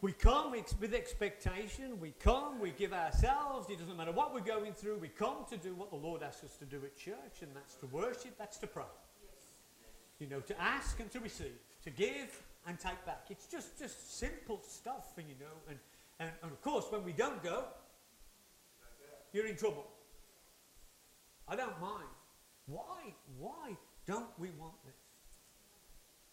We 0.00 0.12
come 0.12 0.52
with 0.52 0.94
expectation, 0.94 1.98
we 1.98 2.12
come, 2.20 2.60
we 2.60 2.70
give 2.70 2.92
ourselves, 2.92 3.68
it 3.68 3.80
doesn't 3.80 3.96
matter 3.96 4.12
what 4.12 4.32
we're 4.32 4.40
going 4.40 4.72
through, 4.72 4.98
we 4.98 5.08
come 5.08 5.38
to 5.50 5.56
do 5.56 5.74
what 5.74 5.90
the 5.90 5.96
Lord 5.96 6.22
asks 6.22 6.44
us 6.44 6.56
to 6.58 6.64
do 6.64 6.76
at 6.84 6.96
church, 6.96 7.42
and 7.42 7.50
that's 7.52 7.74
to 7.76 7.86
worship, 7.86 8.38
that's 8.38 8.58
to 8.58 8.68
pray. 8.68 8.84
You 10.20 10.28
know, 10.28 10.38
to 10.40 10.60
ask 10.60 11.00
and 11.00 11.10
to 11.10 11.18
receive, 11.18 11.58
to 11.82 11.90
give 11.90 12.42
and 12.68 12.78
take 12.78 13.04
back. 13.06 13.24
It's 13.28 13.46
just, 13.46 13.76
just 13.80 14.18
simple 14.18 14.60
stuff, 14.62 15.14
and 15.16 15.28
you 15.28 15.34
know, 15.40 15.46
and, 15.68 15.78
and, 16.20 16.30
and 16.42 16.52
of 16.52 16.62
course, 16.62 16.84
when 16.90 17.04
we 17.04 17.12
don't 17.12 17.42
go, 17.42 17.64
you're 19.32 19.46
in 19.46 19.56
trouble. 19.56 19.86
I 21.48 21.56
don't 21.56 21.80
mind. 21.80 22.08
Why? 22.66 23.14
Why 23.38 23.76
don't 24.06 24.28
we 24.38 24.50
want 24.60 24.74
this? 24.84 24.94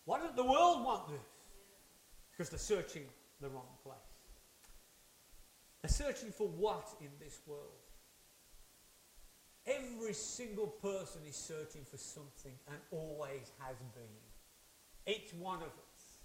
Why 0.06 0.20
doesn't 0.20 0.36
the 0.36 0.46
world 0.46 0.86
want 0.86 1.08
this? 1.10 1.18
Because 2.32 2.50
they're 2.50 2.60
searching 2.60 3.06
the 3.46 3.52
wrong 3.52 3.78
place. 3.84 3.96
They're 5.82 6.08
searching 6.08 6.32
for 6.32 6.48
what 6.48 6.88
in 7.00 7.10
this 7.20 7.40
world? 7.46 7.62
Every 9.68 10.14
single 10.14 10.68
person 10.68 11.22
is 11.28 11.36
searching 11.36 11.84
for 11.90 11.98
something 11.98 12.54
and 12.68 12.78
always 12.92 13.52
has 13.60 13.76
been. 13.94 15.14
Each 15.14 15.32
one 15.34 15.60
of 15.60 15.68
us. 15.68 16.18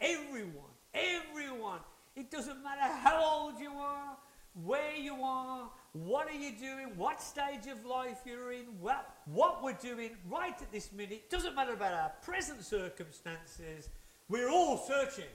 Everyone. 0.00 0.72
Everyone. 0.94 1.80
It 2.16 2.30
doesn't 2.30 2.64
matter 2.64 2.92
how 3.02 3.22
old 3.22 3.60
you 3.60 3.72
are, 3.72 4.16
where 4.64 4.96
you 4.96 5.22
are, 5.22 5.70
what 5.92 6.28
are 6.28 6.38
you 6.38 6.52
doing, 6.58 6.96
what 6.96 7.20
stage 7.20 7.66
of 7.70 7.84
life 7.84 8.20
you're 8.24 8.52
in, 8.52 8.64
well, 8.80 9.04
what 9.26 9.62
we're 9.62 9.72
doing 9.74 10.12
right 10.30 10.60
at 10.60 10.72
this 10.72 10.92
minute. 10.92 11.28
Doesn't 11.28 11.54
matter 11.54 11.74
about 11.74 11.92
our 11.92 12.12
present 12.22 12.64
circumstances. 12.64 13.90
We're 14.28 14.50
all 14.50 14.78
searching 14.78 15.30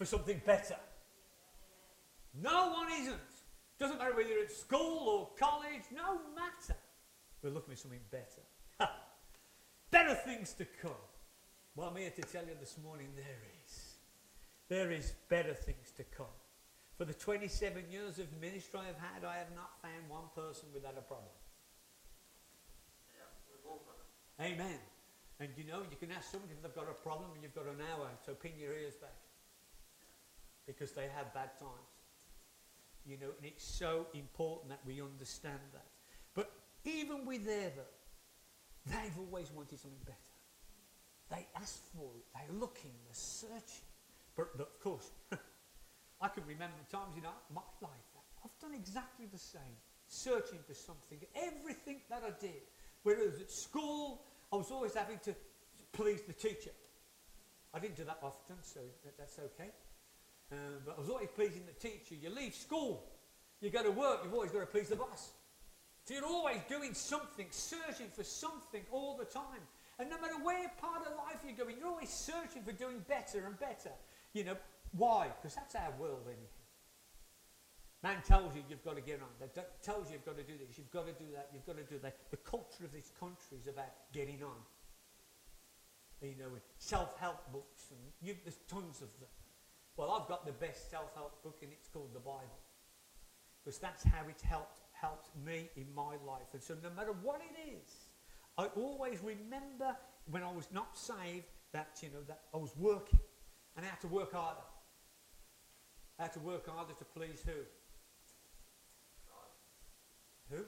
for 0.00 0.06
something 0.06 0.40
better. 0.46 0.76
No 2.32 2.72
one 2.72 2.88
isn't. 3.02 3.20
Doesn't 3.78 3.98
matter 3.98 4.16
whether 4.16 4.30
you're 4.30 4.44
at 4.44 4.50
school 4.50 5.08
or 5.10 5.28
college, 5.38 5.84
no 5.94 6.14
matter. 6.34 6.80
We're 7.42 7.50
looking 7.50 7.74
for 7.74 7.80
something 7.80 8.00
better. 8.10 8.40
better 9.90 10.14
things 10.14 10.54
to 10.54 10.64
come. 10.80 11.04
Well, 11.76 11.88
I'm 11.88 11.96
here 11.96 12.08
to 12.16 12.22
tell 12.22 12.44
you 12.44 12.56
this 12.58 12.76
morning 12.82 13.08
there 13.14 13.44
is. 13.62 13.96
There 14.70 14.90
is 14.90 15.12
better 15.28 15.52
things 15.52 15.92
to 15.98 16.04
come. 16.04 16.32
For 16.96 17.04
the 17.04 17.12
27 17.12 17.84
years 17.90 18.18
of 18.18 18.26
ministry 18.40 18.80
I've 18.80 18.96
had, 18.96 19.28
I 19.28 19.36
have 19.36 19.52
not 19.54 19.82
found 19.82 20.08
one 20.08 20.32
person 20.34 20.70
without 20.72 20.96
a 20.96 21.02
problem. 21.02 21.36
Amen. 24.40 24.80
And 25.40 25.50
you 25.58 25.64
know, 25.64 25.80
you 25.90 25.96
can 26.00 26.10
ask 26.10 26.32
somebody 26.32 26.54
if 26.54 26.62
they've 26.62 26.74
got 26.74 26.88
a 26.88 26.96
problem 27.02 27.28
and 27.34 27.42
you've 27.42 27.54
got 27.54 27.66
an 27.66 27.84
hour, 27.92 28.08
so 28.24 28.32
pin 28.32 28.52
your 28.58 28.72
ears 28.72 28.94
back 28.94 29.12
because 30.70 30.92
they 30.92 31.08
have 31.16 31.32
bad 31.34 31.50
times. 31.58 31.90
You 33.04 33.16
know, 33.18 33.32
and 33.36 33.46
it's 33.46 33.64
so 33.64 34.06
important 34.14 34.70
that 34.70 34.80
we 34.86 35.00
understand 35.00 35.60
that. 35.72 35.86
But 36.34 36.50
even 36.84 37.24
with 37.24 37.44
though, 37.46 37.82
they've 38.86 39.18
always 39.18 39.50
wanted 39.50 39.80
something 39.80 39.98
better. 40.04 40.18
They 41.30 41.46
ask 41.56 41.82
for 41.96 42.10
it. 42.16 42.24
They're 42.34 42.58
looking. 42.58 42.92
They're 43.06 43.14
searching. 43.14 43.88
But 44.36 44.48
of 44.58 44.80
course, 44.80 45.10
I 46.20 46.28
can 46.28 46.44
remember 46.46 46.76
times 46.90 47.16
in 47.16 47.22
my 47.22 47.62
life 47.80 48.08
that 48.14 48.24
I've 48.44 48.58
done 48.60 48.74
exactly 48.74 49.26
the 49.32 49.38
same, 49.38 49.76
searching 50.06 50.58
for 50.66 50.74
something. 50.74 51.18
Everything 51.34 52.00
that 52.10 52.22
I 52.24 52.30
did, 52.40 52.62
whether 53.02 53.20
it 53.20 53.30
was 53.30 53.40
at 53.40 53.50
school, 53.50 54.22
I 54.52 54.56
was 54.56 54.70
always 54.70 54.94
having 54.94 55.18
to 55.24 55.34
please 55.92 56.22
the 56.22 56.32
teacher. 56.32 56.70
I 57.72 57.78
didn't 57.78 57.96
do 57.96 58.04
that 58.04 58.18
often, 58.22 58.56
so 58.62 58.80
that's 59.18 59.38
okay. 59.38 59.70
Um, 60.52 60.82
but 60.84 60.96
I 60.96 61.00
was 61.00 61.08
always 61.08 61.28
pleasing 61.34 61.62
the 61.66 61.88
teacher. 61.88 62.14
You 62.20 62.30
leave 62.30 62.54
school, 62.54 63.04
you 63.60 63.70
go 63.70 63.82
to 63.82 63.90
work, 63.90 64.20
you've 64.24 64.34
always 64.34 64.50
got 64.50 64.60
to 64.60 64.66
please 64.66 64.88
the 64.88 64.96
boss. 64.96 65.30
So 66.04 66.14
you're 66.14 66.26
always 66.26 66.58
doing 66.68 66.94
something, 66.94 67.46
searching 67.50 68.08
for 68.12 68.24
something 68.24 68.82
all 68.90 69.16
the 69.16 69.26
time. 69.26 69.62
And 69.98 70.08
no 70.08 70.20
matter 70.20 70.42
where 70.42 70.70
part 70.80 71.02
of 71.06 71.12
life 71.16 71.40
you're 71.46 71.56
going, 71.56 71.76
you're 71.78 71.88
always 71.88 72.08
searching 72.08 72.62
for 72.62 72.72
doing 72.72 73.04
better 73.06 73.46
and 73.46 73.58
better. 73.60 73.90
You 74.32 74.44
know, 74.44 74.56
why? 74.96 75.28
Because 75.40 75.54
that's 75.54 75.74
our 75.74 75.92
world, 76.00 76.22
anyhow. 76.26 76.60
Man 78.02 78.16
tells 78.26 78.56
you 78.56 78.62
you've 78.68 78.82
got 78.82 78.96
to 78.96 79.02
get 79.02 79.20
on. 79.20 79.28
That 79.40 79.82
tells 79.82 80.08
you 80.08 80.14
you've 80.14 80.24
got 80.24 80.38
to 80.38 80.42
do 80.42 80.54
this, 80.58 80.78
you've 80.78 80.90
got 80.90 81.06
to 81.06 81.12
do 81.12 81.30
that, 81.34 81.50
you've 81.52 81.66
got 81.66 81.76
to 81.76 81.84
do 81.84 82.00
that. 82.02 82.16
The 82.30 82.38
culture 82.38 82.84
of 82.84 82.92
this 82.92 83.12
country 83.20 83.58
is 83.60 83.66
about 83.66 83.92
getting 84.12 84.42
on. 84.42 84.56
You 86.22 86.36
know, 86.38 86.50
self-help 86.78 87.52
books, 87.52 87.84
and 87.90 88.00
you, 88.22 88.36
there's 88.42 88.58
tons 88.68 89.02
of 89.02 89.08
them. 89.20 89.28
Well, 90.00 90.12
I've 90.12 90.26
got 90.28 90.46
the 90.46 90.52
best 90.52 90.90
self-help 90.90 91.42
book 91.42 91.58
and 91.60 91.70
it's 91.70 91.86
called 91.86 92.14
the 92.14 92.20
Bible. 92.20 92.56
Because 93.62 93.78
that's 93.78 94.02
how 94.02 94.26
it 94.30 94.40
helped, 94.40 94.80
helped 94.92 95.28
me 95.44 95.68
in 95.76 95.94
my 95.94 96.16
life. 96.26 96.48
And 96.54 96.62
so 96.62 96.74
no 96.82 96.88
matter 96.96 97.12
what 97.22 97.42
it 97.42 97.54
is, 97.68 98.08
I 98.56 98.68
always 98.80 99.18
remember 99.20 99.94
when 100.30 100.42
I 100.42 100.50
was 100.50 100.68
not 100.72 100.96
saved 100.96 101.44
that, 101.74 101.98
you 102.02 102.08
know, 102.08 102.22
that 102.28 102.40
I 102.54 102.56
was 102.56 102.74
working. 102.78 103.20
And 103.76 103.84
I 103.84 103.90
had 103.90 104.00
to 104.00 104.08
work 104.08 104.32
harder. 104.32 104.64
I 106.18 106.22
had 106.22 106.32
to 106.32 106.40
work 106.40 106.66
harder 106.66 106.94
to 106.94 107.04
please 107.04 107.42
who? 107.44 107.60
God. 109.28 109.52
Who? 110.48 110.64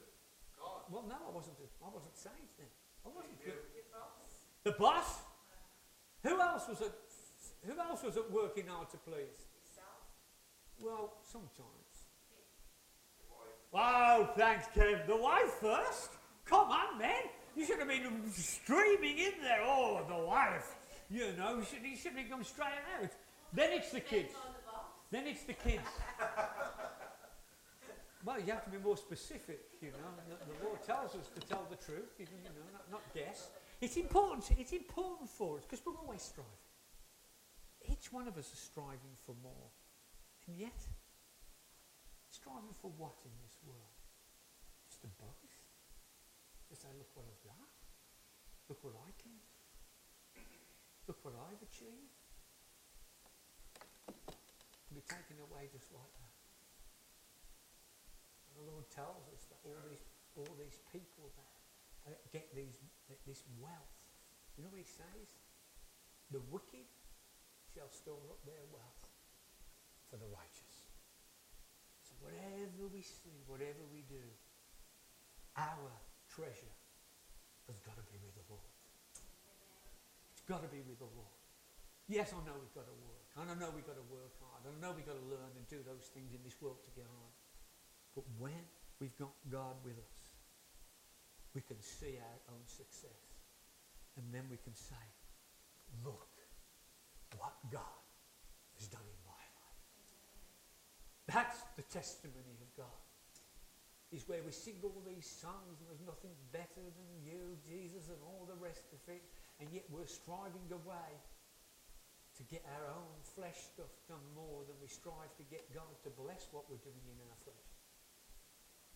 God. 0.60 0.82
Well, 0.90 1.04
no, 1.08 1.16
I 1.16 1.34
wasn't. 1.34 1.56
I 1.82 1.88
wasn't 1.88 2.18
saved 2.18 2.52
then. 2.58 2.68
I 3.06 3.08
wasn't 3.08 3.42
good. 3.42 3.54
The 4.64 4.72
boss. 4.72 5.22
Who 6.22 6.38
else 6.38 6.68
was 6.68 6.82
at 6.82 6.92
who 7.66 7.78
else 7.78 8.02
was 8.02 8.16
at 8.16 8.30
working 8.30 8.66
hard 8.66 8.90
to 8.90 8.96
please? 8.98 9.46
Well, 10.80 11.12
sometimes. 11.22 11.82
Oh, 13.72 14.28
thanks, 14.36 14.66
Kev. 14.74 15.06
The 15.06 15.16
wife 15.16 15.52
first? 15.60 16.10
Come 16.44 16.70
on, 16.70 16.98
man. 16.98 17.22
You 17.56 17.64
should 17.64 17.78
have 17.78 17.88
been 17.88 18.30
streaming 18.32 19.18
in 19.18 19.32
there. 19.42 19.60
Oh, 19.62 20.00
the 20.08 20.26
wife. 20.26 20.74
You 21.08 21.32
know, 21.38 21.56
you 21.56 21.64
should, 21.64 21.82
you 21.82 21.96
should 21.96 22.12
have 22.12 22.28
come 22.28 22.44
straight 22.44 22.82
out. 23.00 23.10
Then 23.52 23.72
it's 23.72 23.90
the 23.90 24.00
kids. 24.00 24.34
Then 25.10 25.26
it's 25.26 25.44
the 25.44 25.52
kids. 25.52 25.84
well, 28.24 28.40
you 28.40 28.52
have 28.52 28.64
to 28.64 28.70
be 28.70 28.78
more 28.78 28.96
specific, 28.96 29.60
you 29.80 29.88
know. 29.88 29.98
The, 30.28 30.52
the 30.52 30.64
Lord 30.64 30.82
tells 30.82 31.14
us 31.14 31.28
to 31.34 31.46
tell 31.46 31.66
the 31.70 31.76
truth, 31.76 32.10
you 32.18 32.26
know, 32.26 32.50
not, 32.72 32.90
not 32.90 33.02
guess. 33.14 33.50
It's 33.80 33.96
important. 33.96 34.50
It's 34.58 34.72
important 34.72 35.28
for 35.28 35.58
us 35.58 35.64
because 35.64 35.84
we're 35.84 35.96
always 35.96 36.22
striving. 36.22 36.50
Each 37.90 38.12
one 38.12 38.28
of 38.28 38.36
us 38.38 38.52
is 38.52 38.58
striving 38.58 39.16
for 39.26 39.34
more. 39.42 39.70
And 40.46 40.58
yet, 40.58 40.78
striving 42.30 42.74
for 42.80 42.90
what 42.98 43.18
in 43.24 43.34
this 43.42 43.58
world? 43.66 43.96
Just 44.88 45.02
to 45.02 45.08
boast? 45.18 45.62
To 46.70 46.74
say, 46.76 46.88
look 46.98 47.10
what 47.14 47.26
I've 47.26 47.44
got. 47.44 47.70
Look 48.68 48.80
what 48.82 48.94
I 48.96 49.10
can. 49.20 49.38
Look 51.06 51.18
what 51.22 51.34
I've 51.34 51.62
achieved. 51.62 52.16
Be 54.94 55.02
taken 55.08 55.40
away 55.40 55.72
just 55.72 55.88
like 55.92 56.12
that. 56.20 56.36
And 58.48 58.52
the 58.60 58.66
Lord 58.70 58.86
tells 58.92 59.24
us 59.32 59.48
that 59.48 59.58
all 59.64 59.80
these, 59.88 60.04
all 60.36 60.52
these 60.60 60.78
people 60.92 61.32
that 62.04 62.20
get 62.32 62.52
these, 62.54 62.76
this 63.26 63.42
wealth, 63.56 63.96
you 64.56 64.64
know 64.64 64.70
what 64.70 64.80
he 64.80 64.88
says? 64.88 65.32
The 66.30 66.40
wicked 66.52 66.84
shall 67.72 67.88
store 67.88 68.20
up 68.28 68.40
their 68.44 68.62
wealth 68.68 69.02
for 70.12 70.20
the 70.20 70.28
righteous. 70.28 70.76
So 72.04 72.12
whatever 72.20 72.92
we 72.92 73.00
see, 73.00 73.40
whatever 73.48 73.80
we 73.88 74.04
do, 74.04 74.22
our 75.56 75.92
treasure 76.28 76.76
has 77.68 77.80
got 77.80 77.96
to 77.96 78.04
be 78.12 78.20
with 78.20 78.36
the 78.36 78.46
Lord. 78.52 78.72
It's 80.36 80.44
got 80.44 80.60
to 80.60 80.68
be 80.68 80.84
with 80.84 81.00
the 81.00 81.08
Lord. 81.16 81.36
Yes, 82.08 82.36
I 82.36 82.40
know 82.44 82.56
we've 82.56 82.76
got 82.76 82.84
to 82.84 82.98
work. 83.00 83.24
And 83.40 83.48
I 83.48 83.56
know 83.56 83.72
we've 83.72 83.88
got 83.88 83.96
to 83.96 84.08
work 84.12 84.36
hard. 84.44 84.68
And 84.68 84.76
I 84.76 84.78
know 84.84 84.92
we've 84.92 85.08
got 85.08 85.16
to 85.16 85.28
learn 85.32 85.52
and 85.56 85.64
do 85.72 85.80
those 85.86 86.12
things 86.12 86.36
in 86.36 86.44
this 86.44 86.60
world 86.60 86.84
to 86.84 86.92
get 86.92 87.08
on. 87.08 87.30
But 88.12 88.28
when 88.36 88.60
we've 89.00 89.16
got 89.16 89.32
God 89.48 89.80
with 89.80 89.96
us, 89.96 90.20
we 91.56 91.64
can 91.64 91.80
see 91.80 92.20
our 92.20 92.40
own 92.52 92.64
success. 92.68 93.40
And 94.20 94.28
then 94.28 94.44
we 94.52 94.60
can 94.60 94.76
say, 94.76 95.00
look, 96.04 96.31
what 97.38 97.54
God 97.70 98.02
has 98.78 98.88
done 98.88 99.04
in 99.04 99.20
my 99.24 99.44
life. 99.62 99.78
That's 101.30 101.62
the 101.76 101.86
testimony 101.88 102.58
of 102.60 102.70
God. 102.76 103.00
is 104.12 104.28
where 104.28 104.44
we 104.44 104.52
sing 104.52 104.76
all 104.84 105.00
these 105.08 105.24
songs 105.24 105.80
and 105.80 105.88
there's 105.88 106.04
nothing 106.04 106.36
better 106.52 106.84
than 106.84 107.10
you, 107.24 107.56
Jesus, 107.64 108.12
and 108.12 108.20
all 108.20 108.44
the 108.44 108.58
rest 108.60 108.84
of 108.92 109.00
it, 109.08 109.24
and 109.60 109.72
yet 109.72 109.88
we're 109.88 110.06
striving 110.06 110.68
away 110.68 111.10
to 112.36 112.42
get 112.48 112.64
our 112.76 112.92
own 112.92 113.16
flesh 113.22 113.56
stuff 113.72 113.92
done 114.08 114.24
more 114.34 114.64
than 114.64 114.76
we 114.80 114.88
strive 114.88 115.32
to 115.36 115.44
get 115.48 115.68
God 115.72 115.92
to 116.04 116.10
bless 116.12 116.48
what 116.52 116.64
we're 116.68 116.80
doing 116.80 117.04
in 117.08 117.18
our 117.28 117.38
flesh. 117.44 117.68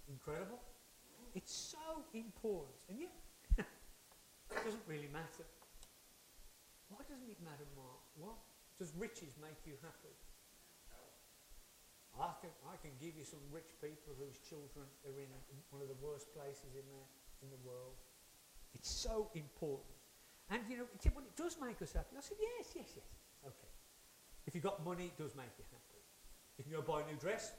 Incredible? 0.09 0.61
It's 1.35 1.53
so 1.53 2.05
important, 2.15 2.77
and 2.89 3.00
yet 3.00 3.12
it 3.59 4.61
doesn't 4.65 4.87
really 4.89 5.11
matter. 5.12 5.44
Why 6.89 7.05
doesn't 7.05 7.29
it 7.29 7.41
matter, 7.44 7.67
Mark? 7.77 8.06
What 8.17 8.37
does 8.79 8.93
riches 8.97 9.37
make 9.41 9.61
you 9.65 9.77
happy? 9.81 10.17
I 12.17 12.33
can, 12.41 12.49
I 12.65 12.81
can 12.81 12.97
give 12.97 13.13
you 13.13 13.29
some 13.29 13.45
rich 13.53 13.77
people 13.77 14.17
whose 14.17 14.41
children 14.41 14.89
are 15.05 15.17
in 15.21 15.29
one 15.69 15.85
of 15.85 15.89
the 15.89 16.01
worst 16.01 16.33
places 16.33 16.73
in 16.73 16.87
the, 16.89 17.03
in 17.45 17.53
the 17.53 17.61
world. 17.61 18.01
It's 18.73 18.89
so 18.89 19.29
important. 19.37 19.93
And 20.49 20.65
you 20.69 20.79
know, 20.81 20.89
well, 21.13 21.25
it 21.29 21.37
does 21.37 21.61
make 21.61 21.83
us 21.83 21.93
happy. 21.93 22.17
I 22.17 22.25
said, 22.25 22.41
yes, 22.41 22.73
yes, 22.73 22.89
yes. 22.97 23.11
Okay. 23.45 23.73
If 24.47 24.55
you've 24.55 24.65
got 24.65 24.85
money, 24.85 25.13
it 25.13 25.19
does 25.21 25.37
make 25.37 25.53
you 25.59 25.65
happy. 25.69 26.01
If 26.57 26.67
you 26.67 26.73
can 26.73 26.81
go 26.81 26.87
buy 26.89 27.03
a 27.03 27.07
new 27.07 27.19
dress, 27.21 27.53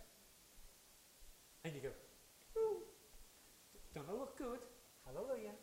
and 1.63 1.75
you 1.75 1.81
go, 1.81 1.93
ooh, 2.57 2.81
don't 3.93 4.09
I 4.09 4.13
look 4.13 4.37
good? 4.37 4.59
Hallelujah. 5.05 5.53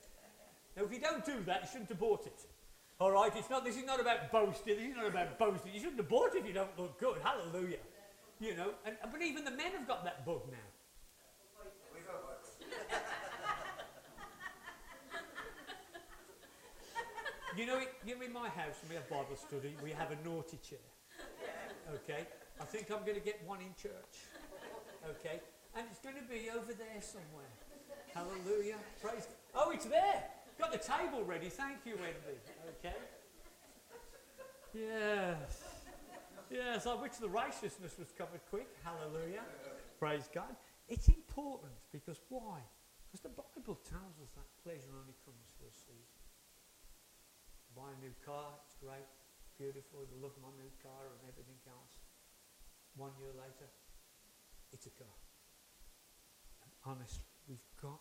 Now, 0.76 0.84
if 0.84 0.92
you 0.92 1.00
don't 1.00 1.24
do 1.24 1.42
that, 1.46 1.62
you 1.62 1.68
shouldn't 1.70 1.88
have 1.88 1.98
bought 1.98 2.26
it. 2.26 2.46
All 3.00 3.10
right, 3.10 3.32
it's 3.34 3.50
not. 3.50 3.64
This 3.64 3.76
is 3.76 3.84
not 3.84 4.00
about 4.00 4.30
boasting. 4.30 4.76
This 4.76 4.90
is 4.90 4.96
not 4.96 5.08
about 5.08 5.36
boasting. 5.38 5.74
You 5.74 5.80
shouldn't 5.80 5.98
have 5.98 6.08
bought 6.08 6.32
it 6.34 6.38
if 6.38 6.46
you 6.46 6.52
don't 6.52 6.78
look 6.78 7.00
good. 7.00 7.16
Hallelujah. 7.22 7.78
You 8.38 8.54
know, 8.56 8.70
and, 8.86 8.96
but 9.10 9.20
even 9.20 9.44
the 9.44 9.50
men 9.50 9.72
have 9.76 9.88
got 9.88 10.04
that 10.04 10.24
bug 10.24 10.42
now. 10.50 10.56
you 17.56 17.66
know, 17.66 17.80
you 18.06 18.16
know, 18.16 18.24
in 18.24 18.32
my 18.32 18.48
house, 18.48 18.76
we 18.88 18.94
have 18.94 19.08
Bible 19.08 19.36
study, 19.36 19.76
we 19.82 19.90
have 19.90 20.10
a 20.10 20.16
naughty 20.26 20.58
chair. 20.58 20.78
Okay? 21.94 22.26
I 22.60 22.64
think 22.64 22.90
I'm 22.90 23.04
going 23.04 23.18
to 23.18 23.24
get 23.24 23.42
one 23.46 23.60
in 23.60 23.74
church. 23.80 24.26
Okay? 25.08 25.40
And 25.76 25.86
it's 25.90 26.00
going 26.00 26.16
to 26.16 26.22
be 26.22 26.50
over 26.50 26.72
there 26.72 27.00
somewhere. 27.00 27.50
Hallelujah. 28.14 28.78
Praise. 29.02 29.28
Oh, 29.54 29.70
it's 29.70 29.86
there. 29.86 30.24
Got 30.58 30.72
the 30.72 30.78
table 30.78 31.24
ready. 31.24 31.48
Thank 31.48 31.78
you, 31.84 31.96
Wendy. 31.96 32.38
Okay? 32.78 32.96
Yes. 34.72 35.62
Yes, 36.50 36.86
I 36.86 36.94
wish 36.94 37.16
the 37.20 37.28
righteousness 37.28 37.94
was 37.98 38.12
covered 38.16 38.40
quick. 38.50 38.68
Hallelujah. 38.84 39.42
Praise 39.98 40.28
God. 40.32 40.54
It's 40.88 41.08
important 41.08 41.72
because 41.90 42.20
why? 42.28 42.60
Because 43.06 43.22
the 43.22 43.34
Bible 43.34 43.78
tells 43.86 44.18
us 44.22 44.30
that 44.34 44.46
pleasure 44.62 44.92
only 44.94 45.14
comes 45.24 45.46
for 45.58 45.66
a 45.66 45.74
season. 45.74 46.20
Buy 47.74 47.90
a 47.90 47.98
new 48.02 48.14
car, 48.22 48.54
it's 48.66 48.78
great, 48.78 49.06
beautiful, 49.58 50.06
I 50.06 50.14
love 50.22 50.34
my 50.38 50.50
new 50.54 50.70
car 50.78 51.10
and 51.10 51.22
everything 51.26 51.58
else. 51.66 51.98
One 52.94 53.10
year 53.18 53.34
later, 53.34 53.66
it's 54.70 54.86
a 54.86 54.94
car. 54.94 55.18
And 56.62 56.70
honestly, 56.86 57.26
we've 57.48 57.66
got 57.82 57.98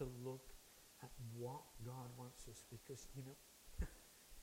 to 0.00 0.08
look 0.24 0.48
at 1.02 1.12
what 1.36 1.64
God 1.84 2.08
wants 2.16 2.48
us 2.48 2.64
because, 2.68 3.08
you 3.16 3.24
know, 3.24 3.36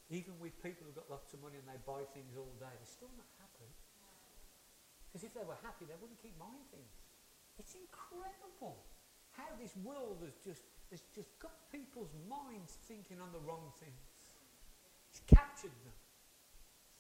even 0.10 0.38
with 0.42 0.58
people 0.62 0.86
who've 0.86 0.98
got 0.98 1.10
lots 1.10 1.34
of 1.34 1.42
money 1.42 1.58
and 1.62 1.68
they 1.68 1.80
buy 1.86 2.06
things 2.14 2.34
all 2.38 2.54
day, 2.58 2.72
they're 2.72 2.96
still 2.98 3.14
not 3.18 3.30
happy. 3.38 3.70
Because 5.08 5.24
if 5.24 5.34
they 5.34 5.46
were 5.46 5.58
happy, 5.64 5.86
they 5.86 5.98
wouldn't 5.98 6.20
keep 6.22 6.38
buying 6.38 6.66
things. 6.70 6.94
It's 7.58 7.74
incredible 7.74 8.86
how 9.34 9.50
this 9.62 9.74
world 9.82 10.22
has 10.26 10.38
just, 10.44 10.62
has 10.92 11.02
just 11.14 11.38
got 11.40 11.54
people's 11.72 12.14
minds 12.30 12.78
thinking 12.86 13.22
on 13.22 13.32
the 13.32 13.40
wrong 13.46 13.74
things. 13.80 14.06
It's 15.10 15.22
captured 15.26 15.74
them. 15.86 15.96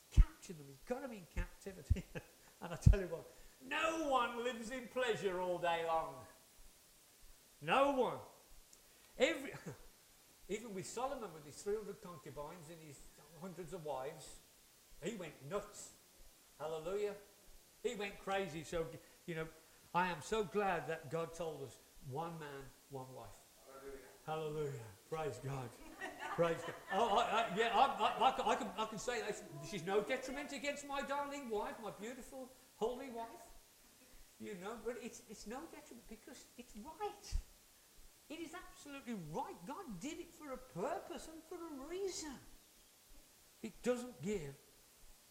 It's 0.01 0.21
captured 0.21 0.57
them. 0.57 0.65
He's 0.69 0.86
got 0.88 1.01
them 1.01 1.12
in 1.12 1.25
captivity. 1.33 2.06
and 2.62 2.74
I 2.74 2.77
tell 2.77 3.00
you 3.00 3.10
what, 3.10 3.25
no 3.68 4.10
one 4.10 4.44
lives 4.44 4.71
in 4.71 4.88
pleasure 4.94 5.42
all 5.42 5.57
day 5.57 5.81
long. 5.88 6.13
No 7.62 7.92
one. 7.92 8.19
Every 9.18 9.52
Even 10.50 10.74
with 10.74 10.86
Solomon, 10.86 11.30
with 11.34 11.46
his 11.46 11.62
300 11.62 12.02
concubines 12.02 12.69
and 12.69 12.78
his 12.88 13.02
hundreds 13.42 13.74
of 13.74 13.84
wives, 13.84 14.25
he 15.04 15.16
went 15.16 15.34
nuts. 15.50 15.90
Hallelujah. 16.60 17.14
He 17.84 17.96
went 17.96 18.18
crazy. 18.24 18.64
So, 18.64 18.86
you 19.25 19.36
know, 19.36 19.46
I 19.94 20.08
am 20.08 20.18
so 20.22 20.44
glad 20.44 20.88
that 20.88 21.12
God 21.12 21.34
told 21.34 21.64
us 21.64 21.78
one 22.10 22.40
man, 22.40 22.64
one 22.90 23.06
wife. 23.16 23.28
Hallelujah. 24.25 24.52
Hallelujah. 24.56 24.80
Praise 25.10 25.40
God. 25.44 25.70
Praise 26.36 26.62
God. 26.66 26.75
Oh, 26.94 27.18
I, 27.18 27.22
I, 27.22 27.46
yeah, 27.58 27.70
I, 27.74 28.31
I, 28.46 28.56
can, 28.56 28.68
I 28.78 28.86
can 28.86 29.00
say 29.00 29.22
that 29.22 29.42
she's 29.70 29.86
no 29.86 30.02
detriment 30.02 30.54
against 30.54 30.88
my 30.88 31.02
darling 31.02 31.50
wife, 31.50 31.74
my 31.84 31.92
beautiful, 32.00 32.50
holy 32.75 33.10
wife. 33.10 33.28
You 34.40 34.54
know, 34.62 34.74
but 34.86 34.98
it's, 35.02 35.24
it's 35.30 35.48
no 35.48 35.58
detriment 35.72 36.06
because 36.08 36.46
it's 36.58 36.75
right. 36.75 37.34
It 38.29 38.39
is 38.39 38.51
absolutely 38.51 39.15
right. 39.31 39.56
God 39.65 40.00
did 40.00 40.19
it 40.19 40.33
for 40.35 40.51
a 40.51 40.57
purpose 40.57 41.29
and 41.31 41.41
for 41.47 41.56
a 41.56 41.89
reason. 41.89 42.35
It 43.63 43.81
doesn't 43.83 44.21
give 44.21 44.53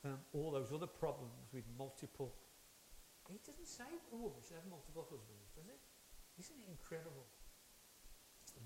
um, 0.04 0.18
all 0.32 0.50
those 0.50 0.72
other 0.72 0.86
problems 0.86 1.52
with 1.52 1.64
multiple. 1.78 2.32
It 3.28 3.44
doesn't 3.44 3.66
say 3.66 3.84
a 4.12 4.16
woman 4.16 4.38
should 4.40 4.56
have 4.56 4.70
multiple 4.70 5.04
husbands, 5.10 5.50
does 5.54 5.66
it? 5.66 5.82
Isn't 6.38 6.56
it 6.62 6.70
incredible? 6.70 7.26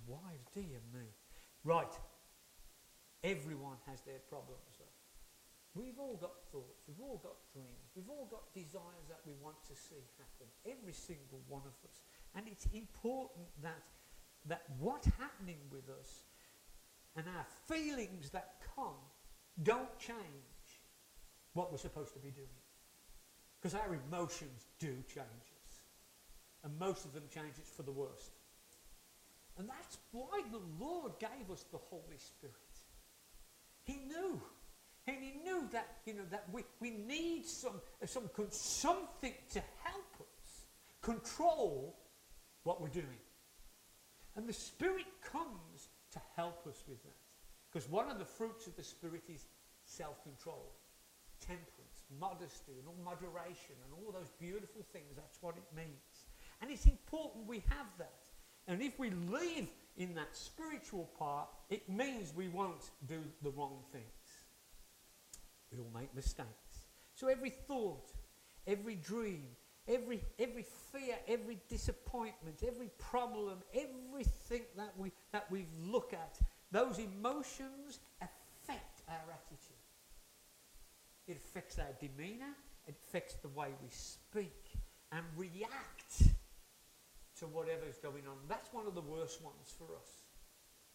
Wives, 0.06 0.46
dear 0.54 0.78
me. 0.92 1.10
Right. 1.64 1.92
Everyone 3.24 3.76
has 3.86 4.00
their 4.02 4.20
problems, 4.28 4.78
though. 4.78 5.00
We've 5.74 5.98
all 5.98 6.18
got 6.18 6.34
thoughts, 6.50 6.82
we've 6.88 6.98
all 6.98 7.22
got 7.22 7.38
dreams, 7.54 7.94
we've 7.94 8.10
all 8.10 8.26
got 8.26 8.50
desires 8.52 9.06
that 9.06 9.22
we 9.22 9.38
want 9.38 9.62
to 9.70 9.74
see 9.78 10.02
happen. 10.18 10.50
Every 10.66 10.92
single 10.92 11.38
one 11.46 11.62
of 11.62 11.78
us. 11.86 12.02
And 12.34 12.48
it's 12.50 12.66
important 12.74 13.46
that 13.62 13.86
that 14.46 14.62
what's 14.78 15.06
happening 15.18 15.58
with 15.70 15.88
us 15.88 16.24
and 17.16 17.26
our 17.26 17.46
feelings 17.68 18.30
that 18.30 18.54
come 18.74 18.94
don't 19.62 19.98
change 19.98 20.18
what 21.52 21.70
we're 21.70 21.78
supposed 21.78 22.14
to 22.14 22.20
be 22.20 22.30
doing. 22.30 22.46
Because 23.60 23.74
our 23.74 23.98
emotions 24.08 24.66
do 24.78 24.88
change 25.08 25.48
us. 25.66 25.82
And 26.64 26.78
most 26.78 27.04
of 27.04 27.12
them 27.12 27.24
change 27.32 27.54
us 27.60 27.70
for 27.76 27.82
the 27.82 27.92
worst. 27.92 28.32
And 29.58 29.68
that's 29.68 29.98
why 30.12 30.42
the 30.50 30.60
Lord 30.82 31.12
gave 31.18 31.50
us 31.52 31.64
the 31.70 31.78
Holy 31.78 32.16
Spirit. 32.16 32.54
He 33.84 33.96
knew. 34.06 34.40
And 35.06 35.16
he 35.20 35.40
knew 35.42 35.68
that, 35.72 35.98
you 36.06 36.14
know, 36.14 36.24
that 36.30 36.44
we, 36.52 36.62
we 36.80 36.90
need 36.90 37.46
some, 37.46 37.80
some, 38.06 38.30
something 38.50 39.34
to 39.52 39.62
help 39.82 40.14
us 40.20 40.64
control 41.02 41.98
what 42.62 42.80
we're 42.80 42.88
doing. 42.88 43.18
And 44.40 44.48
the 44.48 44.54
Spirit 44.54 45.04
comes 45.22 45.90
to 46.12 46.20
help 46.34 46.66
us 46.66 46.82
with 46.88 47.02
that. 47.02 47.12
Because 47.70 47.90
one 47.90 48.08
of 48.08 48.18
the 48.18 48.24
fruits 48.24 48.66
of 48.66 48.74
the 48.74 48.82
Spirit 48.82 49.20
is 49.28 49.44
self 49.84 50.22
control, 50.22 50.72
temperance, 51.46 52.04
modesty, 52.18 52.72
and 52.78 52.88
all 52.88 52.96
moderation, 53.04 53.74
and 53.84 53.92
all 53.92 54.10
those 54.10 54.30
beautiful 54.40 54.82
things. 54.94 55.14
That's 55.14 55.36
what 55.42 55.56
it 55.58 55.76
means. 55.76 56.24
And 56.62 56.70
it's 56.70 56.86
important 56.86 57.46
we 57.46 57.62
have 57.68 57.86
that. 57.98 58.22
And 58.66 58.80
if 58.80 58.98
we 58.98 59.10
live 59.10 59.68
in 59.98 60.14
that 60.14 60.34
spiritual 60.34 61.10
part, 61.18 61.50
it 61.68 61.86
means 61.86 62.32
we 62.34 62.48
won't 62.48 62.92
do 63.06 63.20
the 63.42 63.50
wrong 63.50 63.80
things. 63.92 64.04
We 65.70 65.80
all 65.80 65.90
make 65.94 66.14
mistakes. 66.14 66.86
So 67.14 67.28
every 67.28 67.50
thought, 67.50 68.10
every 68.66 68.94
dream, 68.94 69.48
every, 69.90 70.22
every 70.38 70.64
fear, 70.92 71.16
every 71.28 71.58
disappointment, 71.68 72.62
every 72.66 72.90
problem, 72.98 73.58
everything 73.74 74.62
that 74.76 74.92
we, 74.96 75.12
that 75.32 75.50
we 75.50 75.66
look 75.84 76.12
at, 76.12 76.38
those 76.70 76.98
emotions 76.98 77.98
affect 78.22 79.02
our 79.08 79.32
attitude. 79.32 79.76
It 81.26 81.36
affects 81.36 81.78
our 81.78 81.92
demeanour, 82.00 82.54
it 82.86 82.94
affects 83.04 83.34
the 83.42 83.48
way 83.48 83.68
we 83.82 83.88
speak 83.90 84.70
and 85.12 85.24
react 85.36 86.22
to 87.38 87.46
whatever's 87.46 87.98
going 87.98 88.26
on. 88.28 88.36
That's 88.48 88.72
one 88.72 88.86
of 88.86 88.94
the 88.94 89.00
worst 89.00 89.42
ones 89.42 89.74
for 89.76 89.96
us. 89.96 90.10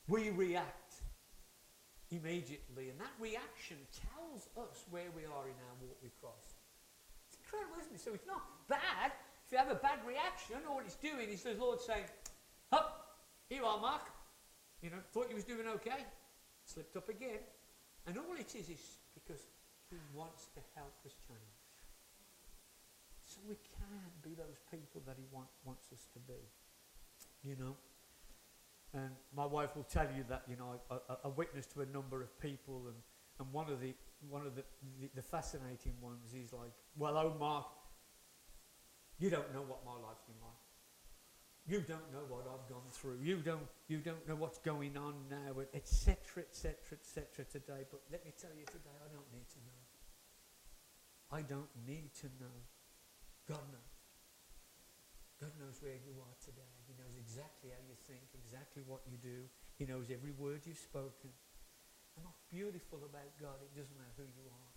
We 0.08 0.30
react 0.30 0.96
immediately, 2.12 2.90
and 2.90 3.00
that 3.00 3.12
reaction 3.20 3.78
tells 3.92 4.48
us 4.58 4.86
where 4.90 5.10
we 5.16 5.24
are 5.24 5.48
in 5.48 5.58
our 5.68 5.76
walk 5.82 5.98
with 6.02 6.14
Christ 6.22 6.65
So 7.98 8.14
it's 8.14 8.28
not 8.28 8.44
bad. 8.68 9.12
If 9.46 9.52
you 9.52 9.58
have 9.58 9.72
a 9.72 9.76
bad 9.76 10.00
reaction, 10.08 10.58
all 10.70 10.80
it's 10.86 10.96
doing 10.96 11.30
is 11.30 11.44
the 11.44 11.54
Lord 11.56 11.80
saying, 11.82 12.06
Up, 12.72 13.18
here 13.50 13.60
you 13.62 13.66
are, 13.66 13.80
Mark. 13.80 14.02
You 14.82 14.90
know, 14.92 14.98
thought 15.14 15.30
you 15.30 15.36
was 15.36 15.46
doing 15.46 15.68
okay. 15.68 16.06
Slipped 16.66 16.96
up 16.98 17.10
again. 17.10 17.40
And 18.08 18.18
all 18.18 18.36
it 18.40 18.54
is 18.56 18.70
is 18.70 18.98
because 19.16 19.42
he 19.90 19.98
wants 20.14 20.48
to 20.56 20.62
help 20.76 20.94
us 21.06 21.14
change. 21.28 21.40
So 23.24 23.40
we 23.48 23.56
can 23.56 24.12
be 24.24 24.36
those 24.36 24.60
people 24.72 25.02
that 25.08 25.16
he 25.18 25.26
want, 25.32 25.48
wants 25.66 25.88
us 25.94 26.08
to 26.14 26.20
be. 26.20 26.42
you 27.44 27.56
know. 27.60 27.76
And 28.94 29.12
my 29.36 29.46
wife 29.46 29.76
will 29.76 29.84
tell 29.84 30.08
you 30.16 30.24
that, 30.30 30.44
you 30.50 30.56
know, 30.58 30.80
I, 30.92 30.96
I, 30.96 31.16
I 31.26 31.28
witnessed 31.30 31.74
to 31.74 31.82
a 31.82 31.86
number 31.88 32.22
of 32.22 32.40
people, 32.40 32.84
and, 32.88 32.96
and 33.40 33.52
one 33.54 33.70
of 33.70 33.82
the 33.82 33.94
one 34.30 34.46
of 34.46 34.56
the, 34.56 34.64
the, 35.00 35.10
the 35.16 35.22
fascinating 35.22 35.94
ones 36.02 36.34
is 36.34 36.54
like, 36.54 36.72
well, 36.98 37.18
oh, 37.18 37.36
Mark, 37.40 37.66
you 39.20 39.30
don't 39.30 39.54
know 39.54 39.62
what 39.62 39.86
my 39.86 39.94
life's 39.94 40.24
been 40.28 40.40
like. 40.42 40.66
You 41.66 41.82
don't 41.82 42.14
know 42.14 42.22
what 42.30 42.46
I've 42.46 42.70
gone 42.70 42.86
through. 42.92 43.18
You 43.24 43.38
don't, 43.38 43.66
you 43.88 43.98
don't 43.98 44.22
know 44.28 44.36
what's 44.36 44.60
going 44.60 44.98
on 44.98 45.16
now, 45.30 45.58
etc., 45.74 46.46
etc., 46.46 46.78
etc. 46.94 47.46
today. 47.50 47.90
But 47.90 48.02
let 48.12 48.24
me 48.24 48.32
tell 48.38 48.54
you 48.54 48.66
today, 48.70 48.94
I 49.02 49.10
don't 49.10 49.26
need 49.34 49.50
to 49.50 49.60
know. 49.66 49.82
I 51.34 51.42
don't 51.42 51.74
need 51.88 52.14
to 52.22 52.28
know. 52.38 52.54
God 53.50 53.66
knows. 53.74 53.96
God 55.42 55.52
knows 55.60 55.82
where 55.82 55.98
you 55.98 56.14
are 56.22 56.36
today. 56.38 56.70
He 56.86 56.94
knows 57.02 57.18
exactly 57.18 57.74
how 57.74 57.82
you 57.82 57.98
think, 58.08 58.30
exactly 58.38 58.84
what 58.86 59.02
you 59.10 59.18
do. 59.18 59.50
He 59.76 59.86
knows 59.86 60.14
every 60.14 60.32
word 60.32 60.62
you've 60.66 60.78
spoken. 60.78 61.34
What's 62.24 62.44
beautiful 62.48 63.04
about 63.04 63.28
God, 63.40 63.60
it 63.60 63.76
doesn't 63.76 63.96
matter 63.96 64.16
who 64.16 64.28
you 64.32 64.48
are. 64.48 64.72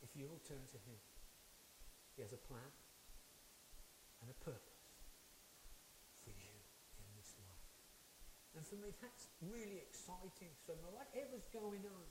If 0.00 0.16
you'll 0.16 0.40
turn 0.48 0.64
to 0.72 0.78
Him, 0.88 1.00
He 2.16 2.24
has 2.24 2.32
a 2.32 2.40
plan 2.40 2.72
and 4.24 4.28
a 4.32 4.38
purpose 4.40 4.96
for 6.24 6.32
you 6.32 6.56
in 6.96 7.08
this 7.16 7.36
life. 7.36 7.68
And 8.56 8.64
for 8.64 8.76
me, 8.80 8.96
that's 9.00 9.28
really 9.44 9.80
exciting. 9.80 10.52
So, 10.64 10.76
whatever's 10.88 11.48
going 11.52 11.84
on, 11.84 12.06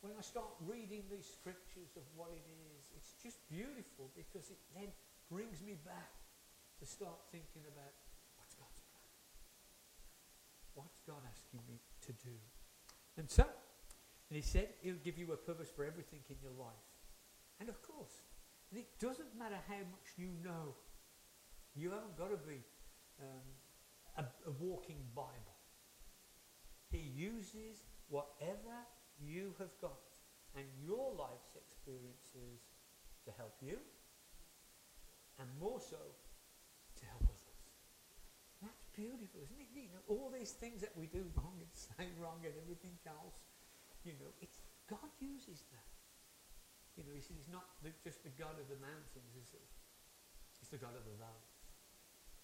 when 0.00 0.12
I 0.16 0.20
start 0.20 0.52
reading 0.64 1.04
these 1.08 1.24
scriptures 1.28 1.96
of 1.96 2.04
what 2.16 2.32
it 2.32 2.44
is, 2.44 2.92
it's 2.96 3.16
just 3.20 3.40
beautiful 3.48 4.12
because 4.12 4.48
it 4.52 4.60
then 4.76 4.92
brings 5.32 5.64
me 5.64 5.76
back 5.80 6.12
to 6.80 6.84
start 6.84 7.16
thinking 7.32 7.64
about 7.64 7.92
what's 8.36 8.52
God's 8.56 8.84
plan? 8.92 9.12
What's 10.76 11.00
God 11.08 11.24
asking 11.24 11.64
me 11.64 11.80
to 12.04 12.12
do? 12.20 12.36
And 13.16 13.30
so, 13.30 13.44
and 14.28 14.36
he 14.36 14.42
said 14.42 14.68
he'll 14.82 15.02
give 15.04 15.18
you 15.18 15.32
a 15.32 15.36
purpose 15.36 15.68
for 15.74 15.84
everything 15.84 16.20
in 16.28 16.36
your 16.42 16.52
life. 16.52 16.86
And 17.60 17.68
of 17.68 17.80
course, 17.82 18.22
and 18.70 18.80
it 18.80 18.88
doesn't 18.98 19.38
matter 19.38 19.58
how 19.68 19.78
much 19.78 20.16
you 20.16 20.28
know. 20.42 20.74
You 21.76 21.90
haven't 21.90 22.16
got 22.16 22.30
to 22.30 22.36
be 22.36 22.62
um, 23.20 23.46
a, 24.18 24.22
a 24.48 24.52
walking 24.58 24.98
Bible. 25.14 25.54
He 26.90 26.98
uses 26.98 27.84
whatever 28.08 28.74
you 29.20 29.54
have 29.58 29.70
got 29.80 29.98
and 30.56 30.64
your 30.84 31.12
life's 31.14 31.56
experiences 31.56 32.62
to 33.24 33.30
help 33.36 33.54
you 33.60 33.78
and 35.38 35.48
more 35.60 35.80
so 35.80 35.98
to 36.96 37.04
help 37.06 37.24
others. 37.24 37.58
That's 38.62 38.83
beautiful, 38.94 39.42
isn't 39.42 39.58
it? 39.58 39.68
You 39.74 39.90
know, 39.90 40.02
all 40.08 40.30
these 40.30 40.54
things 40.54 40.80
that 40.80 40.94
we 40.94 41.10
do 41.10 41.26
wrong 41.34 41.58
and 41.58 41.70
say 41.74 42.08
wrong 42.22 42.40
and 42.46 42.54
everything 42.54 42.94
else, 43.04 43.38
you 44.06 44.14
know, 44.18 44.30
it's 44.40 44.58
God 44.88 45.10
uses 45.20 45.66
that. 45.74 45.90
You 46.94 47.02
know, 47.02 47.12
he 47.14 47.22
says 47.22 47.34
he's 47.34 47.50
not 47.50 47.66
the, 47.82 47.90
just 48.06 48.22
the 48.22 48.30
God 48.38 48.54
of 48.54 48.70
the 48.70 48.78
mountains, 48.78 49.34
is 49.34 49.50
he? 49.50 49.64
He's 50.62 50.70
the 50.70 50.78
God 50.78 50.94
of 50.94 51.02
the 51.02 51.16
valleys. 51.18 51.54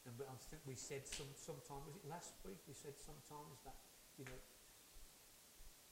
And 0.09 0.17
I 0.27 0.35
think 0.51 0.65
we 0.67 0.75
said 0.75 1.07
some 1.07 1.29
sometime, 1.37 1.85
was 1.87 1.95
it 1.95 2.03
last 2.09 2.35
week? 2.43 2.59
We 2.67 2.75
said 2.75 2.97
sometimes 2.99 3.63
that, 3.69 3.77
you 4.19 4.25
know, 4.27 4.41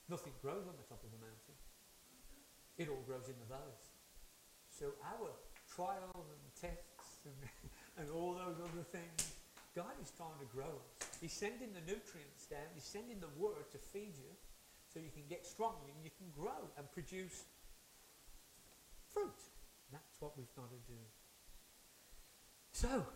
nothing 0.08 0.32
grows 0.40 0.66
on 0.66 0.74
the 0.74 0.86
top 0.88 1.04
of 1.04 1.12
the 1.12 1.20
mountain. 1.20 1.56
It 2.80 2.88
all 2.88 3.04
grows 3.04 3.28
in 3.28 3.36
the 3.38 3.46
valleys. 3.46 3.94
So 4.72 4.96
our 5.04 5.30
trials 5.68 6.26
and 6.32 6.42
tests 6.56 7.28
and, 7.28 7.38
and 8.00 8.06
all 8.10 8.34
those 8.34 8.58
other 8.58 8.86
things. 8.90 9.37
God 9.74 9.94
is 10.02 10.10
trying 10.16 10.38
to 10.40 10.48
grow 10.54 10.72
us. 10.80 11.08
He's 11.20 11.32
sending 11.32 11.72
the 11.72 11.80
nutrients 11.80 12.46
down. 12.46 12.66
He's 12.74 12.84
sending 12.84 13.20
the 13.20 13.30
word 13.36 13.70
to 13.72 13.78
feed 13.78 14.16
you 14.16 14.32
so 14.92 14.98
you 14.98 15.10
can 15.12 15.24
get 15.28 15.46
strong 15.46 15.76
and 15.86 15.96
you 16.02 16.10
can 16.16 16.28
grow 16.34 16.68
and 16.76 16.90
produce 16.92 17.44
fruit. 19.12 19.40
That's 19.92 20.20
what 20.20 20.36
we've 20.36 20.54
got 20.56 20.70
to 20.70 20.80
do. 20.86 21.00
So, 22.72 23.06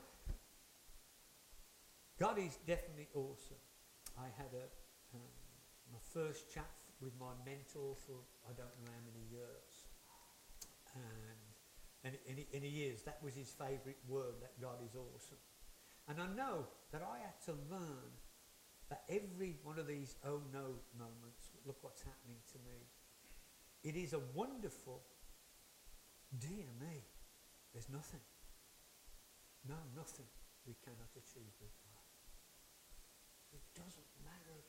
God 2.19 2.39
is 2.39 2.57
definitely 2.67 3.09
awesome. 3.15 3.63
I 4.19 4.29
had 4.37 4.53
a, 4.55 4.67
um, 5.15 5.33
my 5.93 6.01
first 6.13 6.53
chat 6.53 6.71
with 7.01 7.13
my 7.19 7.33
mentor 7.45 7.97
for 8.07 8.17
I 8.47 8.53
don't 8.55 8.73
know 8.83 8.91
how 8.93 9.03
many 9.05 9.25
years. 9.31 9.73
And 10.95 11.43
and, 12.05 12.19
and, 12.29 12.39
he, 12.39 12.47
and 12.55 12.65
he 12.65 12.83
is. 12.85 13.03
That 13.03 13.19
was 13.23 13.35
his 13.35 13.51
favourite 13.51 13.99
word, 14.09 14.35
that 14.41 14.61
God 14.61 14.83
is 14.85 14.95
awesome. 14.97 15.39
And 16.13 16.21
I 16.21 16.29
know 16.37 16.69
that 16.93 17.01
I 17.01 17.25
had 17.25 17.41
to 17.49 17.57
learn 17.73 18.13
that 18.93 19.01
every 19.09 19.57
one 19.65 19.81
of 19.81 19.89
these 19.89 20.21
oh 20.29 20.45
no 20.53 20.77
moments, 20.93 21.57
look 21.65 21.81
what's 21.81 22.05
happening 22.05 22.37
to 22.53 22.61
me. 22.69 22.85
It 23.81 23.97
is 23.97 24.13
a 24.13 24.21
wonderful, 24.37 25.01
dear 26.37 26.69
me, 26.77 27.01
there's 27.73 27.89
nothing. 27.89 28.21
No, 29.65 29.81
nothing 29.97 30.29
we 30.69 30.77
cannot 30.85 31.09
achieve 31.17 31.57
with 31.65 31.73
God. 31.81 32.05
It 33.57 33.65
doesn't 33.73 34.13
matter 34.21 34.61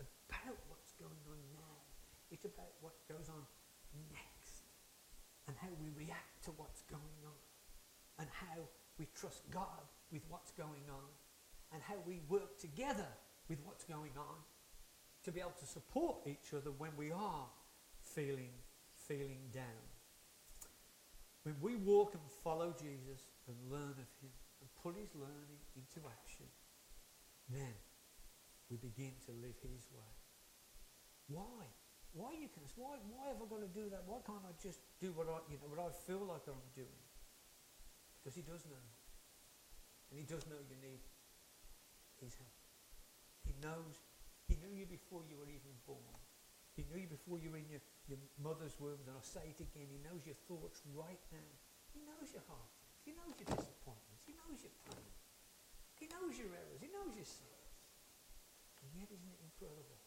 about 0.00 0.56
what's 0.72 0.96
going 0.96 1.20
on 1.28 1.44
now. 1.52 1.76
It's 2.32 2.48
about 2.48 2.72
what 2.80 2.96
goes 3.04 3.28
on 3.28 3.44
next 4.16 4.64
and 5.44 5.60
how 5.60 5.68
we 5.76 5.92
react 5.92 6.40
to 6.48 6.56
what's 6.56 6.80
going 6.88 7.20
on 7.20 7.44
and 8.16 8.28
how 8.32 8.64
we 8.96 9.04
trust 9.12 9.44
God 9.50 9.84
with 10.14 10.22
what's 10.28 10.52
going 10.52 10.86
on 10.88 11.10
and 11.74 11.82
how 11.82 11.96
we 12.06 12.20
work 12.28 12.56
together 12.58 13.10
with 13.50 13.58
what's 13.64 13.84
going 13.84 14.14
on 14.16 14.38
to 15.24 15.32
be 15.32 15.40
able 15.40 15.58
to 15.58 15.66
support 15.66 16.18
each 16.26 16.54
other 16.54 16.70
when 16.78 16.90
we 16.96 17.10
are 17.10 17.46
feeling 18.00 18.54
feeling 19.08 19.50
down. 19.52 19.84
When 21.42 21.56
we 21.60 21.76
walk 21.76 22.14
and 22.14 22.22
follow 22.42 22.72
Jesus 22.72 23.28
and 23.48 23.56
learn 23.68 23.98
of 24.00 24.08
him 24.22 24.32
and 24.62 24.68
put 24.80 24.96
his 24.96 25.12
learning 25.12 25.60
into 25.76 26.00
action, 26.08 26.46
then 27.50 27.74
we 28.70 28.78
begin 28.78 29.12
to 29.26 29.32
live 29.42 29.58
his 29.60 29.84
way. 29.92 30.14
Why? 31.28 31.68
Why 32.14 32.32
you 32.38 32.48
can 32.48 32.62
why 32.76 32.96
why 33.10 33.28
have 33.28 33.42
I 33.42 33.46
got 33.50 33.60
to 33.60 33.72
do 33.74 33.90
that? 33.90 34.06
Why 34.06 34.22
can't 34.24 34.46
I 34.46 34.54
just 34.62 34.78
do 35.02 35.12
what 35.12 35.26
I 35.26 35.42
you 35.50 35.58
know 35.58 35.68
what 35.68 35.82
I 35.82 35.90
feel 36.06 36.22
like 36.24 36.46
I'm 36.46 36.64
doing? 36.72 37.04
Because 38.22 38.36
he 38.36 38.42
does 38.42 38.64
know. 38.70 38.93
And 40.14 40.22
he 40.22 40.30
does 40.30 40.46
know 40.46 40.62
you 40.62 40.78
need 40.78 41.02
his 42.22 42.38
help. 42.38 42.54
He 43.42 43.50
knows 43.58 43.98
he 44.46 44.54
knew 44.62 44.70
you 44.70 44.86
before 44.86 45.26
you 45.26 45.34
were 45.34 45.50
even 45.50 45.74
born. 45.82 46.22
He 46.78 46.86
knew 46.86 47.02
you 47.02 47.10
before 47.10 47.42
you 47.42 47.50
were 47.50 47.58
in 47.58 47.66
your, 47.66 47.82
your 48.06 48.22
mother's 48.38 48.78
womb, 48.78 49.02
and 49.02 49.10
I'll 49.10 49.26
say 49.26 49.50
it 49.50 49.58
again, 49.58 49.90
he 49.90 49.98
knows 50.06 50.22
your 50.22 50.38
thoughts 50.46 50.86
right 50.94 51.22
now. 51.34 51.50
He 51.90 52.06
knows 52.06 52.30
your 52.30 52.46
heart. 52.46 52.70
He 53.02 53.10
knows 53.10 53.34
your 53.34 53.50
disappointments. 53.58 54.22
He 54.22 54.38
knows 54.38 54.62
your 54.62 54.74
pain. 54.86 55.10
He 55.98 56.06
knows 56.06 56.38
your 56.38 56.54
errors. 56.54 56.78
He 56.78 56.90
knows 56.94 57.14
your 57.18 57.26
sins. 57.26 57.74
And 58.86 58.94
yet 58.94 59.10
isn't 59.10 59.34
it 59.34 59.42
incredible? 59.42 59.98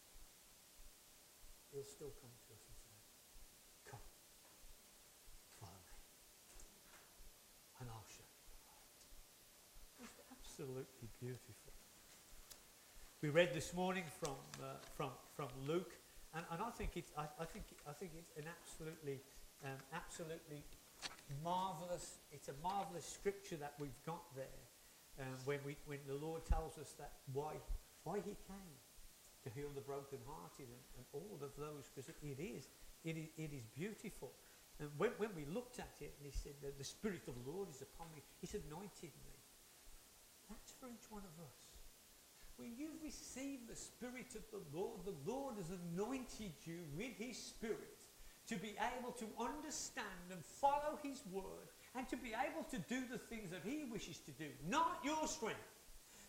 he'll 1.71 1.85
still 1.85 2.13
come 2.17 2.31
to 2.31 2.49
us 2.55 2.63
and 2.65 2.77
say, 2.79 2.95
Come, 3.91 4.07
follow 5.59 5.77
me, 5.77 5.93
and 7.77 7.85
I'll 7.91 8.07
show 8.07 8.25
you 8.25 8.41
the 8.49 8.57
way. 8.65 8.81
It's 10.41 10.46
absolutely 10.57 11.07
beautiful. 11.21 11.53
We 13.21 13.29
read 13.29 13.53
this 13.53 13.75
morning 13.75 14.03
from, 14.19 14.33
uh, 14.57 14.81
from, 14.95 15.11
from 15.35 15.49
Luke, 15.67 15.93
and, 16.33 16.43
and 16.51 16.61
I, 16.63 16.71
think 16.71 16.97
it's, 16.97 17.11
I, 17.15 17.25
I, 17.39 17.45
think, 17.45 17.65
I 17.87 17.93
think 17.93 18.13
it's 18.17 18.33
an 18.37 18.49
absolutely, 18.49 19.21
um, 19.63 19.77
absolutely 19.93 20.63
marvelous, 21.43 22.17
it's 22.31 22.49
a 22.49 22.57
marvelous 22.63 23.05
scripture 23.05 23.57
that 23.57 23.73
we've 23.77 24.01
got 24.03 24.23
there 24.35 24.61
um, 25.21 25.37
when, 25.45 25.59
we, 25.63 25.75
when 25.85 25.99
the 26.07 26.15
Lord 26.15 26.43
tells 26.45 26.79
us 26.79 26.95
that 26.97 27.11
why, 27.33 27.53
why 28.03 28.17
he 28.17 28.33
came 28.49 28.73
to 29.45 29.49
heal 29.53 29.69
the 29.75 29.81
brokenhearted 29.81 30.65
and, 30.65 30.83
and 30.97 31.05
all 31.13 31.37
of 31.43 31.53
those, 31.53 31.85
because 31.93 32.09
it, 32.09 32.41
is, 32.41 32.65
it 33.05 33.15
is, 33.15 33.29
it 33.37 33.53
is 33.53 33.65
beautiful. 33.75 34.31
And 34.79 34.89
when, 34.97 35.11
when 35.17 35.29
we 35.35 35.45
looked 35.53 35.77
at 35.77 35.93
it, 36.01 36.17
and 36.17 36.25
he 36.25 36.33
said 36.33 36.53
that 36.63 36.79
the 36.79 36.83
Spirit 36.83 37.21
of 37.27 37.35
the 37.45 37.51
Lord 37.51 37.69
is 37.69 37.83
upon 37.83 38.07
me, 38.15 38.23
he's 38.41 38.55
anointed 38.55 39.13
me. 39.21 39.26
For 40.79 40.87
each 40.87 41.09
one 41.09 41.23
of 41.23 41.43
us. 41.43 41.57
When 42.57 42.75
you 42.77 42.89
receive 43.03 43.67
the 43.67 43.75
Spirit 43.75 44.35
of 44.35 44.43
the 44.51 44.77
Lord, 44.77 45.01
the 45.05 45.31
Lord 45.31 45.55
has 45.57 45.69
anointed 45.69 46.53
you 46.65 46.79
with 46.97 47.17
his 47.17 47.37
Spirit 47.37 47.97
to 48.47 48.55
be 48.55 48.75
able 48.97 49.11
to 49.11 49.25
understand 49.39 50.31
and 50.31 50.43
follow 50.43 50.97
his 51.03 51.21
word 51.31 51.69
and 51.95 52.07
to 52.09 52.17
be 52.17 52.29
able 52.29 52.63
to 52.71 52.77
do 52.89 53.03
the 53.11 53.17
things 53.17 53.51
that 53.51 53.61
he 53.63 53.85
wishes 53.91 54.17
to 54.19 54.31
do, 54.31 54.49
not 54.67 54.99
your 55.03 55.27
strength 55.27 55.59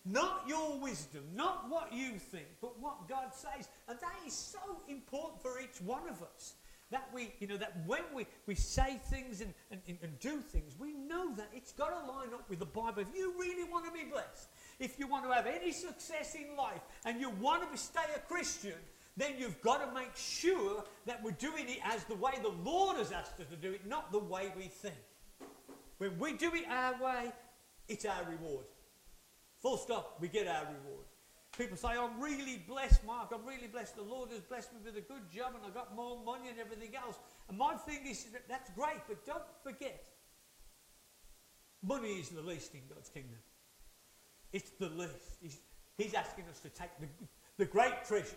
not 0.05 0.45
your 0.47 0.79
wisdom, 0.79 1.23
not 1.35 1.69
what 1.69 1.93
you 1.93 2.13
think, 2.19 2.47
but 2.61 2.81
what 2.81 3.09
God 3.09 3.35
says. 3.35 3.69
And 3.89 3.99
that 4.01 4.27
is 4.27 4.33
so 4.33 4.59
important 4.89 5.43
for 5.43 5.61
each 5.61 5.81
one 5.85 6.09
of 6.09 6.23
us. 6.23 6.55
That 6.91 7.09
we, 7.13 7.35
you 7.39 7.47
know, 7.47 7.57
that 7.57 7.75
when 7.87 8.03
we, 8.15 8.27
we 8.47 8.55
say 8.55 9.01
things 9.11 9.41
and, 9.41 9.53
and, 9.71 9.81
and 10.03 10.19
do 10.21 10.41
things, 10.41 10.75
we 10.79 10.93
know 10.93 11.35
that 11.35 11.51
it's 11.55 11.73
got 11.73 11.89
to 11.89 12.11
line 12.11 12.29
up 12.33 12.49
with 12.49 12.61
the 12.61 12.67
Bible. 12.67 13.03
If 13.03 13.15
you 13.15 13.35
really 13.39 13.71
want 13.71 13.85
to 13.85 13.93
be 13.93 14.05
blessed, 14.11 14.49
if 14.79 14.99
you 14.99 15.07
want 15.07 15.25
to 15.25 15.33
have 15.33 15.47
any 15.47 15.73
success 15.73 16.35
in 16.35 16.57
life 16.57 16.81
and 17.05 17.21
you 17.21 17.31
want 17.31 17.71
to 17.71 17.79
stay 17.79 18.01
a 18.17 18.21
Christian, 18.21 18.75
then 19.17 19.35
you've 19.39 19.61
got 19.61 19.87
to 19.87 19.93
make 19.93 20.17
sure 20.17 20.85
that 21.05 21.23
we're 21.23 21.33
doing 21.33 21.69
it 21.69 21.79
as 21.85 22.05
the 22.05 22.15
way 22.15 22.33
the 22.41 22.55
Lord 22.65 22.97
has 22.97 23.13
asked 23.13 23.41
us 23.41 23.47
to 23.49 23.57
do 23.57 23.73
it, 23.73 23.87
not 23.87 24.13
the 24.13 24.19
way 24.19 24.53
we 24.57 24.65
think. 24.65 24.95
When 25.99 26.19
we 26.19 26.35
do 26.35 26.55
it 26.55 26.65
our 26.71 27.03
way, 27.03 27.33
it's 27.89 28.05
our 28.05 28.25
reward. 28.25 28.65
Full 29.61 29.77
stop, 29.77 30.19
we 30.21 30.29
get 30.29 30.47
our 30.47 30.65
reward. 30.65 31.05
People 31.59 31.77
say, 31.77 31.89
I'm 31.89 32.21
really 32.21 32.63
blessed, 32.69 33.05
Mark. 33.05 33.33
I'm 33.35 33.45
really 33.45 33.67
blessed. 33.67 33.97
The 33.97 34.03
Lord 34.03 34.31
has 34.31 34.41
blessed 34.43 34.73
me 34.75 34.79
with 34.85 34.97
a 34.97 35.01
good 35.01 35.29
job 35.29 35.55
and 35.57 35.65
I've 35.67 35.75
got 35.75 35.95
more 35.97 36.23
money 36.25 36.49
and 36.49 36.59
everything 36.61 36.95
else. 36.95 37.17
And 37.49 37.59
my 37.59 37.75
thing 37.75 38.07
is, 38.07 38.25
that 38.33 38.49
that's 38.49 38.71
great, 38.71 39.01
but 39.09 39.27
don't 39.27 39.43
forget, 39.65 40.07
money 41.83 42.13
is 42.13 42.29
the 42.29 42.43
least 42.43 42.75
in 42.75 42.83
God's 42.89 43.09
kingdom. 43.09 43.39
It's 44.53 44.71
the 44.79 44.89
least. 44.91 45.37
He's, 45.43 45.59
he's 45.97 46.15
asking 46.15 46.45
us 46.49 46.61
to 46.61 46.69
take 46.69 46.91
the, 47.01 47.09
the 47.57 47.65
great 47.65 48.05
treasures 48.07 48.35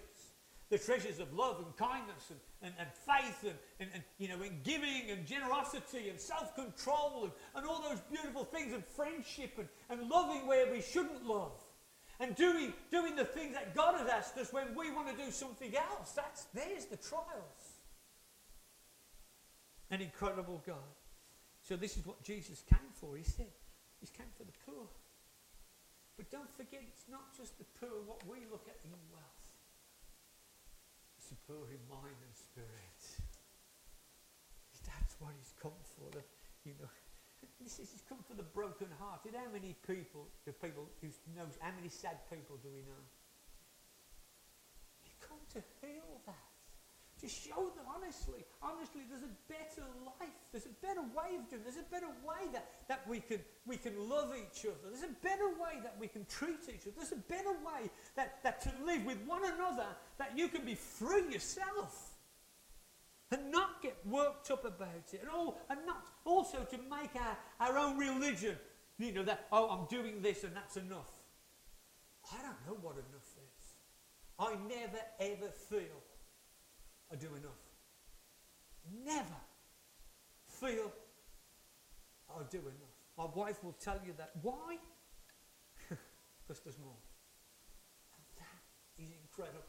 the 0.71 0.77
treasures 0.77 1.19
of 1.19 1.33
love 1.33 1.57
and 1.57 1.75
kindness 1.75 2.29
and, 2.29 2.39
and, 2.61 2.73
and 2.79 2.87
faith 3.05 3.43
and, 3.43 3.59
and, 3.81 3.89
and, 3.93 4.03
you 4.19 4.29
know, 4.29 4.41
and 4.41 4.63
giving 4.63 5.11
and 5.11 5.27
generosity 5.27 6.07
and 6.07 6.17
self-control 6.17 7.23
and, 7.23 7.31
and 7.55 7.67
all 7.67 7.81
those 7.81 7.99
beautiful 8.09 8.45
things 8.45 8.73
and 8.73 8.81
friendship 8.85 9.51
and, 9.57 9.67
and 9.89 10.09
loving 10.09 10.47
where 10.47 10.71
we 10.71 10.81
shouldn't 10.81 11.25
love 11.25 11.51
and 12.21 12.35
doing, 12.35 12.71
doing 12.91 13.15
the 13.15 13.25
things 13.25 13.55
that 13.55 13.73
God 13.73 13.97
has 13.97 14.07
asked 14.07 14.37
us 14.37 14.53
when 14.53 14.75
we 14.77 14.91
want 14.91 15.09
to 15.09 15.17
do 15.17 15.31
something 15.31 15.75
else. 15.75 16.13
That's, 16.13 16.45
there's 16.53 16.85
the 16.85 16.97
trials. 16.97 17.81
An 19.89 20.01
incredible 20.01 20.61
God. 20.65 20.93
So 21.63 21.75
this 21.75 21.97
is 21.97 22.05
what 22.05 22.21
Jesus 22.23 22.63
came 22.69 22.93
for. 22.93 23.17
He 23.17 23.23
said, 23.23 23.49
He 23.99 24.05
came 24.05 24.29
for 24.37 24.43
the 24.43 24.53
poor. 24.65 24.85
But 26.15 26.29
don't 26.29 26.49
forget, 26.55 26.81
it's 26.85 27.09
not 27.09 27.35
just 27.35 27.57
the 27.57 27.65
poor, 27.81 28.05
what 28.05 28.21
we 28.29 28.45
look 28.51 28.69
at 28.69 28.77
in 28.85 28.93
wealth 29.09 29.41
It's 31.17 31.29
the 31.29 31.41
poor 31.49 31.65
in 31.73 31.81
mind 31.89 32.21
and 32.21 32.35
spirit. 32.37 33.01
That's 34.85 35.15
what 35.19 35.33
he's 35.37 35.53
come 35.61 35.77
for. 35.97 36.05
The, 36.13 36.21
you 36.65 36.73
know, 36.79 36.89
this 37.63 37.79
is, 37.79 38.03
come 38.07 38.19
for 38.27 38.33
the 38.33 38.43
broken 38.43 38.87
hearted. 38.99 39.33
How 39.35 39.51
many 39.51 39.75
people, 39.87 40.27
the 40.45 40.53
people 40.53 40.89
who 41.01 41.07
knows, 41.35 41.57
how 41.59 41.71
many 41.75 41.89
sad 41.89 42.17
people 42.29 42.57
do 42.61 42.69
we 42.73 42.81
know? 42.81 43.03
He 45.01 45.11
come 45.21 45.39
to 45.53 45.61
heal 45.81 46.21
that 46.25 46.51
to 47.21 47.27
show 47.29 47.69
them 47.77 47.85
honestly, 47.95 48.43
honestly, 48.63 49.01
there's 49.07 49.21
a 49.21 49.35
better 49.47 49.87
life. 50.05 50.33
There's 50.51 50.65
a 50.65 50.75
better 50.81 51.01
way 51.01 51.37
of 51.37 51.47
doing. 51.49 51.61
There's 51.63 51.77
a 51.77 51.89
better 51.91 52.09
way 52.25 52.49
that, 52.51 52.67
that 52.87 53.07
we 53.07 53.19
can 53.19 53.39
we 53.67 53.77
can 53.77 54.09
love 54.09 54.33
each 54.35 54.65
other. 54.65 54.89
There's 54.89 55.03
a 55.03 55.15
better 55.21 55.49
way 55.49 55.79
that 55.83 55.95
we 55.99 56.07
can 56.07 56.25
treat 56.25 56.65
each 56.67 56.81
other. 56.87 56.97
There's 56.97 57.11
a 57.11 57.23
better 57.29 57.51
way 57.51 57.91
that, 58.15 58.41
that 58.43 58.61
to 58.61 58.71
live 58.83 59.05
with 59.05 59.19
one 59.27 59.43
another 59.45 59.85
that 60.17 60.35
you 60.35 60.47
can 60.47 60.65
be 60.65 60.73
free 60.73 61.31
yourself. 61.31 62.10
And 63.31 63.49
not 63.49 63.81
get 63.81 63.97
worked 64.05 64.51
up 64.51 64.65
about 64.65 65.13
it. 65.13 65.21
And 65.21 65.29
all 65.29 65.59
and 65.69 65.79
not 65.85 66.05
also 66.25 66.59
to 66.69 66.77
make 66.77 67.15
our, 67.15 67.37
our 67.59 67.77
own 67.77 67.97
religion, 67.97 68.57
you 68.97 69.13
know, 69.13 69.23
that 69.23 69.47
oh 69.51 69.69
I'm 69.69 69.87
doing 69.87 70.21
this 70.21 70.43
and 70.43 70.55
that's 70.55 70.77
enough. 70.77 71.09
I 72.31 72.41
don't 72.41 72.67
know 72.67 72.77
what 72.81 72.95
enough 72.95 73.29
is. 73.37 73.75
I 74.37 74.55
never 74.67 74.99
ever 75.19 75.51
feel 75.69 76.01
I 77.11 77.15
do 77.15 77.27
enough. 77.27 77.61
Never 79.05 79.39
feel 80.47 80.91
I 82.29 82.43
do 82.49 82.59
enough. 82.59 82.95
My 83.17 83.25
wife 83.35 83.63
will 83.63 83.75
tell 83.79 83.99
you 84.05 84.13
that. 84.17 84.31
Why? 84.41 84.77
because 85.89 86.61
there's 86.63 86.79
more. 86.79 86.97
And 88.15 88.23
that 88.37 89.03
is 89.03 89.09
incredible. 89.21 89.63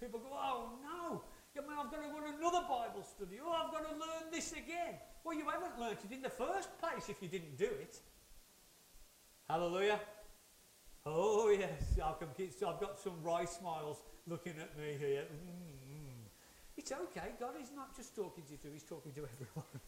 People 0.00 0.20
go, 0.20 0.28
oh 0.32 0.78
no, 0.82 1.22
I 1.56 1.60
mean, 1.60 1.70
I've 1.78 1.90
got 1.90 2.02
to 2.02 2.08
to 2.08 2.36
another 2.38 2.66
Bible 2.68 3.04
study. 3.04 3.38
Oh, 3.44 3.52
I've 3.52 3.70
got 3.70 3.88
to 3.88 3.94
learn 3.94 4.32
this 4.32 4.52
again. 4.52 4.94
Well, 5.22 5.36
you 5.36 5.48
haven't 5.48 5.78
learnt 5.78 5.98
it 6.04 6.12
in 6.12 6.22
the 6.22 6.30
first 6.30 6.68
place 6.78 7.08
if 7.08 7.22
you 7.22 7.28
didn't 7.28 7.56
do 7.56 7.66
it. 7.66 7.96
Hallelujah. 9.48 10.00
Oh, 11.06 11.50
yes. 11.50 11.98
I've 12.04 12.80
got 12.80 12.98
some 12.98 13.22
wry 13.22 13.44
smiles 13.44 13.98
looking 14.26 14.54
at 14.60 14.76
me 14.76 14.96
here. 14.98 15.22
Mm. 15.22 16.26
It's 16.76 16.90
okay. 16.90 17.32
God 17.38 17.54
is 17.62 17.70
not 17.74 17.94
just 17.96 18.16
talking 18.16 18.44
to 18.44 18.52
you, 18.52 18.72
He's 18.72 18.82
talking 18.82 19.12
to 19.12 19.20
everyone. 19.20 19.80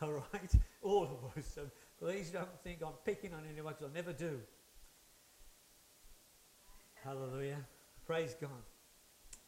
All 0.02 0.24
right? 0.32 0.52
All 0.82 1.04
of 1.04 1.36
us. 1.36 1.50
So 1.52 1.62
please 1.98 2.30
don't 2.30 2.48
think 2.62 2.80
I'm 2.82 2.94
picking 3.04 3.34
on 3.34 3.42
anyone 3.50 3.74
because 3.76 3.90
I 3.92 3.94
never 3.94 4.12
do. 4.12 4.38
Hallelujah. 7.02 7.58
Praise 8.06 8.36
God. 8.40 8.50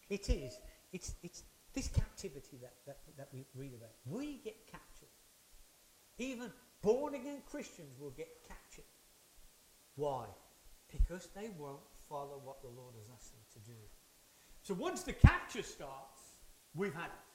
It 0.09 0.29
is. 0.29 0.59
It's, 0.93 1.15
it's 1.23 1.43
this 1.75 1.89
captivity 1.89 2.59
that, 2.61 2.75
that, 2.87 2.99
that 3.17 3.29
we 3.33 3.47
read 3.55 3.73
about. 3.75 3.91
We 4.07 4.41
get 4.45 4.67
captured. 4.71 5.09
Even 6.19 6.51
born 6.83 7.15
again 7.15 7.39
Christians 7.51 7.99
will 7.99 8.11
get 8.11 8.29
captured. 8.47 8.85
Why? 9.97 10.25
Because 10.91 11.29
they 11.35 11.51
won't 11.59 11.81
follow 12.09 12.41
what 12.45 12.61
the 12.63 12.69
Lord 12.69 12.95
has 12.99 13.09
asked 13.15 13.33
them 13.33 13.41
to 13.55 13.71
do. 13.71 13.79
So 14.63 14.75
once 14.75 15.03
the 15.03 15.13
capture 15.13 15.63
starts, 15.63 16.21
we've 16.75 16.95
had 16.95 17.07
it. 17.07 17.33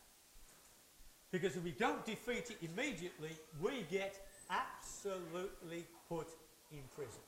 Because 1.31 1.57
if 1.57 1.63
we 1.63 1.71
don't 1.71 2.05
defeat 2.05 2.51
it 2.51 2.57
immediately, 2.61 3.31
we 3.61 3.85
get 3.91 4.15
absolutely 4.49 5.85
put 6.07 6.27
in 6.71 6.79
prison. 6.95 7.19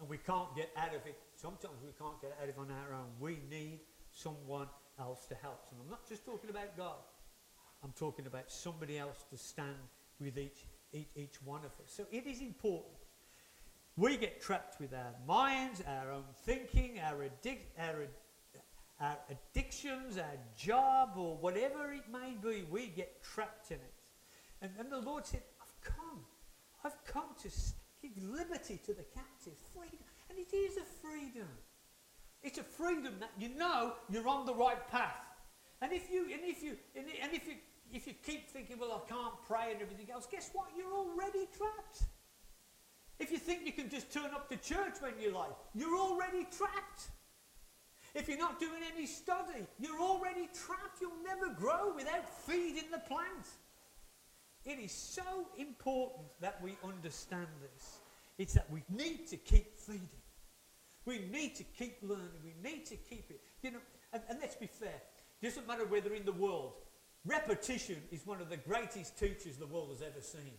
And 0.00 0.08
we 0.08 0.18
can't 0.18 0.54
get 0.56 0.70
out 0.76 0.88
of 0.88 1.06
it. 1.06 1.16
Sometimes 1.36 1.74
we 1.84 1.92
can't 1.98 2.20
get 2.20 2.36
out 2.42 2.48
of 2.48 2.56
it 2.56 2.58
on 2.58 2.70
our 2.70 2.94
own. 2.94 3.06
We 3.20 3.38
need 3.48 3.80
someone 4.10 4.66
else 4.98 5.26
to 5.26 5.34
help. 5.36 5.66
And 5.70 5.80
I'm 5.82 5.90
not 5.90 6.08
just 6.08 6.24
talking 6.24 6.50
about 6.50 6.76
God. 6.76 7.02
I'm 7.82 7.92
talking 7.92 8.26
about 8.26 8.50
somebody 8.50 8.98
else 8.98 9.24
to 9.30 9.36
stand 9.36 9.76
with 10.20 10.38
each, 10.38 10.64
each, 10.92 11.08
each 11.14 11.42
one 11.44 11.60
of 11.60 11.72
us. 11.84 11.92
So 11.92 12.06
it 12.10 12.26
is 12.26 12.40
important. 12.40 12.94
We 13.96 14.16
get 14.16 14.40
trapped 14.40 14.80
with 14.80 14.92
our 14.92 15.14
minds, 15.26 15.82
our 15.86 16.12
own 16.12 16.24
thinking, 16.44 16.98
our, 17.00 17.16
addic- 17.16 17.66
our 17.78 18.08
our 19.00 19.18
addictions, 19.28 20.18
our 20.18 20.38
job, 20.56 21.14
or 21.16 21.36
whatever 21.36 21.92
it 21.92 22.04
may 22.12 22.36
be, 22.42 22.64
we 22.70 22.86
get 22.86 23.22
trapped 23.22 23.70
in 23.70 23.78
it. 23.78 23.94
And 24.62 24.70
then 24.78 24.88
the 24.88 25.00
Lord 25.00 25.26
said, 25.26 25.42
I've 25.60 25.80
come. 25.82 26.20
I've 26.84 27.04
come 27.04 27.34
to 27.42 27.48
give 28.00 28.12
liberty 28.22 28.80
to 28.86 28.94
the 28.94 29.02
captive, 29.02 29.54
freedom. 29.74 29.98
And 30.30 30.38
it 30.38 30.54
is 30.54 30.76
a 30.76 30.84
freedom. 31.02 31.48
It's 32.44 32.58
a 32.58 32.62
freedom 32.62 33.14
that 33.20 33.30
you 33.38 33.48
know 33.48 33.94
you're 34.10 34.28
on 34.28 34.44
the 34.44 34.54
right 34.54 34.88
path. 34.90 35.16
And 35.80 35.92
if 35.92 36.10
you 36.12 36.24
and 36.24 36.42
if 36.44 36.62
you 36.62 36.76
and 36.94 37.06
if 37.32 37.48
you 37.48 37.54
if 37.92 38.06
you 38.06 38.12
keep 38.24 38.48
thinking, 38.50 38.78
well, 38.78 39.02
I 39.04 39.08
can't 39.08 39.34
pray 39.48 39.72
and 39.72 39.80
everything 39.80 40.10
else, 40.12 40.28
guess 40.30 40.50
what? 40.52 40.66
You're 40.76 40.92
already 40.92 41.48
trapped. 41.56 42.02
If 43.18 43.30
you 43.30 43.38
think 43.38 43.64
you 43.64 43.72
can 43.72 43.88
just 43.88 44.12
turn 44.12 44.30
up 44.34 44.48
to 44.50 44.56
church 44.56 44.94
when 45.00 45.12
you 45.20 45.32
like, 45.32 45.52
you're 45.74 45.96
already 45.96 46.46
trapped. 46.56 47.08
If 48.14 48.28
you're 48.28 48.38
not 48.38 48.60
doing 48.60 48.82
any 48.94 49.06
study, 49.06 49.66
you're 49.78 50.00
already 50.00 50.48
trapped. 50.52 51.00
You'll 51.00 51.12
never 51.24 51.52
grow 51.54 51.94
without 51.94 52.28
feeding 52.28 52.90
the 52.92 52.98
plant. 52.98 53.46
It 54.64 54.78
is 54.78 54.92
so 54.92 55.22
important 55.58 56.26
that 56.40 56.62
we 56.62 56.76
understand 56.84 57.48
this. 57.60 57.98
It's 58.38 58.54
that 58.54 58.70
we 58.70 58.82
need 58.88 59.26
to 59.28 59.36
keep 59.36 59.78
feeding. 59.78 60.08
We 61.06 61.20
need 61.30 61.54
to 61.56 61.64
keep 61.64 61.98
learning. 62.02 62.40
We 62.42 62.54
need 62.62 62.86
to 62.86 62.96
keep 62.96 63.30
it. 63.30 63.40
You 63.62 63.72
know, 63.72 63.78
and, 64.12 64.22
and 64.28 64.38
let's 64.40 64.56
be 64.56 64.66
fair. 64.66 65.02
It 65.42 65.46
doesn't 65.46 65.66
matter 65.66 65.84
whether 65.84 66.14
in 66.14 66.24
the 66.24 66.32
world, 66.32 66.72
repetition 67.24 67.96
is 68.10 68.26
one 68.26 68.40
of 68.40 68.48
the 68.48 68.56
greatest 68.56 69.18
teachers 69.18 69.56
the 69.56 69.66
world 69.66 69.90
has 69.90 70.02
ever 70.02 70.20
seen. 70.20 70.52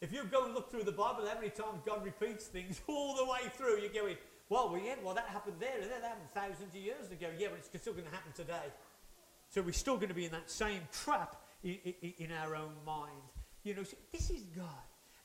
If 0.00 0.12
you 0.12 0.24
go 0.24 0.44
and 0.44 0.54
look 0.54 0.70
through 0.70 0.84
the 0.84 0.92
Bible, 0.92 1.26
how 1.26 1.34
many 1.34 1.50
times 1.50 1.80
God 1.84 2.04
repeats 2.04 2.46
things 2.46 2.80
all 2.86 3.16
the 3.16 3.24
way 3.24 3.40
through, 3.56 3.80
you're 3.80 3.90
going, 3.90 4.16
well, 4.48 4.70
well, 4.70 4.80
yeah, 4.82 4.94
well, 5.02 5.14
that 5.14 5.26
happened 5.26 5.56
there, 5.60 5.80
and 5.80 5.90
that 5.90 6.02
happened 6.02 6.28
thousands 6.34 6.74
of 6.74 6.80
years 6.80 7.10
ago. 7.10 7.28
Yeah, 7.38 7.48
but 7.50 7.58
it's 7.58 7.80
still 7.80 7.92
going 7.92 8.04
to 8.04 8.10
happen 8.10 8.32
today. 8.32 8.72
So 9.48 9.62
we're 9.62 9.72
still 9.72 9.96
going 9.96 10.08
to 10.08 10.14
be 10.14 10.24
in 10.24 10.32
that 10.32 10.50
same 10.50 10.80
trap 10.92 11.36
in, 11.62 11.78
in, 11.84 12.14
in 12.18 12.32
our 12.32 12.56
own 12.56 12.72
mind. 12.84 13.12
You 13.62 13.74
know, 13.74 13.82
so 13.82 13.96
this 14.12 14.30
is 14.30 14.42
God. 14.56 14.66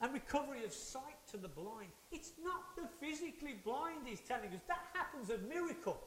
And 0.01 0.13
recovery 0.13 0.63
of 0.63 0.71
sight 0.71 1.27
to 1.31 1.37
the 1.37 1.49
blind. 1.49 1.89
It's 2.11 2.31
not 2.41 2.75
the 2.75 2.87
physically 3.05 3.55
blind 3.63 3.99
he's 4.05 4.21
telling 4.21 4.49
us. 4.49 4.61
That 4.67 4.85
happens 4.93 5.29
a 5.29 5.37
miracle. 5.39 5.99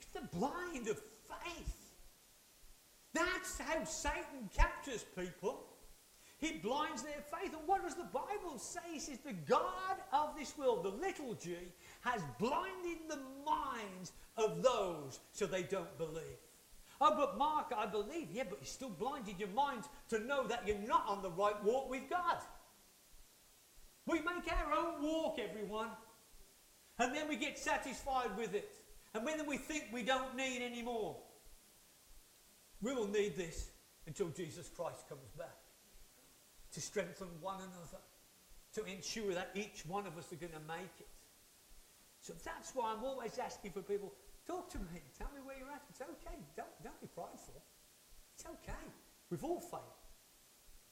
It's 0.00 0.10
the 0.10 0.36
blind 0.36 0.88
of 0.88 1.00
faith. 1.28 1.74
That's 3.14 3.58
how 3.58 3.84
Satan 3.84 4.50
captures 4.54 5.04
people. 5.16 5.64
He 6.38 6.52
blinds 6.52 7.02
their 7.02 7.22
faith. 7.32 7.52
And 7.52 7.66
what 7.66 7.82
does 7.82 7.94
the 7.94 8.04
Bible 8.04 8.58
say? 8.58 8.80
He 8.92 9.00
says, 9.00 9.18
The 9.18 9.32
God 9.32 9.96
of 10.12 10.36
this 10.38 10.56
world, 10.56 10.84
the 10.84 10.90
little 10.90 11.34
g, 11.34 11.56
has 12.00 12.22
blinded 12.38 12.98
the 13.08 13.18
minds 13.44 14.12
of 14.36 14.62
those 14.62 15.20
so 15.32 15.46
they 15.46 15.64
don't 15.64 15.98
believe. 15.98 16.38
Oh, 17.00 17.14
but 17.16 17.38
Mark, 17.38 17.72
I 17.76 17.86
believe. 17.86 18.28
Yeah, 18.32 18.44
but 18.48 18.58
you 18.60 18.66
still 18.66 18.90
blinded 18.90 19.38
your 19.38 19.48
mind 19.50 19.84
to 20.08 20.18
know 20.18 20.46
that 20.46 20.66
you're 20.66 20.76
not 20.86 21.04
on 21.06 21.22
the 21.22 21.30
right 21.30 21.62
walk 21.64 21.88
with 21.88 22.02
God. 22.10 22.38
We 24.06 24.20
make 24.20 24.50
our 24.50 24.72
own 24.72 25.02
walk, 25.02 25.38
everyone. 25.38 25.90
And 26.98 27.14
then 27.14 27.28
we 27.28 27.36
get 27.36 27.58
satisfied 27.58 28.36
with 28.36 28.54
it. 28.54 28.74
And 29.14 29.24
when 29.24 29.46
we 29.46 29.56
think 29.56 29.84
we 29.92 30.02
don't 30.02 30.36
need 30.36 30.62
any 30.62 30.82
more, 30.82 31.16
we 32.82 32.94
will 32.94 33.06
need 33.06 33.36
this 33.36 33.70
until 34.06 34.28
Jesus 34.28 34.68
Christ 34.68 35.08
comes 35.08 35.30
back 35.36 35.56
to 36.72 36.80
strengthen 36.80 37.28
one 37.40 37.56
another, 37.56 38.02
to 38.74 38.84
ensure 38.84 39.34
that 39.34 39.50
each 39.54 39.84
one 39.86 40.06
of 40.06 40.16
us 40.18 40.32
are 40.32 40.36
going 40.36 40.52
to 40.52 40.60
make 40.66 41.00
it. 41.00 41.08
So 42.20 42.34
that's 42.44 42.72
why 42.74 42.92
I'm 42.92 43.04
always 43.04 43.38
asking 43.38 43.72
for 43.72 43.82
people 43.82 44.12
talk 44.48 44.72
to 44.72 44.80
me, 44.88 45.04
tell 45.12 45.28
me 45.36 45.44
where 45.44 45.60
you're 45.60 45.68
at. 45.68 45.84
It's 45.92 46.00
okay. 46.00 46.40
Don't, 46.56 46.72
don't 46.80 47.00
be 47.04 47.12
prideful. 47.12 47.60
It's 48.32 48.48
okay. 48.48 48.86
We've 49.28 49.44
all 49.44 49.60
failed. 49.60 50.00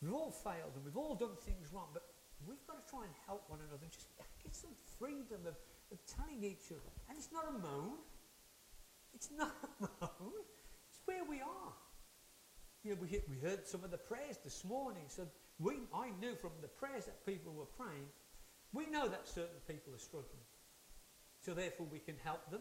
We've 0.03 0.13
all 0.13 0.31
failed 0.31 0.77
and 0.77 0.85
we've 0.85 0.97
all 0.97 1.17
done 1.17 1.41
things 1.41 1.73
wrong, 1.73 1.89
but 1.97 2.05
we've 2.45 2.61
got 2.69 2.85
to 2.85 2.85
try 2.85 3.09
and 3.09 3.15
help 3.25 3.49
one 3.49 3.61
another 3.65 3.81
and 3.81 3.91
just 3.91 4.13
get 4.45 4.53
some 4.55 4.77
freedom 5.01 5.41
of, 5.49 5.57
of 5.89 5.99
telling 6.05 6.45
each 6.45 6.69
other. 6.69 6.93
And 7.09 7.17
it's 7.17 7.33
not 7.33 7.49
a 7.49 7.57
moan. 7.57 7.97
It's 9.15 9.31
not 9.33 9.57
a 9.81 9.89
moan. 10.05 10.45
It's 10.93 11.01
where 11.07 11.25
we 11.25 11.41
are. 11.41 11.73
You 12.85 12.93
know, 12.93 12.99
we, 13.01 13.09
we 13.25 13.41
heard 13.41 13.67
some 13.67 13.83
of 13.83 13.91
the 13.91 13.99
prayers 13.99 14.37
this 14.45 14.65
morning, 14.65 15.09
so 15.09 15.27
we, 15.59 15.81
I 15.95 16.11
knew 16.21 16.37
from 16.37 16.53
the 16.61 16.69
prayers 16.69 17.07
that 17.07 17.25
people 17.25 17.53
were 17.55 17.65
praying, 17.65 18.05
we 18.73 18.87
know 18.87 19.09
that 19.09 19.27
certain 19.27 19.65
people 19.67 19.95
are 19.95 19.99
struggling. 19.99 20.45
So 21.41 21.55
therefore 21.55 21.87
we 21.91 21.99
can 21.99 22.17
help 22.23 22.51
them. 22.51 22.61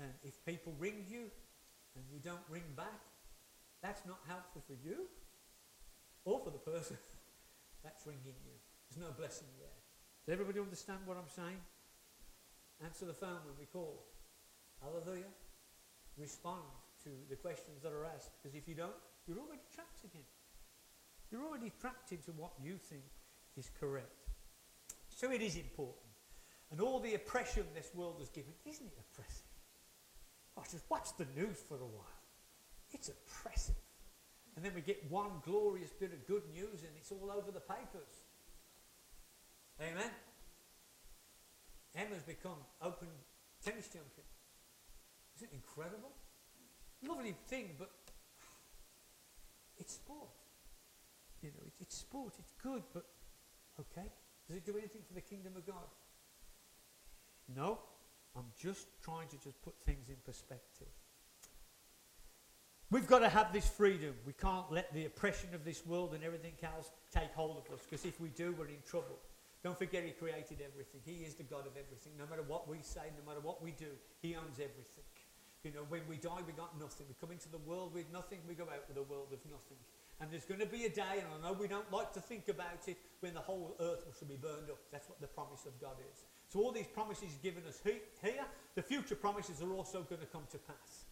And 0.00 0.12
if 0.22 0.44
people 0.44 0.74
ring 0.78 1.04
you 1.08 1.30
and 1.94 2.04
you 2.12 2.20
don't 2.22 2.44
ring 2.48 2.64
back, 2.76 3.00
that's 3.82 4.02
not 4.06 4.18
helpful 4.28 4.62
for 4.66 4.76
you 4.84 5.06
or 6.24 6.40
for 6.40 6.50
the 6.50 6.58
person 6.58 6.96
that's 7.84 8.06
ringing 8.06 8.36
you. 8.44 8.56
There's 8.90 9.04
no 9.04 9.12
blessing 9.16 9.48
there. 9.58 9.68
Does 10.26 10.32
everybody 10.32 10.60
understand 10.60 10.98
what 11.06 11.16
I'm 11.16 11.30
saying? 11.30 11.60
Answer 12.84 13.06
the 13.06 13.14
phone 13.14 13.40
when 13.46 13.56
we 13.58 13.66
call. 13.66 14.04
Hallelujah. 14.82 15.30
Respond 16.18 16.66
to 17.04 17.10
the 17.30 17.36
questions 17.36 17.82
that 17.82 17.92
are 17.92 18.04
asked. 18.04 18.30
Because 18.42 18.56
if 18.56 18.68
you 18.68 18.74
don't, 18.74 18.96
you're 19.26 19.38
already 19.38 19.62
trapped 19.74 20.04
again. 20.04 20.26
You're 21.30 21.42
already 21.42 21.72
trapped 21.80 22.12
into 22.12 22.32
what 22.32 22.52
you 22.62 22.76
think 22.76 23.02
is 23.56 23.70
correct. 23.80 24.30
So 25.08 25.30
it 25.30 25.40
is 25.40 25.56
important. 25.56 26.04
And 26.70 26.80
all 26.80 27.00
the 27.00 27.14
oppression 27.14 27.64
this 27.74 27.90
world 27.94 28.16
has 28.18 28.28
given, 28.28 28.52
isn't 28.64 28.86
it 28.86 28.98
oppressive? 28.98 29.46
I 30.56 30.62
just 30.70 30.84
watch 30.90 31.08
the 31.18 31.26
news 31.36 31.58
for 31.68 31.76
a 31.76 31.86
while. 31.86 32.22
It's 32.92 33.08
oppressive. 33.08 33.76
And 34.56 34.64
then 34.64 34.72
we 34.74 34.80
get 34.80 35.10
one 35.10 35.30
glorious 35.44 35.90
bit 35.90 36.12
of 36.12 36.26
good 36.26 36.42
news 36.54 36.82
and 36.82 36.90
it's 36.96 37.12
all 37.12 37.30
over 37.30 37.50
the 37.52 37.60
papers. 37.60 38.24
Amen. 39.80 40.10
Emma's 41.94 42.22
become 42.22 42.56
open 42.80 43.08
tennis 43.64 43.86
champion. 43.86 44.26
Isn't 45.36 45.48
it 45.52 45.54
incredible? 45.54 46.12
Lovely 47.06 47.34
thing, 47.48 47.74
but 47.78 47.90
it's 49.78 49.94
sport. 49.94 50.30
You 51.42 51.50
know, 51.50 51.62
it's, 51.66 51.76
it's 51.80 51.96
sport, 51.96 52.32
it's 52.38 52.52
good, 52.62 52.82
but 52.94 53.04
okay. 53.78 54.08
Does 54.48 54.56
it 54.56 54.64
do 54.64 54.76
anything 54.78 55.02
for 55.06 55.12
the 55.12 55.20
kingdom 55.20 55.54
of 55.56 55.66
God? 55.66 55.88
No. 57.54 57.78
I'm 58.36 58.50
just 58.60 58.88
trying 59.02 59.28
to 59.28 59.36
just 59.38 59.60
put 59.62 59.74
things 59.84 60.08
in 60.08 60.16
perspective. 60.24 60.88
We've 62.90 63.06
got 63.06 63.20
to 63.20 63.28
have 63.28 63.52
this 63.52 63.68
freedom. 63.68 64.14
We 64.24 64.32
can't 64.32 64.70
let 64.70 64.92
the 64.94 65.06
oppression 65.06 65.48
of 65.54 65.64
this 65.64 65.84
world 65.84 66.14
and 66.14 66.22
everything 66.22 66.52
else 66.62 66.90
take 67.12 67.32
hold 67.34 67.56
of 67.56 67.72
us 67.74 67.84
because 67.88 68.04
if 68.04 68.20
we 68.20 68.28
do, 68.28 68.54
we're 68.56 68.68
in 68.68 68.82
trouble. 68.86 69.18
Don't 69.64 69.76
forget 69.76 70.04
He 70.04 70.12
created 70.12 70.62
everything. 70.62 71.00
He 71.04 71.24
is 71.24 71.34
the 71.34 71.42
God 71.42 71.66
of 71.66 71.72
everything. 71.74 72.12
No 72.16 72.26
matter 72.30 72.44
what 72.46 72.68
we 72.68 72.78
say, 72.82 73.10
no 73.18 73.26
matter 73.26 73.40
what 73.40 73.62
we 73.62 73.72
do, 73.72 73.90
He 74.22 74.36
owns 74.36 74.60
everything. 74.62 75.02
You 75.64 75.72
know, 75.72 75.82
when 75.88 76.02
we 76.08 76.16
die, 76.16 76.38
we 76.46 76.52
got 76.52 76.78
nothing. 76.78 77.06
We 77.08 77.16
come 77.18 77.32
into 77.32 77.48
the 77.48 77.58
world 77.58 77.92
with 77.92 78.06
nothing, 78.12 78.38
we 78.46 78.54
go 78.54 78.70
out 78.70 78.86
with 78.86 78.98
a 78.98 79.02
world 79.02 79.32
of 79.32 79.42
nothing. 79.50 79.82
And 80.20 80.30
there's 80.30 80.44
going 80.44 80.60
to 80.60 80.70
be 80.70 80.84
a 80.84 80.88
day, 80.88 81.18
and 81.18 81.26
I 81.26 81.42
know 81.42 81.58
we 81.58 81.66
don't 81.66 81.90
like 81.90 82.12
to 82.14 82.20
think 82.20 82.48
about 82.48 82.86
it, 82.86 82.96
when 83.20 83.34
the 83.34 83.40
whole 83.40 83.74
earth 83.80 84.06
will 84.06 84.28
be 84.28 84.36
burned 84.36 84.70
up. 84.70 84.78
That's 84.92 85.08
what 85.08 85.20
the 85.20 85.26
promise 85.26 85.66
of 85.66 85.74
God 85.80 85.96
is. 85.98 86.22
So 86.48 86.60
all 86.60 86.72
these 86.72 86.86
promises 86.86 87.30
given 87.42 87.64
us 87.66 87.80
he- 87.82 88.02
here, 88.22 88.44
the 88.74 88.82
future 88.82 89.16
promises 89.16 89.62
are 89.62 89.72
also 89.72 90.02
going 90.02 90.20
to 90.20 90.26
come 90.26 90.44
to 90.50 90.58
pass. 90.58 91.04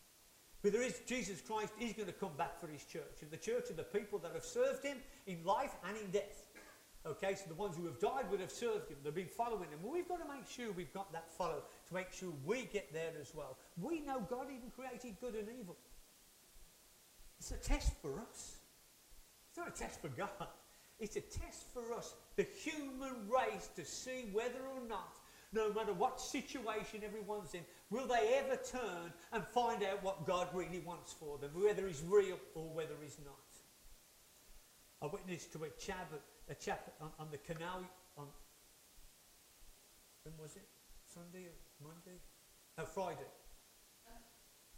But 0.62 0.72
there 0.72 0.82
is 0.82 1.00
Jesus 1.06 1.40
Christ, 1.40 1.72
he's 1.78 1.92
going 1.92 2.06
to 2.06 2.14
come 2.14 2.32
back 2.38 2.58
for 2.58 2.68
his 2.68 2.84
church. 2.84 3.20
And 3.20 3.30
the 3.30 3.36
church 3.36 3.70
are 3.70 3.74
the 3.74 3.82
people 3.82 4.18
that 4.20 4.32
have 4.32 4.44
served 4.44 4.84
him 4.84 4.98
in 5.26 5.44
life 5.44 5.72
and 5.86 5.96
in 5.96 6.10
death. 6.10 6.46
Okay, 7.06 7.34
so 7.34 7.44
the 7.48 7.54
ones 7.54 7.76
who 7.76 7.84
have 7.84 8.00
died 8.00 8.30
would 8.30 8.40
have 8.40 8.50
served 8.50 8.88
him. 8.88 8.96
They've 9.04 9.14
been 9.14 9.26
following 9.26 9.68
him. 9.68 9.80
Well, 9.82 9.92
we've 9.92 10.08
got 10.08 10.26
to 10.26 10.32
make 10.32 10.48
sure 10.48 10.72
we've 10.72 10.94
got 10.94 11.12
that 11.12 11.30
follow 11.30 11.62
to 11.88 11.94
make 11.94 12.10
sure 12.12 12.32
we 12.46 12.64
get 12.72 12.90
there 12.94 13.12
as 13.20 13.34
well. 13.34 13.58
We 13.78 14.00
know 14.00 14.20
God 14.20 14.46
even 14.46 14.70
created 14.70 15.20
good 15.20 15.34
and 15.34 15.48
evil. 15.60 15.76
It's 17.38 17.50
a 17.50 17.56
test 17.56 17.92
for 18.00 18.20
us. 18.20 18.56
It's 19.50 19.58
not 19.58 19.68
a 19.68 19.78
test 19.78 20.00
for 20.00 20.08
God. 20.08 20.48
It's 20.98 21.16
a 21.16 21.20
test 21.20 21.66
for 21.74 21.92
us, 21.92 22.14
the 22.36 22.44
human 22.44 23.28
race, 23.28 23.68
to 23.76 23.84
see 23.84 24.30
whether 24.32 24.60
or 24.74 24.88
not, 24.88 25.18
no 25.54 25.72
matter 25.72 25.92
what 25.92 26.20
situation 26.20 27.00
everyone's 27.04 27.54
in, 27.54 27.60
will 27.90 28.06
they 28.06 28.34
ever 28.34 28.56
turn 28.56 29.12
and 29.32 29.44
find 29.44 29.82
out 29.84 30.02
what 30.02 30.26
God 30.26 30.48
really 30.52 30.80
wants 30.80 31.12
for 31.12 31.38
them, 31.38 31.50
whether 31.54 31.86
He's 31.86 32.02
real 32.06 32.38
or 32.54 32.68
whether 32.74 32.94
He's 33.02 33.18
not. 33.24 33.34
I 35.02 35.06
witnessed 35.06 35.52
to 35.52 35.64
a 35.64 35.70
chap, 35.78 36.12
a 36.48 36.54
chap 36.54 36.92
on, 37.00 37.10
on 37.18 37.28
the 37.30 37.38
canal 37.38 37.82
on 38.16 38.26
when 40.24 40.34
was 40.40 40.56
it? 40.56 40.66
Sunday 41.04 41.46
or 41.46 41.56
Monday? 41.82 42.18
No, 42.78 42.84
Friday. 42.84 43.28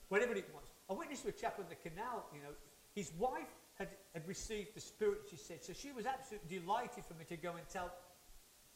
Whatever 0.09 0.35
it 0.35 0.49
was. 0.53 0.65
I 0.91 0.93
witnessed 0.93 1.23
to 1.23 1.29
a 1.29 1.33
chap 1.33 1.59
on 1.59 1.67
the 1.69 1.77
canal, 1.77 2.27
you 2.35 2.41
know, 2.43 2.55
his 2.95 3.13
wife 3.19 3.55
had, 3.79 3.89
had 4.13 4.27
received 4.27 4.75
the 4.75 4.81
Spirit, 4.81 5.21
she 5.31 5.37
said. 5.37 5.63
So 5.63 5.73
she 5.73 5.93
was 5.93 6.07
absolutely 6.07 6.59
delighted 6.59 7.05
for 7.05 7.15
me 7.15 7.25
to 7.29 7.37
go 7.37 7.51
and 7.51 7.69
tell, 7.69 7.93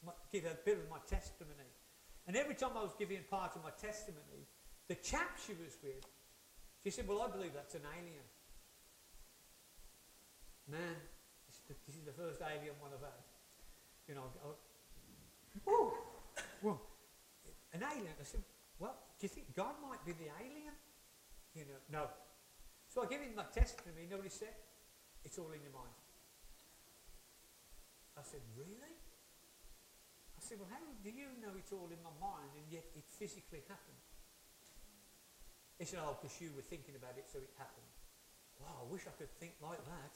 my, 0.04 0.12
give 0.32 0.44
a 0.44 0.56
bit 0.64 0.78
of 0.78 0.88
my 0.90 0.98
testimony. 1.08 1.70
And 2.26 2.36
every 2.36 2.54
time 2.54 2.72
I 2.76 2.82
was 2.82 2.92
giving 2.98 3.18
part 3.30 3.56
of 3.56 3.62
my 3.62 3.70
testimony, 3.70 4.46
the 4.88 4.94
chap 4.96 5.38
she 5.46 5.52
was 5.52 5.76
with, 5.82 6.04
she 6.82 6.90
said, 6.90 7.08
Well, 7.08 7.22
I 7.22 7.28
believe 7.28 7.52
that's 7.54 7.74
an 7.74 7.86
alien. 7.86 8.26
Man, 10.68 10.96
this 11.46 11.56
is 11.56 11.62
the, 11.68 11.74
this 11.86 11.96
is 11.96 12.04
the 12.04 12.12
first 12.12 12.40
alien 12.40 12.74
one 12.80 12.90
I've 12.94 13.02
had. 13.02 13.22
You 14.08 14.14
know, 14.14 14.26
I, 14.42 14.54
whoa, 15.64 15.92
whoa, 16.62 16.80
an 17.72 17.82
alien. 17.82 18.14
I 18.20 18.24
said, 18.24 18.42
Well, 18.78 18.96
do 19.18 19.24
you 19.24 19.28
think 19.28 19.54
God 19.54 19.74
might 19.82 20.04
be 20.04 20.12
the 20.12 20.30
alien? 20.38 20.74
You 21.54 21.64
know, 21.66 21.80
no. 21.90 22.04
So 22.88 23.02
I 23.02 23.06
gave 23.06 23.20
him 23.20 23.34
my 23.36 23.44
testimony. 23.52 24.06
He 24.06 24.28
said? 24.28 24.54
It's 25.24 25.38
all 25.38 25.50
in 25.52 25.62
your 25.62 25.72
mind. 25.72 25.94
I 28.16 28.22
said, 28.22 28.40
Really? 28.56 28.94
Said, 30.50 30.58
Well, 30.58 30.74
how 30.74 30.82
do 30.82 31.14
you 31.14 31.30
know 31.38 31.54
it's 31.54 31.70
all 31.70 31.86
in 31.94 32.02
my 32.02 32.10
mind 32.18 32.50
and 32.58 32.66
yet 32.66 32.82
it 32.98 33.06
physically 33.06 33.62
happened? 33.70 34.02
He 35.78 35.86
said, 35.86 36.02
Oh, 36.02 36.18
because 36.18 36.34
you 36.42 36.50
were 36.58 36.66
thinking 36.66 36.98
about 36.98 37.14
it, 37.14 37.30
so 37.30 37.38
it 37.38 37.54
happened. 37.54 37.86
Wow, 38.58 38.82
I 38.82 38.84
wish 38.90 39.06
I 39.06 39.14
could 39.14 39.30
think 39.38 39.54
like 39.62 39.78
that. 39.78 40.12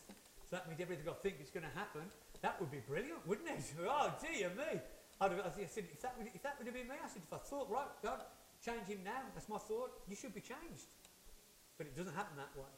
So 0.51 0.59
that 0.59 0.67
means 0.67 0.83
everything 0.83 1.07
I 1.07 1.15
think 1.23 1.39
is 1.39 1.55
going 1.55 1.63
to 1.63 1.71
happen. 1.79 2.03
That 2.43 2.59
would 2.59 2.75
be 2.75 2.83
brilliant, 2.83 3.23
wouldn't 3.31 3.47
it? 3.47 3.63
oh, 3.87 4.11
dear 4.19 4.51
me. 4.59 4.83
I'd 5.23 5.31
have, 5.31 5.55
I 5.55 5.71
said, 5.71 5.87
if 5.87 6.03
that, 6.03 6.19
would, 6.19 6.27
if 6.35 6.43
that 6.43 6.59
would 6.59 6.67
have 6.67 6.75
been 6.75 6.91
me, 6.91 6.99
I 6.99 7.07
said, 7.07 7.23
if 7.23 7.31
I 7.31 7.39
thought, 7.39 7.71
right, 7.71 7.87
God, 8.03 8.27
change 8.59 8.91
him 8.91 9.07
now, 9.07 9.31
that's 9.39 9.47
my 9.47 9.63
thought, 9.63 10.03
you 10.11 10.19
should 10.19 10.35
be 10.35 10.43
changed. 10.43 10.91
But 11.79 11.87
it 11.87 11.95
doesn't 11.95 12.19
happen 12.19 12.35
that 12.43 12.51
way. 12.59 12.75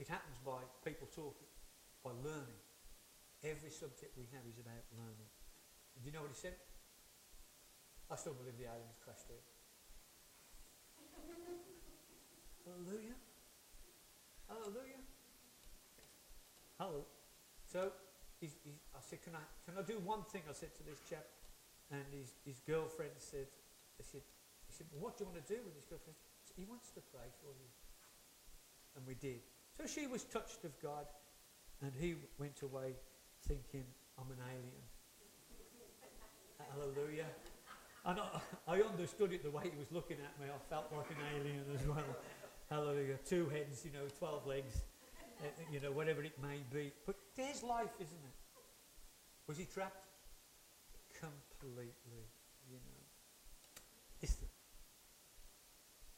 It 0.00 0.08
happens 0.08 0.40
by 0.40 0.64
people 0.80 1.12
talking, 1.12 1.52
by 2.00 2.16
learning. 2.24 2.60
Every 3.44 3.68
subject 3.68 4.16
we 4.16 4.24
have 4.32 4.48
is 4.48 4.56
about 4.56 4.80
learning. 4.96 5.28
Do 6.00 6.08
you 6.08 6.16
know 6.16 6.24
what 6.24 6.32
he 6.32 6.40
said? 6.40 6.56
I 8.10 8.16
still 8.16 8.34
believe 8.34 8.58
the 8.58 8.66
aliens 8.66 8.98
crashed 8.98 9.30
here. 9.30 9.38
Hallelujah. 12.66 13.14
Hallelujah. 14.50 15.02
Hello. 16.78 17.06
So 17.70 17.92
I 18.42 19.00
said, 19.00 19.22
can 19.22 19.34
I, 19.38 19.44
can 19.62 19.78
I 19.78 19.86
do 19.86 20.02
one 20.02 20.24
thing? 20.26 20.42
I 20.50 20.52
said 20.52 20.74
to 20.76 20.82
this 20.82 20.98
chap. 21.08 21.24
And 21.90 22.02
his, 22.10 22.34
his 22.44 22.58
girlfriend 22.66 23.14
said, 23.18 23.46
they 23.98 24.04
said, 24.04 24.22
he 24.66 24.72
said, 24.72 24.86
well, 24.90 25.10
what 25.10 25.18
do 25.18 25.24
you 25.24 25.30
want 25.30 25.46
to 25.46 25.48
do 25.54 25.60
with 25.62 25.74
his 25.74 25.84
girlfriend? 25.86 26.18
Said, 26.46 26.54
he 26.58 26.66
wants 26.66 26.90
to 26.94 27.00
pray 27.14 27.26
for 27.42 27.50
you. 27.54 27.70
And 28.96 29.06
we 29.06 29.14
did. 29.14 29.42
So 29.78 29.86
she 29.86 30.06
was 30.06 30.24
touched 30.24 30.64
of 30.64 30.74
God. 30.82 31.06
And 31.82 31.92
he 31.98 32.14
went 32.38 32.62
away 32.62 32.94
thinking, 33.46 33.84
I'm 34.18 34.30
an 34.30 34.42
alien. 34.50 34.84
Hallelujah. 36.74 37.30
I, 38.04 38.16
I 38.68 38.80
understood 38.80 39.32
it 39.32 39.42
the 39.42 39.50
way 39.50 39.64
he 39.64 39.78
was 39.78 39.90
looking 39.90 40.18
at 40.18 40.38
me. 40.40 40.46
I 40.52 40.58
felt 40.68 40.92
like 40.96 41.10
an 41.10 41.16
alien 41.36 41.64
as 41.74 41.86
well. 41.86 42.04
Hallelujah. 42.70 43.18
Two 43.24 43.48
heads, 43.48 43.84
you 43.84 43.90
know, 43.92 44.06
12 44.18 44.46
legs, 44.46 44.82
uh, 45.42 45.46
you 45.72 45.80
know, 45.80 45.90
whatever 45.90 46.22
it 46.22 46.38
may 46.40 46.62
be. 46.72 46.92
But 47.06 47.16
there's 47.36 47.62
life, 47.62 47.90
isn't 47.98 48.24
it? 48.24 48.36
Was 49.46 49.58
he 49.58 49.64
trapped? 49.64 50.06
Completely, 51.18 52.30
you 52.70 52.78
know. 52.78 53.02
Listen, 54.22 54.46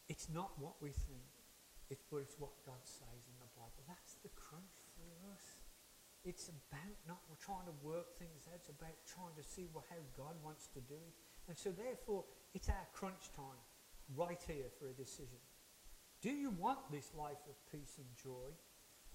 it's 0.08 0.28
not 0.28 0.52
what 0.58 0.76
we 0.82 0.90
think, 0.90 1.32
it's, 1.88 2.04
but 2.10 2.18
it's 2.18 2.36
what 2.38 2.50
God 2.66 2.84
says 2.84 3.24
in 3.24 3.36
the 3.40 3.48
Bible. 3.56 3.80
That's 3.88 4.20
the 4.22 4.28
crunch 4.36 4.76
for 4.92 5.08
us. 5.32 5.56
It's 6.24 6.52
about 6.52 6.94
not 7.08 7.24
trying 7.40 7.66
to 7.66 7.74
work 7.82 8.14
things 8.18 8.46
out. 8.46 8.60
It's 8.60 8.68
about 8.68 8.94
trying 9.08 9.34
to 9.40 9.42
see 9.42 9.66
how 9.72 9.98
God 10.14 10.36
wants 10.44 10.68
to 10.76 10.80
do 10.84 10.94
it. 10.94 11.16
And 11.48 11.58
so 11.58 11.70
therefore, 11.70 12.24
it's 12.54 12.68
our 12.68 12.86
crunch 12.92 13.32
time 13.34 13.62
right 14.14 14.40
here 14.46 14.70
for 14.78 14.88
a 14.88 14.92
decision. 14.92 15.38
Do 16.20 16.30
you 16.30 16.50
want 16.50 16.78
this 16.90 17.10
life 17.18 17.42
of 17.48 17.56
peace 17.70 17.98
and 17.98 18.06
joy 18.22 18.54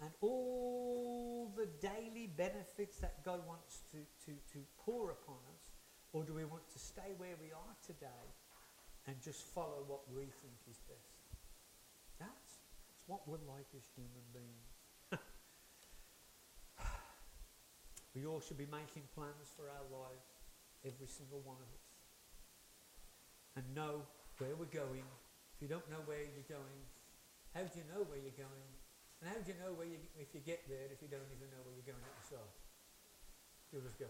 and 0.02 0.12
all 0.22 1.52
the 1.56 1.68
daily 1.82 2.28
benefits 2.28 3.00
that 3.00 3.24
God 3.24 3.42
wants 3.48 3.82
to, 3.92 3.98
to, 4.26 4.38
to 4.54 4.60
pour 4.78 5.12
upon 5.12 5.40
us? 5.56 5.64
Or 6.14 6.24
do 6.24 6.34
we 6.34 6.46
want 6.46 6.68
to 6.74 6.80
stay 6.80 7.14
where 7.18 7.36
we 7.42 7.52
are 7.52 7.76
today 7.86 8.28
and 9.08 9.16
just 9.24 9.48
follow 9.54 9.84
what 9.88 10.02
we 10.14 10.24
think 10.24 10.60
is 10.70 10.80
best? 10.88 11.16
That's, 12.20 12.60
that's 12.90 13.04
what 13.08 13.28
we're 13.28 13.44
like 13.48 13.68
as 13.76 13.88
human 13.96 14.26
beings. 14.34 14.68
we 18.16 18.26
all 18.26 18.42
should 18.42 18.58
be 18.58 18.68
making 18.68 19.04
plans 19.16 19.52
for 19.56 19.70
our 19.70 19.86
lives, 19.92 20.28
every 20.86 21.08
single 21.08 21.40
one 21.46 21.58
of 21.58 21.70
us. 21.72 21.87
And 23.58 23.66
know 23.74 24.06
where 24.38 24.54
we're 24.54 24.70
going. 24.70 25.02
If 25.58 25.66
you 25.66 25.68
don't 25.68 25.90
know 25.90 26.06
where 26.06 26.22
you're 26.22 26.46
going, 26.46 26.78
how 27.58 27.66
do 27.66 27.74
you 27.74 27.86
know 27.90 28.06
where 28.06 28.22
you're 28.22 28.38
going? 28.38 28.70
And 29.18 29.34
how 29.34 29.38
do 29.42 29.50
you 29.50 29.58
know 29.58 29.74
where 29.74 29.90
you, 29.90 29.98
if 30.22 30.30
you 30.38 30.46
get 30.46 30.62
there 30.70 30.86
if 30.94 31.02
you 31.02 31.10
don't 31.10 31.26
even 31.34 31.50
know 31.50 31.66
where 31.66 31.74
you're 31.74 31.90
going 31.90 32.06
at 32.06 32.14
the 32.22 32.38
start? 32.38 32.54
You'll 33.74 33.82
just 33.82 33.98
go 33.98 34.06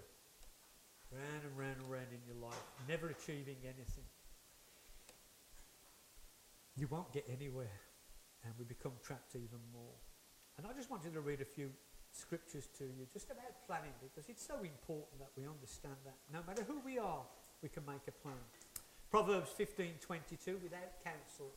round 1.15 1.47
and 1.47 1.55
round 1.55 1.79
and 1.79 1.87
round 1.87 2.11
in 2.11 2.19
your 2.27 2.35
life, 2.43 2.59
never 2.91 3.07
achieving 3.07 3.55
anything. 3.63 4.03
You 6.75 6.91
won't 6.91 7.11
get 7.15 7.25
anywhere, 7.31 7.79
and 8.43 8.51
we 8.59 8.65
become 8.67 8.99
trapped 8.99 9.33
even 9.33 9.63
more. 9.71 9.95
And 10.57 10.67
I 10.67 10.75
just 10.75 10.91
wanted 10.91 11.13
to 11.15 11.21
read 11.21 11.39
a 11.39 11.47
few 11.47 11.71
scriptures 12.11 12.67
to 12.77 12.83
you 12.83 13.07
just 13.13 13.31
about 13.31 13.65
planning 13.65 13.93
because 14.01 14.29
it's 14.29 14.45
so 14.45 14.59
important 14.59 15.19
that 15.19 15.31
we 15.37 15.47
understand 15.47 15.95
that 16.03 16.17
no 16.33 16.43
matter 16.45 16.63
who 16.67 16.81
we 16.83 16.99
are, 16.99 17.23
we 17.61 17.69
can 17.69 17.85
make 17.85 18.05
a 18.07 18.11
plan. 18.11 18.37
Proverbs 19.09 19.51
15:22 19.57 20.61
without 20.61 21.03
counsel 21.03 21.53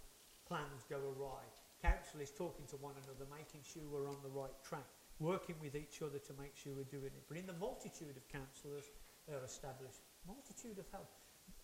plans 0.46 0.84
go 0.88 0.96
awry 0.96 1.44
Counsel 1.82 2.20
is 2.20 2.30
talking 2.30 2.66
to 2.68 2.76
one 2.76 2.92
another, 3.04 3.24
making 3.32 3.64
sure 3.64 3.82
we're 3.88 4.08
on 4.08 4.20
the 4.22 4.28
right 4.28 4.52
track, 4.62 4.84
working 5.18 5.56
with 5.62 5.74
each 5.74 6.02
other 6.02 6.18
to 6.18 6.32
make 6.36 6.52
sure 6.54 6.76
we're 6.76 6.92
doing 6.92 7.08
it. 7.08 7.24
But 7.26 7.38
in 7.38 7.46
the 7.46 7.56
multitude 7.56 8.16
of 8.16 8.28
counsellors, 8.28 8.84
they're 9.26 9.42
established. 9.44 10.04
Multitude 10.26 10.78
of 10.78 10.84
help. 10.92 11.08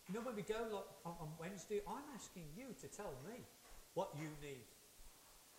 You 0.08 0.14
know, 0.14 0.24
when 0.24 0.34
we 0.34 0.42
go 0.42 0.56
like, 0.72 0.88
on 1.04 1.28
Wednesday, 1.38 1.80
I'm 1.86 2.04
asking 2.14 2.48
you 2.56 2.72
to 2.80 2.88
tell 2.88 3.12
me 3.28 3.44
what 3.92 4.08
you 4.16 4.28
need 4.40 4.64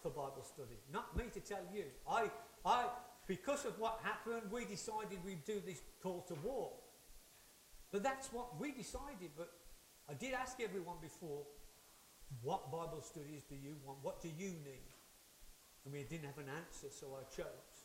for 0.02 0.10
Bible 0.10 0.44
study, 0.44 0.78
not 0.92 1.16
me 1.16 1.26
to 1.34 1.40
tell 1.40 1.66
you. 1.74 1.86
I, 2.10 2.32
I, 2.66 2.86
because 3.28 3.66
of 3.66 3.78
what 3.80 4.00
happened, 4.02 4.52
we 4.52 4.66
decided 4.66 5.20
we'd 5.24 5.46
do 5.46 5.62
this 5.66 5.82
call 6.02 6.22
to 6.30 6.36
war. 6.44 6.72
But 7.92 8.02
that's 8.02 8.34
what 8.34 8.60
we 8.60 8.72
decided. 8.72 9.32
But 9.38 9.52
I 10.10 10.14
did 10.14 10.34
ask 10.34 10.60
everyone 10.62 10.98
before, 11.02 11.44
what 12.42 12.72
Bible 12.72 13.02
studies 13.02 13.44
do 13.50 13.56
you 13.56 13.76
want? 13.86 14.00
What 14.02 14.22
do 14.22 14.30
you 14.30 14.52
need? 14.64 14.92
And 15.84 15.94
we 15.94 16.04
didn't 16.04 16.26
have 16.26 16.38
an 16.38 16.52
answer, 16.52 16.88
so 16.92 17.16
I 17.16 17.24
chose. 17.32 17.76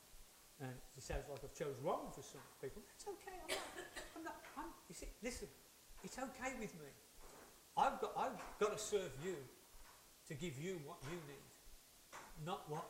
And 0.61 0.71
it 0.97 1.03
sounds 1.03 1.27
like 1.31 1.43
I've 1.43 1.55
chose 1.55 1.75
wrong 1.83 2.11
for 2.15 2.23
some 2.23 2.43
people. 2.61 2.83
It's 2.95 3.07
okay. 3.07 3.39
I'm 3.43 3.51
not. 3.51 3.59
I'm 4.17 4.25
not. 4.25 4.37
I'm, 4.59 4.71
you 4.89 4.95
see, 4.95 5.07
listen. 5.23 5.49
It's 6.05 6.19
okay 6.19 6.55
with 6.59 6.75
me. 6.75 6.91
I've 7.77 8.01
got. 8.01 8.13
I've 8.17 8.39
got 8.59 8.77
to 8.77 8.83
serve 8.83 9.11
you, 9.25 9.37
to 10.29 10.35
give 10.35 10.59
you 10.59 10.81
what 10.87 10.99
you 11.11 11.19
need, 11.27 11.49
not 12.45 12.69
what 12.69 12.85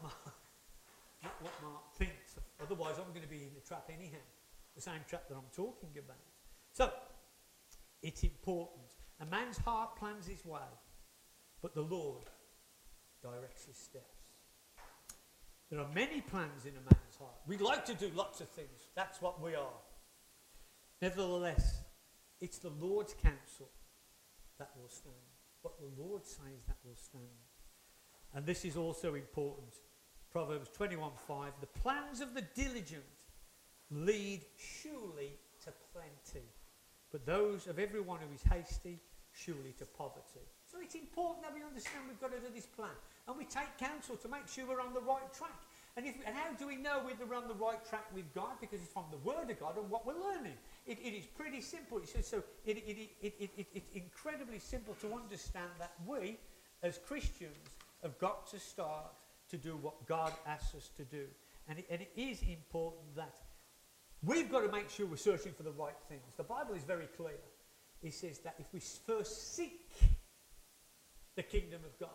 not 1.23 1.35
what 1.40 1.53
Mark 1.62 1.92
thinks. 1.97 2.37
Otherwise, 2.61 2.97
I'm 2.99 3.12
going 3.12 3.23
to 3.23 3.31
be 3.31 3.45
in 3.45 3.55
the 3.55 3.61
trap 3.66 3.88
anyhow. 3.88 4.25
The 4.75 4.83
same 4.83 5.05
trap 5.09 5.29
that 5.29 5.35
I'm 5.35 5.53
talking 5.55 5.90
about. 5.99 6.16
So, 6.73 6.90
it's 8.03 8.23
important. 8.25 8.88
A 9.22 9.26
man's 9.26 9.58
heart 9.58 9.94
plans 9.94 10.26
his 10.26 10.44
way, 10.44 10.61
but 11.62 11.74
the 11.74 11.82
Lord 11.82 12.24
directs 13.22 13.66
his 13.66 13.76
steps. 13.76 14.06
There 15.70 15.80
are 15.80 15.88
many 15.94 16.20
plans 16.20 16.66
in 16.66 16.72
a 16.72 16.82
man's 16.94 17.16
heart. 17.18 17.37
We 17.46 17.56
like 17.56 17.85
to 17.85 17.94
do 17.94 18.11
lots 18.16 18.40
of 18.40 18.48
things. 18.48 18.88
That's 18.96 19.22
what 19.22 19.40
we 19.40 19.54
are. 19.54 19.80
Nevertheless, 21.00 21.82
it's 22.40 22.58
the 22.58 22.72
Lord's 22.80 23.14
counsel 23.14 23.70
that 24.58 24.70
will 24.76 24.88
stand. 24.88 25.14
What 25.62 25.74
the 25.78 26.02
Lord 26.02 26.26
says 26.26 26.64
that 26.66 26.76
will 26.85 26.96
stand. 26.96 27.22
And 28.35 28.44
this 28.44 28.64
is 28.64 28.76
also 28.76 29.14
important. 29.14 29.74
Proverbs 30.32 30.68
21:5 30.76 31.61
The 31.61 31.66
plans 31.80 32.20
of 32.20 32.35
the 32.35 32.42
diligent 32.42 33.04
lead 33.88 34.44
surely 34.58 35.38
to 35.64 35.72
plenty, 35.92 36.46
but 37.12 37.24
those 37.24 37.68
of 37.68 37.78
everyone 37.78 38.18
who 38.20 38.35
is 38.35 38.42
hasty 38.42 39.00
surely 39.33 39.75
to 39.79 39.87
poverty. 39.87 40.45
So 40.71 40.79
it's 40.81 40.95
important 40.95 41.45
that 41.45 41.55
we 41.55 41.62
understand 41.62 42.09
we've 42.09 42.21
got 42.21 42.33
to 42.33 42.40
do 42.40 42.53
this 42.55 42.66
plan. 42.66 42.95
And 43.29 43.37
we 43.37 43.45
take 43.45 43.77
counsel 43.79 44.16
to 44.16 44.29
make 44.29 44.49
sure 44.49 44.66
we're 44.66 44.81
on 44.81 44.95
the 44.95 45.01
right 45.01 45.33
track. 45.33 45.61
And, 45.97 46.07
if, 46.07 46.14
and 46.27 46.35
how 46.35 46.53
do 46.59 46.66
we 46.66 46.77
know 46.77 47.03
we're 47.05 47.37
on 47.37 47.49
the 47.49 47.55
right 47.55 47.85
track 47.85 48.07
with 48.14 48.33
God? 48.35 48.57
Because 48.61 48.81
it's 48.81 48.92
from 48.92 49.05
the 49.11 49.18
Word 49.18 49.51
of 49.51 49.61
God 49.61 49.77
and 49.77 49.90
what 49.90 50.07
we're 50.07 50.18
learning. 50.18 50.57
It, 50.87 50.99
it 51.05 51.12
is 51.12 51.27
pretty 51.27 51.61
simple. 51.61 52.01
so 52.23 52.42
it, 52.64 52.79
it, 52.79 53.11
it, 53.21 53.51
it's 53.75 53.90
incredibly 53.95 54.59
simple 54.59 54.95
to 55.03 55.12
understand 55.12 55.71
that 55.79 55.92
we, 56.07 56.38
as 56.83 56.99
Christians, 56.99 57.77
have 58.03 58.18
got 58.18 58.47
to 58.49 58.59
start 58.59 59.12
to 59.51 59.57
do 59.59 59.77
what 59.77 60.07
God 60.07 60.33
asks 60.47 60.75
us 60.75 60.90
to 60.97 61.05
do. 61.05 61.25
And 61.68 61.83
and 61.90 62.01
it 62.01 62.11
is 62.16 62.42
important 62.42 63.14
that 63.16 63.35
we've 64.23 64.51
got 64.51 64.61
to 64.61 64.73
make 64.73 64.90
sure 64.90 65.07
we're 65.07 65.16
searching 65.16 65.53
for 65.53 65.62
the 65.62 65.73
right 65.73 65.97
things. 66.09 66.23
The 66.37 66.42
Bible 66.42 66.75
is 66.75 66.83
very 66.83 67.07
clear. 67.16 67.38
It 68.02 68.14
says 68.14 68.38
that 68.40 68.56
if 68.58 68.66
we 68.72 68.80
first 68.80 69.54
seek 69.54 69.90
the 71.36 71.42
kingdom 71.42 71.80
of 71.84 71.98
God, 71.98 72.10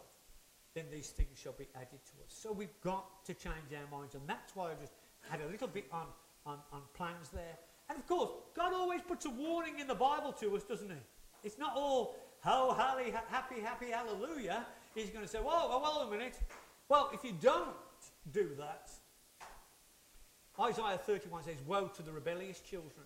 then 0.76 0.86
these 0.92 1.10
things 1.10 1.38
shall 1.38 1.54
be 1.54 1.68
added 1.76 2.00
to 2.06 2.24
us. 2.26 2.30
So 2.30 2.52
we've 2.52 2.80
got 2.82 3.26
to 3.26 3.34
change 3.34 3.74
our 3.74 3.98
minds, 3.98 4.16
and 4.16 4.24
that's 4.28 4.56
why 4.56 4.72
I 4.72 4.74
just 4.80 4.94
had 5.30 5.42
a 5.42 5.48
little 5.48 5.68
bit 5.68 5.86
on, 5.92 6.08
on, 6.46 6.60
on 6.72 6.82
plans 6.94 7.30
there. 7.30 7.58
And 7.90 7.98
of 7.98 8.06
course, 8.06 8.30
God 8.56 8.74
always 8.74 9.02
puts 9.02 9.26
a 9.26 9.30
warning 9.30 9.80
in 9.80 9.88
the 9.88 9.96
Bible 9.96 10.34
to 10.34 10.56
us, 10.56 10.64
doesn't 10.64 10.90
He? 10.90 10.98
It's 11.44 11.58
not 11.58 11.74
all 11.76 12.18
ho, 12.44 12.74
happy, 12.74 13.12
happy, 13.12 13.62
happy, 13.62 13.92
hallelujah. 13.92 14.66
He's 14.94 15.10
going 15.10 15.24
to 15.24 15.30
say, 15.30 15.40
whoa, 15.40 15.70
well, 15.70 15.82
well, 15.82 16.08
a 16.08 16.12
minute. 16.12 16.38
Well, 16.90 17.10
if 17.14 17.24
you 17.24 17.34
don't 17.42 17.76
do 18.32 18.50
that, 18.58 18.90
Isaiah 20.60 20.98
31 20.98 21.44
says, 21.44 21.56
Woe 21.68 21.92
to 21.96 22.02
the 22.02 22.12
rebellious 22.12 22.60
children 22.62 23.06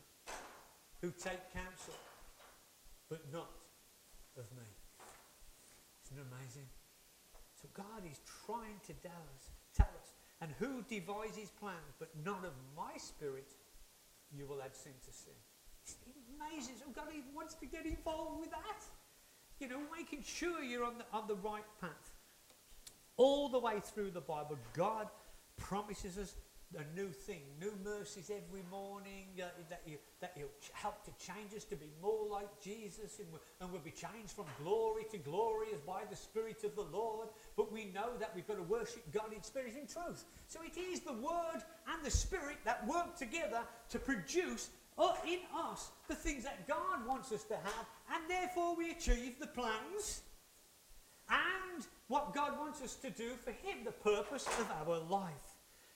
who 1.01 1.11
take 1.11 1.51
counsel, 1.53 1.93
but 3.12 3.19
not 3.34 3.52
of 4.38 4.47
me. 4.56 4.63
Isn't 6.06 6.17
it 6.17 6.26
amazing? 6.32 6.65
So 7.62 7.67
God 7.74 8.08
is 8.10 8.21
trying 8.47 8.80
to 8.88 8.93
tell 9.04 9.26
us, 9.36 9.52
tell 9.76 9.91
us, 10.00 10.13
and 10.39 10.50
who 10.58 10.82
devises 10.88 11.52
plans, 11.60 11.93
but 12.00 12.10
not 12.26 12.45
of 12.45 12.54
my 12.76 12.97
spirit, 12.97 13.52
you 14.34 14.47
will 14.47 14.63
add 14.63 14.76
sin 14.76 14.93
to 15.06 15.12
sin. 15.12 15.34
It's 15.84 15.97
amazing. 16.39 16.76
So 16.80 16.86
God 16.95 17.10
even 17.10 17.36
wants 17.36 17.54
to 17.56 17.65
get 17.65 17.86
involved 17.86 18.39
with 18.39 18.52
that. 18.52 18.82
You 19.60 19.67
know, 19.67 19.82
making 19.95 20.24
sure 20.24 20.63
you're 20.63 20.86
on 20.86 20.97
the, 20.97 21.06
on 21.13 21.28
the 21.28 21.36
right 21.36 21.67
path. 21.82 22.15
All 23.17 23.50
the 23.50 23.60
way 23.60 23.80
through 23.84 24.12
the 24.12 24.21
Bible, 24.21 24.58
God 24.74 25.08
promises 25.58 26.17
us 26.17 26.36
a 26.77 26.95
new 26.95 27.10
thing, 27.10 27.41
new 27.60 27.73
mercies 27.84 28.31
every 28.31 28.63
morning, 28.69 29.25
uh, 29.39 29.45
that, 29.69 29.81
you, 29.86 29.97
that 30.21 30.34
you 30.38 30.45
help 30.73 31.03
to 31.03 31.12
change 31.23 31.53
us 31.55 31.63
to 31.65 31.75
be 31.75 31.91
more 32.01 32.25
like 32.29 32.47
Jesus, 32.62 33.19
and, 33.19 33.27
and 33.60 33.71
we'll 33.71 33.81
be 33.81 33.91
changed 33.91 34.31
from 34.36 34.45
glory 34.63 35.03
to 35.12 35.17
glory 35.17 35.67
as 35.73 35.81
by 35.81 36.03
the 36.10 36.15
Spirit 36.15 36.63
of 36.63 36.75
the 36.75 36.86
Lord. 36.97 37.27
But 37.57 37.71
we 37.71 37.86
know 37.93 38.12
that 38.19 38.31
we've 38.34 38.47
got 38.47 38.57
to 38.57 38.63
worship 38.63 39.03
God 39.12 39.34
in 39.36 39.43
spirit 39.43 39.73
and 39.77 39.89
truth. 39.89 40.23
So 40.47 40.60
it 40.63 40.79
is 40.79 41.01
the 41.01 41.13
Word 41.13 41.62
and 41.88 42.03
the 42.03 42.12
Spirit 42.12 42.57
that 42.63 42.88
work 42.88 43.17
together 43.17 43.62
to 43.89 43.99
produce 43.99 44.69
uh, 44.97 45.13
in 45.27 45.39
us 45.55 45.91
the 46.07 46.15
things 46.15 46.43
that 46.43 46.67
God 46.67 47.05
wants 47.07 47.31
us 47.31 47.43
to 47.45 47.55
have, 47.55 47.86
and 48.13 48.23
therefore 48.29 48.75
we 48.75 48.91
achieve 48.91 49.39
the 49.39 49.47
plans 49.47 50.21
and 51.29 51.86
what 52.07 52.34
God 52.34 52.57
wants 52.60 52.81
us 52.81 52.95
to 52.95 53.10
do 53.10 53.31
for 53.43 53.51
Him, 53.51 53.84
the 53.86 53.91
purpose 53.91 54.47
of 54.47 54.67
our 54.86 54.99
life. 55.10 55.50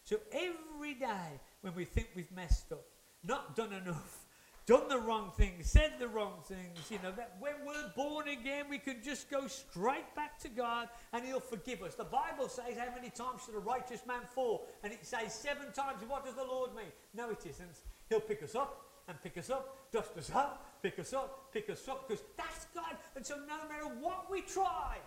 So 0.06 0.18
every 0.32 0.94
day 0.94 1.42
when 1.62 1.74
we 1.74 1.84
think 1.84 2.10
we've 2.16 2.32
messed 2.32 2.72
up, 2.72 2.86
not 3.24 3.56
done 3.56 3.74
enough, 3.74 4.20
done 4.68 4.88
the 4.88 5.00
wrong 5.00 5.32
things, 5.36 5.68
said 5.68 5.94
the 6.00 6.08
wrong 6.08 6.36
things. 6.48 6.92
You 6.92 7.00
know, 7.02 7.12
that 7.14 7.38
when 7.40 7.54
we're 7.66 7.92
born 7.96 8.28
again, 8.28 8.66
we 8.70 8.78
can 8.78 9.02
just 9.04 9.32
go 9.32 9.48
straight 9.48 10.14
back 10.16 10.38
to 10.40 10.50
God 10.50 10.90
and 11.12 11.26
He'll 11.26 11.40
forgive 11.40 11.82
us. 11.82 11.96
The 11.96 12.04
Bible 12.04 12.48
says, 12.48 12.78
How 12.78 12.94
many 12.94 13.10
times 13.10 13.42
should 13.46 13.56
a 13.56 13.60
righteous 13.60 14.02
man 14.08 14.22
fall? 14.36 14.68
And 14.84 14.94
it 14.94 15.04
says 15.04 15.34
seven 15.34 15.72
times. 15.74 16.04
What 16.08 16.24
does 16.24 16.36
the 16.36 16.44
Lord 16.44 16.76
mean? 16.76 16.92
No, 17.16 17.32
it 17.32 17.44
isn't. 17.50 17.80
He'll 18.08 18.20
pick 18.20 18.44
us 18.44 18.54
up 18.54 18.86
and 19.08 19.20
pick 19.24 19.40
us 19.40 19.50
up, 19.50 19.92
dust 19.92 20.12
us 20.18 20.32
up, 20.36 20.82
pick 20.84 21.00
us 21.00 21.14
up, 21.14 21.52
pick 21.52 21.68
us 21.72 21.88
up, 21.88 22.08
because 22.08 22.24
that's 22.38 22.66
God. 22.76 22.96
And 23.16 23.26
so 23.26 23.38
no 23.38 23.68
matter 23.68 23.88
what 24.00 24.30
we 24.30 24.42
try, 24.42 24.98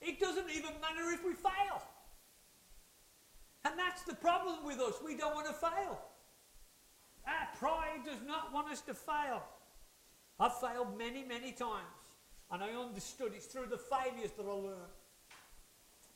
it 0.00 0.18
doesn't 0.18 0.50
even 0.50 0.72
matter 0.80 1.10
if 1.12 1.24
we 1.24 1.34
fail. 1.34 1.82
And 3.64 3.78
that's 3.78 4.02
the 4.02 4.14
problem 4.14 4.64
with 4.64 4.78
us. 4.80 4.94
We 5.04 5.16
don't 5.16 5.34
want 5.34 5.46
to 5.46 5.52
fail. 5.52 6.00
Our 7.26 7.48
pride 7.58 8.00
does 8.04 8.22
not 8.26 8.52
want 8.52 8.70
us 8.72 8.80
to 8.82 8.94
fail. 8.94 9.42
I've 10.38 10.56
failed 10.58 10.96
many, 10.96 11.24
many 11.24 11.52
times. 11.52 11.84
And 12.50 12.62
I 12.64 12.70
understood 12.70 13.32
it's 13.34 13.46
through 13.46 13.66
the 13.66 13.78
failures 13.78 14.32
that 14.36 14.46
I 14.46 14.52
learn. 14.52 14.90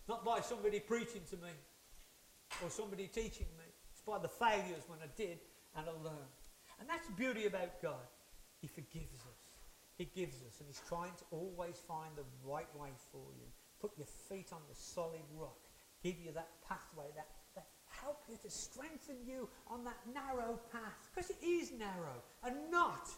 Not 0.08 0.24
by 0.24 0.40
somebody 0.40 0.80
preaching 0.80 1.22
to 1.30 1.36
me 1.36 1.52
or 2.62 2.70
somebody 2.70 3.06
teaching 3.06 3.46
me. 3.58 3.64
It's 3.92 4.02
by 4.02 4.18
the 4.18 4.28
failures 4.28 4.84
when 4.86 4.98
I 5.00 5.08
did 5.16 5.38
and 5.76 5.86
I 5.86 5.92
learned. 6.02 6.40
And 6.80 6.88
that's 6.88 7.06
the 7.06 7.14
beauty 7.14 7.46
about 7.46 7.80
God. 7.80 8.08
He 8.60 8.66
forgives 8.66 9.20
us. 9.20 9.42
He 9.96 10.06
gives 10.06 10.36
us. 10.36 10.58
And 10.58 10.68
He's 10.68 10.82
trying 10.88 11.12
to 11.18 11.24
always 11.30 11.76
find 11.86 12.10
the 12.16 12.24
right 12.42 12.68
way 12.76 12.90
for 13.12 13.22
you. 13.38 13.46
Put 13.80 13.92
your 13.96 14.06
feet 14.06 14.50
on 14.52 14.60
the 14.68 14.74
solid 14.74 15.22
rock. 15.38 15.63
Give 16.04 16.20
you 16.20 16.32
that 16.32 16.50
pathway, 16.68 17.06
that 17.16 17.26
that 17.54 17.66
help 17.88 18.22
you 18.28 18.36
to 18.42 18.50
strengthen 18.50 19.16
you 19.26 19.48
on 19.66 19.84
that 19.84 19.96
narrow 20.12 20.60
path. 20.70 21.08
Because 21.14 21.30
it 21.30 21.42
is 21.42 21.72
narrow 21.72 22.20
and 22.44 22.54
not 22.70 23.08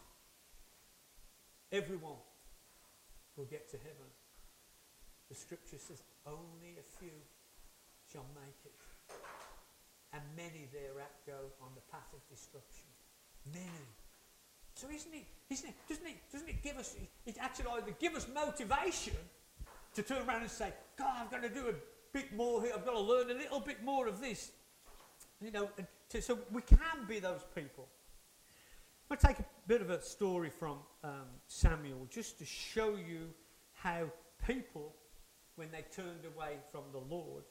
everyone 1.71 2.21
will 3.35 3.45
get 3.45 3.69
to 3.71 3.77
heaven. 3.77 4.07
The 5.29 5.35
scripture 5.35 5.77
says 5.77 6.01
only 6.25 6.79
a 6.79 6.99
few 6.99 7.11
shall 8.09 8.25
make 8.33 8.55
it. 8.63 8.73
And 10.13 10.23
many 10.37 10.69
thereat 10.71 11.11
go 11.27 11.51
on 11.61 11.69
the 11.75 11.81
path 11.91 12.07
of 12.13 12.21
destruction. 12.29 12.87
Many. 13.51 13.91
So 14.75 14.87
isn't 14.89 15.13
it, 15.13 15.25
isn't 15.49 15.69
it, 15.69 15.75
doesn't 15.89 16.07
it, 16.07 16.17
doesn't 16.31 16.47
it 16.47 16.63
give 16.63 16.77
us, 16.77 16.95
it 17.25 17.35
actually 17.41 17.67
either 17.71 17.91
give 17.99 18.15
us 18.15 18.27
motivation 18.33 19.15
to 19.95 20.03
turn 20.03 20.25
around 20.27 20.41
and 20.43 20.51
say, 20.51 20.71
God, 20.97 21.17
I've 21.19 21.31
got 21.31 21.41
to 21.41 21.49
do 21.49 21.67
a 21.67 21.73
bit 22.17 22.35
more 22.35 22.61
here, 22.61 22.71
I've 22.75 22.85
got 22.85 22.93
to 22.93 22.99
learn 22.99 23.29
a 23.29 23.35
little 23.35 23.59
bit 23.59 23.83
more 23.83 24.07
of 24.07 24.19
this. 24.19 24.51
You 25.39 25.51
know, 25.51 25.69
to, 26.09 26.21
so 26.21 26.39
we 26.51 26.63
can 26.63 27.05
be 27.07 27.19
those 27.19 27.41
people. 27.53 27.87
I'm 29.09 29.15
going 29.15 29.19
to 29.19 29.27
take 29.27 29.39
a 29.39 29.45
bit 29.67 29.81
of 29.81 29.91
a 29.91 30.01
story 30.01 30.49
from 30.49 30.79
um, 31.03 31.27
Samuel 31.47 32.07
just 32.09 32.39
to 32.39 32.45
show 32.45 32.95
you 32.95 33.29
how 33.73 34.09
people, 34.45 34.95
when 35.57 35.69
they 35.71 35.85
turned 35.95 36.25
away 36.35 36.57
from 36.71 36.81
the 36.91 37.15
Lord, 37.15 37.43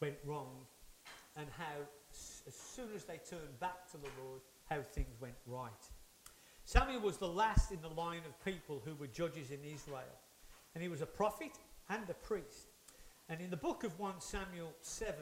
went 0.00 0.16
wrong, 0.26 0.66
and 1.36 1.46
how 1.56 1.86
as 2.46 2.54
soon 2.54 2.88
as 2.96 3.04
they 3.04 3.20
turned 3.30 3.58
back 3.60 3.88
to 3.92 3.98
the 3.98 4.08
Lord, 4.24 4.40
how 4.68 4.82
things 4.82 5.14
went 5.20 5.36
right. 5.46 5.70
Samuel 6.64 7.00
was 7.00 7.18
the 7.18 7.28
last 7.28 7.70
in 7.70 7.80
the 7.80 7.88
line 7.88 8.22
of 8.26 8.44
people 8.44 8.82
who 8.84 8.96
were 8.96 9.06
judges 9.06 9.52
in 9.52 9.60
Israel, 9.64 10.18
and 10.74 10.82
he 10.82 10.88
was 10.88 11.02
a 11.02 11.06
prophet 11.06 11.52
and 11.88 12.02
a 12.10 12.14
priest. 12.14 12.71
And 13.32 13.40
in 13.40 13.48
the 13.48 13.56
book 13.56 13.82
of 13.82 13.98
1 13.98 14.20
Samuel 14.20 14.74
7, 14.82 15.14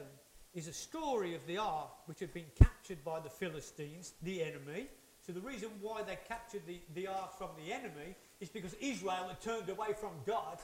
is 0.53 0.67
a 0.67 0.73
story 0.73 1.33
of 1.33 1.47
the 1.47 1.57
ark 1.57 1.91
which 2.07 2.19
had 2.19 2.33
been 2.33 2.51
captured 2.59 3.01
by 3.05 3.21
the 3.21 3.29
Philistines, 3.29 4.15
the 4.21 4.43
enemy. 4.43 4.87
So 5.25 5.31
the 5.31 5.39
reason 5.39 5.69
why 5.79 6.03
they 6.03 6.17
captured 6.27 6.63
the, 6.67 6.81
the 6.93 7.07
ark 7.07 7.37
from 7.37 7.51
the 7.57 7.71
enemy 7.71 8.17
is 8.41 8.49
because 8.49 8.73
Israel 8.81 9.29
had 9.29 9.39
turned 9.39 9.69
away 9.69 9.93
from 9.97 10.09
God 10.25 10.57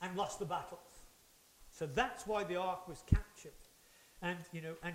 and 0.00 0.16
lost 0.16 0.38
the 0.38 0.46
battles. 0.46 0.80
So 1.70 1.84
that's 1.84 2.26
why 2.26 2.44
the 2.44 2.56
ark 2.56 2.88
was 2.88 3.02
captured. 3.06 3.52
And, 4.22 4.38
you 4.50 4.62
know, 4.62 4.74
and, 4.82 4.94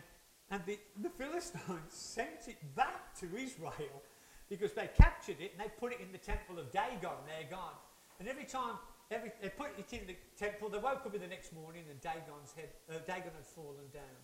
and 0.50 0.64
the, 0.66 0.80
the 1.04 1.10
Philistines 1.10 1.62
sent 1.90 2.48
it 2.48 2.58
back 2.76 3.14
to 3.20 3.28
Israel 3.38 4.02
because 4.50 4.74
they 4.74 4.90
captured 4.98 5.42
it 5.42 5.52
and 5.52 5.64
they 5.64 5.72
put 5.80 5.92
it 5.92 6.00
in 6.02 6.12
the 6.12 6.18
temple 6.18 6.58
of 6.58 6.72
Dagon, 6.72 7.18
their 7.28 7.48
God. 7.52 7.76
And 8.20 8.28
every 8.28 8.46
time 8.46 8.78
Every, 9.10 9.32
they 9.42 9.50
put 9.50 9.72
it 9.80 9.88
in 9.96 10.06
the 10.08 10.16
temple. 10.36 10.68
They 10.68 10.80
woke 10.80 11.06
up 11.06 11.16
in 11.16 11.22
the 11.22 11.32
next 11.32 11.54
morning 11.54 11.84
and 11.90 12.00
Dagon's 12.02 12.52
head, 12.52 12.70
uh, 12.92 13.00
Dagon 13.08 13.32
had 13.32 13.48
fallen 13.48 13.88
down. 13.94 14.18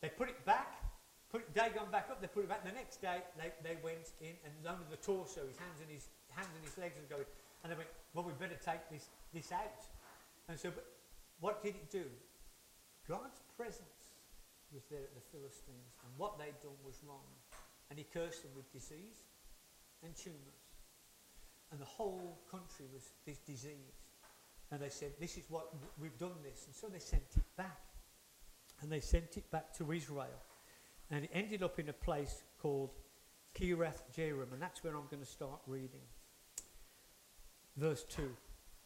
They 0.00 0.08
put 0.08 0.28
it 0.28 0.44
back, 0.46 0.78
put 1.30 1.42
Dagon 1.54 1.90
back 1.90 2.06
up. 2.10 2.20
They 2.20 2.28
put 2.28 2.44
it 2.44 2.48
back. 2.48 2.62
The 2.62 2.70
next 2.70 3.02
day 3.02 3.18
they, 3.34 3.50
they 3.66 3.76
went 3.82 4.14
in 4.20 4.38
and 4.46 4.54
only 4.62 4.86
the 4.90 5.00
torso, 5.02 5.42
his 5.42 5.58
hands 5.58 5.82
and 5.82 5.90
his 5.90 6.06
hands 6.30 6.54
and 6.54 6.62
his 6.62 6.78
legs 6.78 6.94
were 6.94 7.10
going. 7.10 7.26
And 7.64 7.72
they 7.72 7.76
went, 7.76 7.90
well, 8.14 8.22
we 8.22 8.32
better 8.38 8.58
take 8.62 8.86
this 8.90 9.10
this 9.34 9.50
out. 9.50 9.82
And 10.48 10.54
so, 10.54 10.70
but 10.70 10.86
what 11.40 11.62
did 11.62 11.74
it 11.74 11.90
do? 11.90 12.06
God's 13.08 13.42
presence 13.56 14.14
was 14.72 14.82
there 14.90 15.02
at 15.02 15.14
the 15.14 15.22
Philistines, 15.30 15.94
and 16.02 16.10
what 16.18 16.38
they'd 16.38 16.58
done 16.62 16.78
was 16.84 17.02
wrong. 17.06 17.26
And 17.90 17.98
he 17.98 18.04
cursed 18.04 18.42
them 18.42 18.50
with 18.54 18.70
disease 18.72 19.26
and 20.02 20.14
tumours 20.14 20.65
and 21.70 21.80
the 21.80 21.84
whole 21.84 22.38
country 22.50 22.86
was 22.92 23.10
this 23.26 23.38
disease. 23.38 24.06
And 24.70 24.80
they 24.80 24.88
said, 24.88 25.12
This 25.20 25.36
is 25.36 25.44
what 25.48 25.74
we've 26.00 26.18
done 26.18 26.42
this. 26.42 26.66
And 26.66 26.74
so 26.74 26.88
they 26.88 26.98
sent 26.98 27.22
it 27.36 27.56
back. 27.56 27.80
And 28.82 28.90
they 28.90 29.00
sent 29.00 29.36
it 29.36 29.50
back 29.50 29.72
to 29.78 29.92
Israel. 29.92 30.42
And 31.10 31.24
it 31.24 31.30
ended 31.32 31.62
up 31.62 31.78
in 31.78 31.88
a 31.88 31.92
place 31.92 32.42
called 32.60 32.90
Kiriath 33.58 34.02
Jearim. 34.14 34.52
And 34.52 34.60
that's 34.60 34.82
where 34.82 34.94
I'm 34.94 35.06
going 35.10 35.22
to 35.22 35.28
start 35.28 35.60
reading. 35.66 36.00
Verse 37.76 38.04
2. 38.04 38.28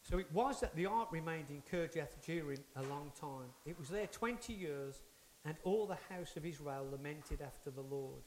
So 0.03 0.17
it 0.17 0.31
was 0.33 0.59
that 0.61 0.75
the 0.75 0.87
ark 0.87 1.11
remained 1.11 1.47
in 1.49 1.61
Kirjath 1.71 2.19
Jearim 2.25 2.59
a 2.75 2.83
long 2.83 3.11
time. 3.19 3.49
It 3.65 3.77
was 3.77 3.89
there 3.89 4.07
20 4.07 4.53
years, 4.53 5.01
and 5.45 5.55
all 5.63 5.85
the 5.85 5.97
house 6.13 6.35
of 6.37 6.45
Israel 6.45 6.87
lamented 6.91 7.41
after 7.41 7.69
the 7.69 7.81
Lord. 7.81 8.23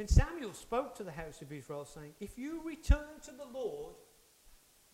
Then 0.00 0.08
Samuel 0.08 0.54
spoke 0.54 0.94
to 0.94 1.04
the 1.04 1.12
house 1.12 1.42
of 1.42 1.52
Israel, 1.52 1.84
saying, 1.84 2.14
If 2.20 2.38
you 2.38 2.62
return 2.64 3.20
to 3.24 3.32
the 3.32 3.44
Lord 3.52 3.96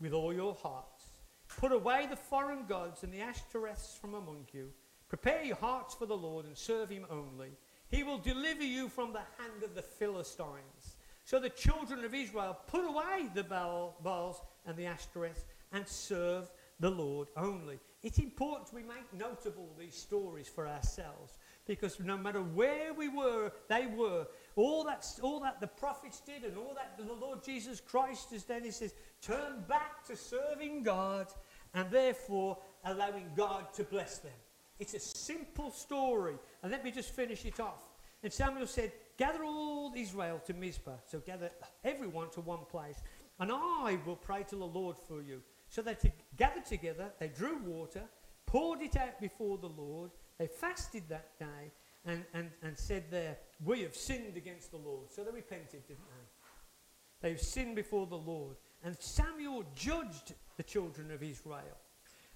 with 0.00 0.12
all 0.12 0.32
your 0.32 0.56
hearts, 0.56 1.04
put 1.46 1.70
away 1.70 2.08
the 2.10 2.16
foreign 2.16 2.66
gods 2.66 3.04
and 3.04 3.12
the 3.12 3.20
Ashtoreths 3.20 3.96
from 4.00 4.14
among 4.14 4.48
you, 4.52 4.72
prepare 5.08 5.44
your 5.44 5.58
hearts 5.58 5.94
for 5.94 6.06
the 6.06 6.16
Lord 6.16 6.44
and 6.44 6.58
serve 6.58 6.90
him 6.90 7.06
only, 7.08 7.50
he 7.86 8.02
will 8.02 8.18
deliver 8.18 8.64
you 8.64 8.88
from 8.88 9.12
the 9.12 9.20
hand 9.38 9.62
of 9.62 9.76
the 9.76 9.82
Philistines. 9.82 10.96
So 11.22 11.38
the 11.38 11.50
children 11.50 12.04
of 12.04 12.12
Israel 12.12 12.58
put 12.66 12.84
away 12.84 13.28
the 13.32 13.44
Baals 13.44 14.42
and 14.66 14.76
the 14.76 14.86
Ashtoreths 14.86 15.44
and 15.70 15.86
serve 15.86 16.50
the 16.80 16.90
Lord 16.90 17.28
only. 17.36 17.78
It's 18.02 18.18
important 18.18 18.74
we 18.74 18.82
make 18.82 19.12
note 19.12 19.46
of 19.46 19.56
all 19.56 19.76
these 19.78 19.94
stories 19.94 20.48
for 20.48 20.66
ourselves 20.66 21.38
because 21.66 21.98
no 22.00 22.16
matter 22.16 22.40
where 22.40 22.94
we 22.94 23.08
were, 23.08 23.52
they 23.68 23.86
were. 23.86 24.26
All 24.54 24.84
that, 24.84 25.06
all 25.22 25.40
that 25.40 25.60
the 25.60 25.66
prophets 25.66 26.20
did 26.20 26.44
and 26.44 26.56
all 26.56 26.74
that 26.74 26.96
the 26.96 27.12
Lord 27.12 27.42
Jesus 27.42 27.80
Christ 27.80 28.30
has 28.30 28.44
done, 28.44 28.62
he 28.62 28.70
says, 28.70 28.94
turn 29.20 29.64
back 29.68 30.04
to 30.06 30.16
serving 30.16 30.82
God 30.82 31.26
and 31.74 31.90
therefore 31.90 32.58
allowing 32.84 33.30
God 33.36 33.72
to 33.74 33.84
bless 33.84 34.18
them. 34.18 34.32
It's 34.78 34.94
a 34.94 35.00
simple 35.00 35.70
story. 35.70 36.34
And 36.62 36.70
let 36.70 36.84
me 36.84 36.90
just 36.90 37.10
finish 37.10 37.44
it 37.44 37.60
off. 37.60 37.82
And 38.22 38.32
Samuel 38.32 38.66
said, 38.66 38.92
Gather 39.16 39.44
all 39.44 39.92
Israel 39.96 40.40
to 40.46 40.54
Mizpah. 40.54 40.96
So 41.06 41.20
gather 41.20 41.50
everyone 41.84 42.30
to 42.30 42.40
one 42.40 42.64
place. 42.70 43.00
And 43.38 43.50
I 43.52 43.98
will 44.04 44.16
pray 44.16 44.42
to 44.44 44.56
the 44.56 44.66
Lord 44.66 44.96
for 45.08 45.22
you. 45.22 45.42
So 45.68 45.82
they 45.82 45.94
t- 45.94 46.12
gathered 46.36 46.64
together, 46.64 47.10
they 47.18 47.28
drew 47.28 47.58
water, 47.58 48.02
poured 48.46 48.82
it 48.82 48.96
out 48.96 49.20
before 49.20 49.58
the 49.58 49.68
Lord. 49.68 50.10
They 50.38 50.46
fasted 50.46 51.04
that 51.08 51.38
day 51.38 51.72
and, 52.04 52.24
and, 52.34 52.50
and 52.62 52.76
said 52.76 53.04
there, 53.10 53.38
We 53.64 53.82
have 53.82 53.94
sinned 53.94 54.36
against 54.36 54.70
the 54.70 54.76
Lord. 54.76 55.12
So 55.12 55.24
they 55.24 55.30
repented, 55.30 55.86
didn't 55.86 56.04
they? 56.08 57.28
They've 57.28 57.40
sinned 57.40 57.76
before 57.76 58.06
the 58.06 58.16
Lord. 58.16 58.56
And 58.84 58.96
Samuel 59.00 59.64
judged 59.74 60.34
the 60.56 60.62
children 60.62 61.10
of 61.10 61.22
Israel. 61.22 61.76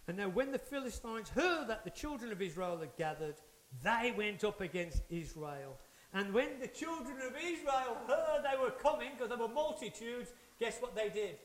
And 0.09 0.16
now, 0.16 0.28
when 0.28 0.51
the 0.51 0.59
Philistines 0.59 1.28
heard 1.28 1.68
that 1.68 1.84
the 1.84 1.90
children 1.90 2.32
of 2.32 2.42
Israel 2.42 2.78
had 2.78 2.96
gathered, 2.96 3.36
they 3.84 4.12
went 4.16 4.42
up 4.42 4.61
against 4.61 5.03
Israel. 5.11 5.76
And 6.12 6.34
when 6.34 6.59
the 6.61 6.66
children 6.66 7.16
of 7.24 7.34
Israel 7.36 7.96
heard 8.09 8.42
they 8.42 8.61
were 8.61 8.72
coming, 8.72 9.11
because 9.12 9.28
there 9.28 9.38
were 9.38 9.53
multitudes, 9.53 10.32
guess 10.59 10.78
what 10.80 10.96
they 10.96 11.09
did? 11.09 11.36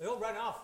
They 0.00 0.06
all 0.06 0.18
ran 0.18 0.36
off. 0.36 0.60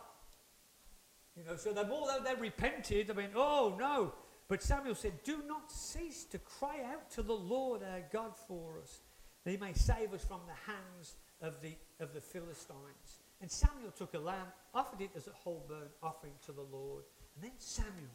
You 1.37 1.45
know, 1.45 1.57
so 1.57 1.73
the 1.73 1.87
more 1.87 2.09
they 2.25 2.35
repented, 2.35 3.11
I 3.11 3.15
mean, 3.15 3.31
oh 3.37 3.77
no, 3.79 4.13
but 4.51 4.65
Samuel 4.65 4.97
said, 4.97 5.13
Do 5.23 5.45
not 5.47 5.71
cease 5.71 6.25
to 6.25 6.39
cry 6.41 6.81
out 6.93 7.09
to 7.13 7.23
the 7.23 7.33
Lord 7.33 7.83
our 7.85 8.03
God 8.13 8.33
for 8.37 8.81
us, 8.83 9.03
that 9.45 9.53
he 9.53 9.57
may 9.57 9.73
save 9.75 10.13
us 10.13 10.25
from 10.25 10.41
the 10.49 10.73
hands 10.73 11.15
of 11.41 11.63
the, 11.63 11.77
of 12.01 12.13
the 12.13 12.21
Philistines. 12.21 13.21
And 13.41 13.49
Samuel 13.49 13.93
took 13.97 14.13
a 14.15 14.19
lamb, 14.19 14.49
offered 14.75 15.03
it 15.03 15.11
as 15.17 15.29
a 15.29 15.33
whole 15.33 15.65
burnt 15.69 15.93
offering 16.03 16.33
to 16.47 16.53
the 16.53 16.67
Lord. 16.73 17.05
And 17.37 17.45
then 17.45 17.53
Samuel 17.59 18.11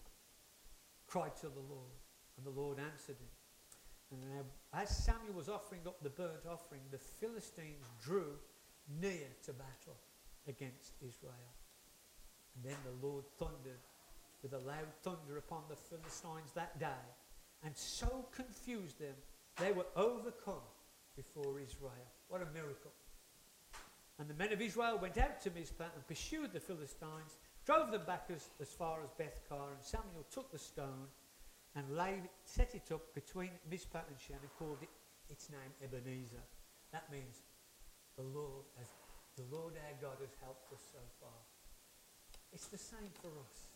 cried 1.08 1.38
to 1.38 1.48
the 1.48 1.64
Lord, 1.70 1.96
and 2.36 2.46
the 2.46 2.60
Lord 2.60 2.80
answered 2.80 3.16
him. 3.16 4.22
And 4.22 4.46
as 4.74 4.90
Samuel 4.90 5.36
was 5.36 5.48
offering 5.48 5.82
up 5.88 6.04
the 6.04 6.10
burnt 6.10 6.46
offering, 6.52 6.82
the 6.92 6.98
Philistines 6.98 7.86
drew 8.04 8.34
near 9.00 9.28
to 9.46 9.54
battle 9.54 9.96
against 10.50 10.96
Israel. 11.02 11.56
And 12.56 12.72
then 12.72 12.78
the 12.84 13.08
Lord 13.08 13.24
thundered 13.40 13.80
with 14.44 14.54
a 14.54 14.60
loud 14.60 14.94
thunder 15.02 15.38
upon 15.38 15.64
the 15.70 15.76
Philistines 15.76 16.52
that 16.54 16.80
day, 16.80 17.06
and 17.64 17.76
so 17.76 18.28
confused 18.32 19.00
them, 19.00 19.16
they 19.58 19.72
were 19.72 19.88
overcome 19.96 20.66
before 21.16 21.60
Israel. 21.60 22.12
What 22.28 22.42
a 22.42 22.54
miracle. 22.54 22.92
And 24.20 24.30
the 24.30 24.34
men 24.34 24.54
of 24.54 24.62
Israel 24.62 24.98
went 25.02 25.18
out 25.18 25.42
to 25.42 25.52
Mizpah 25.52 25.92
and 25.94 26.08
pursued 26.08 26.54
the 26.54 26.60
Philistines, 26.60 27.38
drove 27.66 27.92
them 27.92 28.04
back 28.06 28.26
as, 28.34 28.50
as 28.62 28.70
far 28.70 29.00
as 29.04 29.10
Beth 29.18 29.42
Car, 29.50 29.74
and 29.74 29.84
Samuel 29.84 30.26
took 30.32 30.52
the 30.52 30.60
stone 30.60 31.08
and 31.76 31.98
laid, 31.98 32.30
set 32.46 32.74
it 32.76 32.92
up 32.94 33.14
between 33.14 33.52
Mizpah 33.70 34.08
and 34.08 34.18
Shen 34.20 34.38
and 34.42 34.54
called 34.58 34.78
it 34.82 34.90
its 35.30 35.50
name 35.50 35.74
Ebenezer. 35.84 36.44
That 36.94 37.12
means 37.12 37.44
the 38.16 38.24
Lord 38.24 38.64
has, 38.78 38.88
the 39.36 39.44
Lord 39.52 39.74
our 39.76 39.98
God 40.02 40.18
has 40.22 40.32
helped 40.42 40.72
us 40.72 40.80
so 40.94 41.00
far. 41.20 41.40
It's 42.54 42.68
the 42.68 42.78
same 42.78 43.12
for 43.22 43.28
us. 43.28 43.74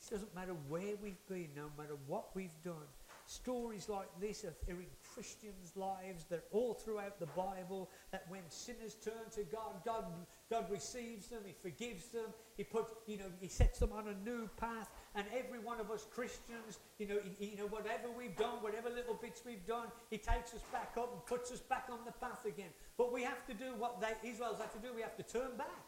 It 0.00 0.10
doesn't 0.10 0.34
matter 0.34 0.54
where 0.68 0.94
we've 1.02 1.26
been, 1.28 1.48
no 1.56 1.70
matter 1.76 1.96
what 2.06 2.34
we've 2.34 2.62
done. 2.64 2.88
Stories 3.26 3.90
like 3.90 4.08
this 4.22 4.44
are 4.44 4.54
in 4.68 4.86
Christians' 5.12 5.76
lives. 5.76 6.24
They're 6.30 6.48
all 6.50 6.72
throughout 6.72 7.20
the 7.20 7.26
Bible. 7.26 7.90
That 8.10 8.24
when 8.30 8.40
sinners 8.48 8.94
turn 8.94 9.28
to 9.34 9.42
God, 9.44 9.84
God, 9.84 10.06
God 10.50 10.70
receives 10.70 11.26
them. 11.26 11.40
He 11.44 11.52
forgives 11.52 12.06
them. 12.06 12.24
He 12.56 12.64
puts, 12.64 12.94
you 13.06 13.18
know, 13.18 13.26
He 13.38 13.48
sets 13.48 13.80
them 13.80 13.92
on 13.92 14.08
a 14.08 14.14
new 14.26 14.48
path. 14.56 14.88
And 15.14 15.26
every 15.36 15.58
one 15.58 15.78
of 15.78 15.90
us 15.90 16.06
Christians, 16.10 16.78
you 16.98 17.06
know, 17.06 17.18
he, 17.38 17.50
you 17.50 17.56
know, 17.58 17.66
whatever 17.66 18.08
we've 18.16 18.36
done, 18.36 18.62
whatever 18.62 18.88
little 18.88 19.18
bits 19.20 19.42
we've 19.44 19.66
done, 19.66 19.88
He 20.08 20.16
takes 20.16 20.54
us 20.54 20.62
back 20.72 20.94
up 20.96 21.12
and 21.12 21.26
puts 21.26 21.52
us 21.52 21.60
back 21.60 21.88
on 21.92 21.98
the 22.06 22.12
path 22.12 22.46
again. 22.46 22.70
But 22.96 23.12
we 23.12 23.22
have 23.24 23.44
to 23.46 23.52
do 23.52 23.74
what 23.76 24.00
they, 24.00 24.26
Israel's 24.26 24.58
had 24.58 24.72
to 24.72 24.78
do. 24.78 24.94
We 24.94 25.02
have 25.02 25.16
to 25.18 25.22
turn 25.22 25.54
back 25.58 25.84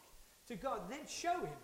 to 0.48 0.56
God, 0.56 0.82
and 0.82 0.92
then 0.92 1.06
show 1.08 1.40
Him 1.40 1.56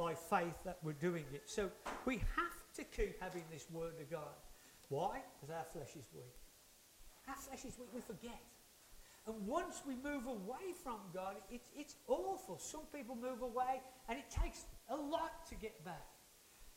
by 0.00 0.14
faith 0.14 0.56
that 0.64 0.78
we're 0.82 0.94
doing 0.94 1.26
it. 1.34 1.42
So 1.44 1.68
we 2.06 2.16
have 2.34 2.74
to 2.74 2.84
keep 2.84 3.20
having 3.20 3.44
this 3.52 3.66
Word 3.70 3.92
of 4.00 4.10
God. 4.10 4.40
Why? 4.88 5.20
Because 5.38 5.54
our 5.54 5.64
flesh 5.70 5.90
is 5.90 6.08
weak. 6.14 6.40
Our 7.28 7.36
flesh 7.36 7.66
is 7.66 7.78
weak. 7.78 7.90
We 7.94 8.00
forget. 8.00 8.40
And 9.26 9.46
once 9.46 9.82
we 9.86 9.94
move 9.96 10.24
away 10.26 10.72
from 10.82 11.00
God, 11.12 11.36
it, 11.50 11.60
it's 11.76 11.96
awful. 12.08 12.56
Some 12.58 12.88
people 12.94 13.14
move 13.14 13.42
away, 13.42 13.82
and 14.08 14.18
it 14.18 14.24
takes 14.30 14.64
a 14.88 14.96
lot 14.96 15.46
to 15.50 15.54
get 15.56 15.84
back. 15.84 16.08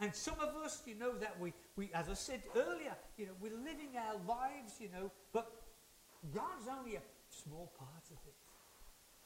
And 0.02 0.14
some 0.14 0.36
of 0.42 0.62
us, 0.62 0.82
you 0.86 0.96
know, 0.96 1.16
that 1.20 1.40
we, 1.40 1.54
we 1.78 1.90
as 1.94 2.10
I 2.10 2.16
said 2.16 2.42
earlier, 2.58 2.94
you 3.18 3.28
know, 3.28 3.32
we're 3.40 3.56
living 3.56 3.96
our 3.98 4.16
lives, 4.28 4.74
you 4.82 4.90
know, 4.94 5.10
but 5.32 5.50
God's 6.36 6.68
only 6.70 6.98
a 6.98 7.02
small 7.30 7.72
part 7.80 8.04
of 8.12 8.18
it. 8.28 8.36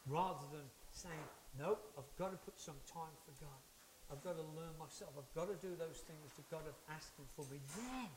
Rather 0.06 0.46
than 0.54 0.70
saying, 0.92 1.28
no, 1.58 1.80
I've 1.98 2.16
got 2.20 2.32
to 2.32 2.38
put 2.38 2.60
some 2.60 2.78
time 2.86 3.18
for 3.26 3.34
God. 3.44 3.67
I've 4.12 4.24
got 4.24 4.36
to 4.40 4.48
learn 4.56 4.76
myself. 4.80 5.12
I've 5.18 5.34
got 5.36 5.52
to 5.52 5.60
do 5.60 5.76
those 5.76 6.00
things 6.08 6.32
that 6.36 6.48
God 6.50 6.64
has 6.66 6.80
asked 6.92 7.18
Him 7.20 7.28
for 7.36 7.44
me. 7.52 7.60
Then 7.76 8.08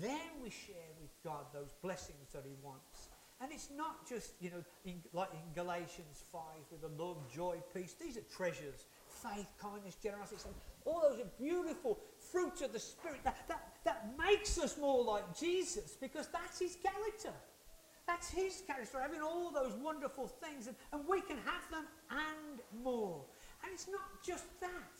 then 0.00 0.42
we 0.42 0.50
share 0.50 0.92
with 1.00 1.10
God 1.24 1.46
those 1.52 1.72
blessings 1.82 2.32
that 2.32 2.42
He 2.44 2.54
wants. 2.62 3.08
And 3.40 3.52
it's 3.52 3.68
not 3.76 4.08
just, 4.08 4.32
you 4.40 4.50
know, 4.50 4.64
in, 4.84 5.00
like 5.12 5.30
in 5.32 5.54
Galatians 5.54 6.24
5 6.32 6.40
with 6.72 6.80
the 6.80 7.02
love, 7.02 7.18
joy, 7.32 7.56
peace. 7.72 7.94
These 7.94 8.16
are 8.16 8.26
treasures. 8.34 8.86
Faith, 9.06 9.46
kindness, 9.62 9.94
generosity. 10.02 10.50
All 10.84 11.00
those 11.08 11.20
are 11.20 11.30
beautiful 11.38 11.98
fruits 12.18 12.62
of 12.62 12.72
the 12.72 12.80
Spirit. 12.80 13.20
That, 13.22 13.36
that, 13.48 13.74
that 13.84 14.10
makes 14.18 14.58
us 14.58 14.76
more 14.76 15.04
like 15.04 15.38
Jesus 15.38 15.96
because 16.00 16.28
that's 16.28 16.58
His 16.58 16.76
character. 16.76 17.32
That's 18.08 18.28
His 18.28 18.62
character, 18.66 18.98
having 19.00 19.22
all 19.22 19.52
those 19.52 19.74
wonderful 19.74 20.26
things. 20.26 20.66
And, 20.66 20.74
and 20.92 21.02
we 21.08 21.20
can 21.20 21.36
have 21.44 21.70
them 21.70 21.84
and 22.10 22.82
more. 22.82 23.24
And 23.62 23.72
it's 23.72 23.86
not 23.88 24.22
just 24.26 24.44
that. 24.60 24.97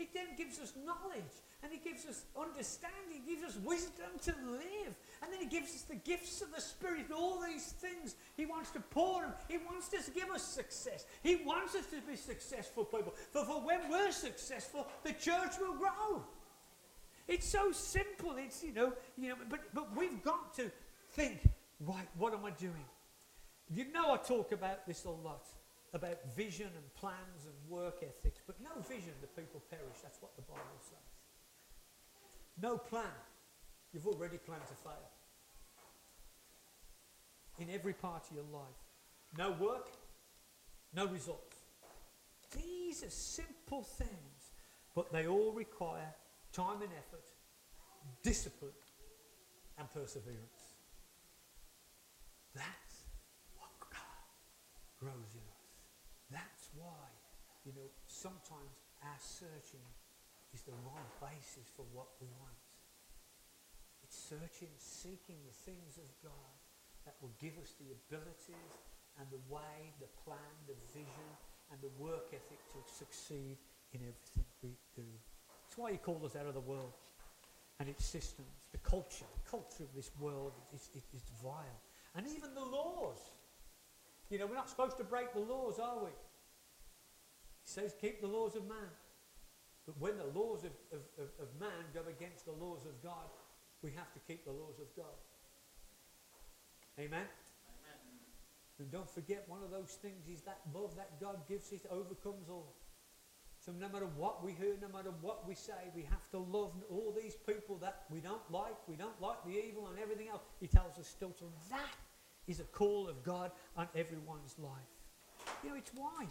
It 0.00 0.14
then 0.14 0.34
gives 0.34 0.58
us 0.58 0.72
knowledge 0.86 1.36
and 1.62 1.70
He 1.70 1.78
gives 1.78 2.06
us 2.06 2.24
understanding, 2.34 3.20
He 3.22 3.34
gives 3.34 3.44
us 3.44 3.62
wisdom 3.62 4.08
to 4.22 4.30
live. 4.50 4.94
And 5.22 5.30
then 5.30 5.40
He 5.40 5.46
gives 5.46 5.74
us 5.74 5.82
the 5.82 5.96
gifts 5.96 6.40
of 6.40 6.48
the 6.54 6.60
Spirit, 6.60 7.12
all 7.14 7.38
these 7.38 7.66
things. 7.66 8.16
He 8.34 8.46
wants 8.46 8.70
to 8.70 8.80
pour 8.80 9.20
them. 9.20 9.34
He 9.46 9.58
wants 9.58 9.88
to 9.88 9.98
give 10.12 10.30
us 10.30 10.42
success. 10.42 11.04
He 11.22 11.36
wants 11.44 11.74
us 11.74 11.84
to 11.88 12.00
be 12.00 12.16
successful 12.16 12.86
people. 12.86 13.12
For, 13.30 13.44
for 13.44 13.60
when 13.60 13.90
we're 13.90 14.10
successful, 14.10 14.86
the 15.04 15.12
church 15.12 15.58
will 15.60 15.74
grow. 15.74 16.24
It's 17.28 17.46
so 17.46 17.70
simple. 17.70 18.36
It's, 18.38 18.64
you 18.64 18.72
know, 18.72 18.94
you 19.18 19.28
know 19.28 19.36
but, 19.50 19.60
but 19.74 19.94
we've 19.94 20.22
got 20.22 20.54
to 20.54 20.70
think, 21.10 21.46
right, 21.80 22.08
what 22.16 22.32
am 22.32 22.46
I 22.46 22.52
doing? 22.52 22.86
You 23.68 23.92
know 23.92 24.14
I 24.14 24.16
talk 24.16 24.52
about 24.52 24.86
this 24.86 25.04
a 25.04 25.10
lot 25.10 25.44
about 25.92 26.18
vision 26.36 26.68
and 26.76 26.94
plans 26.94 27.44
and 27.44 27.54
work 27.68 28.02
ethics, 28.02 28.40
but 28.46 28.56
no 28.60 28.80
vision, 28.82 29.12
the 29.20 29.26
people 29.26 29.62
perish. 29.70 29.98
That's 30.02 30.20
what 30.22 30.36
the 30.36 30.42
Bible 30.42 30.80
says. 30.80 30.98
No 32.60 32.78
plan. 32.78 33.04
You've 33.92 34.06
already 34.06 34.38
planned 34.38 34.66
to 34.68 34.74
fail. 34.74 35.10
In 37.58 37.68
every 37.70 37.92
part 37.92 38.24
of 38.30 38.36
your 38.36 38.44
life. 38.52 38.68
No 39.36 39.50
work, 39.52 39.90
no 40.94 41.06
results. 41.06 41.56
These 42.56 43.04
are 43.04 43.10
simple 43.10 43.82
things, 43.82 44.52
but 44.94 45.12
they 45.12 45.26
all 45.26 45.52
require 45.52 46.14
time 46.52 46.82
and 46.82 46.90
effort, 46.98 47.24
discipline, 48.22 48.72
and 49.78 49.88
perseverance. 49.92 50.74
That's 52.54 53.04
what 53.56 53.70
God 53.80 54.00
grows 54.98 55.34
in. 55.34 55.39
Why, 56.74 57.06
you 57.64 57.72
know, 57.72 57.88
sometimes 58.06 58.82
our 59.02 59.20
searching 59.20 59.84
is 60.54 60.62
the 60.62 60.74
wrong 60.86 61.06
basis 61.20 61.70
for 61.76 61.84
what 61.92 62.08
we 62.20 62.28
want. 62.38 62.60
It's 64.02 64.16
searching, 64.16 64.70
seeking 64.78 65.38
the 65.46 65.56
things 65.66 65.98
of 65.98 66.08
God 66.22 66.54
that 67.06 67.14
will 67.22 67.32
give 67.38 67.54
us 67.62 67.74
the 67.78 67.94
abilities 67.94 68.74
and 69.18 69.26
the 69.30 69.42
way, 69.52 69.94
the 70.00 70.10
plan, 70.24 70.54
the 70.66 70.76
vision, 70.92 71.30
and 71.70 71.78
the 71.80 71.90
work 72.02 72.34
ethic 72.34 72.58
to 72.74 72.78
succeed 72.86 73.56
in 73.92 74.00
everything 74.00 74.44
we 74.62 74.74
do. 74.94 75.06
That's 75.64 75.78
why 75.78 75.92
he 75.92 75.98
called 75.98 76.24
us 76.24 76.34
out 76.34 76.46
of 76.46 76.54
the 76.54 76.60
world 76.60 76.92
and 77.78 77.88
its 77.88 78.04
systems. 78.04 78.48
The 78.72 78.78
culture, 78.78 79.26
the 79.44 79.50
culture 79.50 79.84
of 79.84 79.94
this 79.94 80.10
world 80.18 80.52
is, 80.74 80.90
is, 80.94 81.02
is 81.14 81.22
vile. 81.42 81.80
And 82.16 82.26
even 82.26 82.54
the 82.54 82.64
laws. 82.64 83.18
You 84.30 84.38
know, 84.38 84.46
we're 84.46 84.54
not 84.54 84.68
supposed 84.68 84.96
to 84.98 85.04
break 85.04 85.32
the 85.32 85.40
laws, 85.40 85.78
are 85.78 86.04
we? 86.04 86.10
He 87.70 87.80
says, 87.80 87.94
keep 88.00 88.20
the 88.20 88.26
laws 88.26 88.56
of 88.56 88.66
man. 88.66 88.90
But 89.86 89.94
when 90.00 90.18
the 90.18 90.26
laws 90.36 90.64
of, 90.64 90.72
of, 90.90 91.06
of, 91.22 91.30
of 91.38 91.48
man 91.60 91.86
go 91.94 92.00
against 92.10 92.44
the 92.44 92.50
laws 92.50 92.84
of 92.84 93.00
God, 93.00 93.30
we 93.80 93.92
have 93.92 94.12
to 94.12 94.18
keep 94.26 94.44
the 94.44 94.50
laws 94.50 94.80
of 94.80 94.90
God. 94.96 95.14
Amen? 96.98 97.22
Amen? 97.22 97.28
And 98.80 98.90
don't 98.90 99.08
forget, 99.08 99.44
one 99.46 99.62
of 99.62 99.70
those 99.70 99.96
things 100.02 100.26
is 100.26 100.40
that 100.42 100.58
love 100.74 100.96
that 100.96 101.20
God 101.20 101.46
gives, 101.48 101.70
it 101.70 101.86
overcomes 101.92 102.48
all. 102.48 102.74
So 103.64 103.70
no 103.70 103.88
matter 103.88 104.08
what 104.16 104.44
we 104.44 104.50
hear, 104.50 104.74
no 104.82 104.88
matter 104.88 105.12
what 105.20 105.46
we 105.46 105.54
say, 105.54 105.92
we 105.94 106.02
have 106.02 106.28
to 106.32 106.38
love 106.38 106.72
all 106.90 107.14
these 107.16 107.36
people 107.46 107.76
that 107.76 108.02
we 108.10 108.18
don't 108.18 108.42
like. 108.50 108.76
We 108.88 108.96
don't 108.96 109.20
like 109.22 109.44
the 109.44 109.52
evil 109.52 109.86
and 109.86 109.98
everything 110.00 110.26
else. 110.26 110.42
He 110.60 110.66
tells 110.66 110.98
us 110.98 111.06
still 111.06 111.30
to. 111.38 111.44
That 111.70 111.94
is 112.48 112.58
a 112.58 112.64
call 112.64 113.08
of 113.08 113.22
God 113.22 113.52
on 113.76 113.86
everyone's 113.94 114.56
life. 114.58 114.72
You 115.62 115.70
know, 115.70 115.76
it's 115.76 115.92
why. 115.94 116.26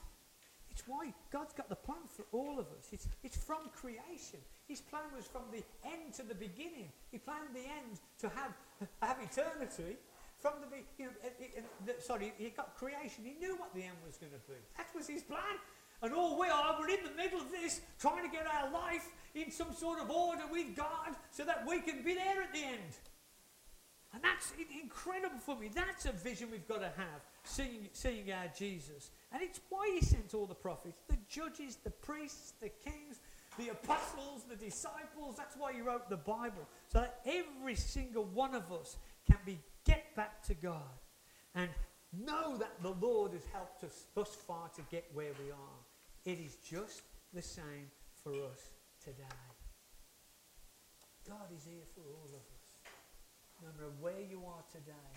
It's 0.80 0.88
why 0.88 1.12
God's 1.30 1.52
got 1.52 1.68
the 1.68 1.76
plan 1.76 2.08
for 2.08 2.24
all 2.32 2.58
of 2.58 2.68
us. 2.68 2.88
It's, 2.94 3.08
it's 3.22 3.36
from 3.36 3.68
creation. 3.76 4.40
His 4.66 4.80
plan 4.80 5.04
was 5.14 5.26
from 5.26 5.42
the 5.52 5.62
end 5.84 6.14
to 6.16 6.24
the 6.24 6.34
beginning. 6.34 6.88
He 7.12 7.18
planned 7.18 7.52
the 7.54 7.68
end 7.68 8.00
to 8.20 8.30
have, 8.30 8.54
have 9.02 9.18
eternity. 9.22 9.98
From 10.38 10.54
the, 10.62 10.78
you 10.98 11.08
know, 11.08 11.12
it, 11.38 12.02
sorry, 12.02 12.32
he 12.38 12.52
got 12.52 12.78
creation. 12.78 13.26
He 13.26 13.36
knew 13.46 13.58
what 13.58 13.76
the 13.76 13.84
end 13.84 13.98
was 14.08 14.16
going 14.16 14.32
to 14.32 14.40
be. 14.48 14.56
That 14.78 14.88
was 14.96 15.06
his 15.06 15.22
plan. 15.22 15.60
And 16.02 16.14
all 16.14 16.40
we 16.40 16.48
are, 16.48 16.78
we're 16.80 16.88
in 16.88 17.04
the 17.04 17.22
middle 17.22 17.42
of 17.42 17.52
this, 17.52 17.82
trying 18.00 18.24
to 18.24 18.32
get 18.32 18.48
our 18.48 18.72
life 18.72 19.12
in 19.36 19.52
some 19.52 19.74
sort 19.74 20.00
of 20.00 20.10
order 20.10 20.44
with 20.50 20.78
God 20.78 21.14
so 21.30 21.44
that 21.44 21.66
we 21.68 21.82
can 21.82 22.04
be 22.04 22.14
there 22.14 22.42
at 22.42 22.54
the 22.54 22.64
end. 22.64 22.96
And 24.14 24.24
that's 24.24 24.54
incredible 24.82 25.38
for 25.38 25.56
me. 25.56 25.70
That's 25.74 26.06
a 26.06 26.12
vision 26.12 26.50
we've 26.52 26.68
got 26.68 26.80
to 26.80 26.92
have, 26.98 27.22
seeing, 27.44 27.90
seeing 27.94 28.32
our 28.32 28.48
Jesus. 28.58 29.12
And 29.32 29.42
it's 29.44 29.60
why 29.70 29.92
he 29.94 30.04
sent 30.04 30.34
all 30.34 30.48
the 30.48 30.56
prophets, 30.56 31.02
the 31.08 31.18
judges, 31.30 31.78
the 31.84 31.92
priests, 31.92 32.54
the 32.60 32.70
kings, 32.70 33.20
the 33.60 33.70
apostles, 33.70 34.46
the 34.50 34.56
disciples. 34.56 35.36
That's 35.38 35.56
why 35.56 35.74
he 35.74 35.82
wrote 35.82 36.10
the 36.10 36.18
Bible. 36.18 36.68
So 36.88 37.02
that 37.02 37.20
every 37.26 37.76
single 37.76 38.26
one 38.26 38.56
of 38.56 38.72
us 38.72 38.98
can 39.28 39.38
be 39.46 39.60
get 39.86 40.16
back 40.16 40.42
to 40.44 40.56
God 40.56 40.82
and 41.54 41.70
know 42.12 42.58
that 42.58 42.82
the 42.82 42.96
Lord 43.00 43.34
has 43.34 43.46
helped 43.54 43.84
us 43.84 44.06
thus 44.16 44.34
far 44.48 44.70
to 44.76 44.82
get 44.90 45.06
where 45.14 45.32
we 45.44 45.52
are. 45.52 45.80
It 46.26 46.40
is 46.40 46.56
just 46.68 47.04
the 47.34 47.42
same 47.42 47.92
for 48.24 48.34
us 48.34 48.72
today. 49.04 49.24
God 51.28 51.48
is 51.56 51.64
here 51.66 51.86
for 51.94 52.02
all 52.02 52.30
of 52.30 52.42
us. 52.42 52.59
No 53.62 53.70
matter 53.76 53.92
where 54.00 54.22
you 54.22 54.44
are 54.46 54.64
today, 54.72 55.10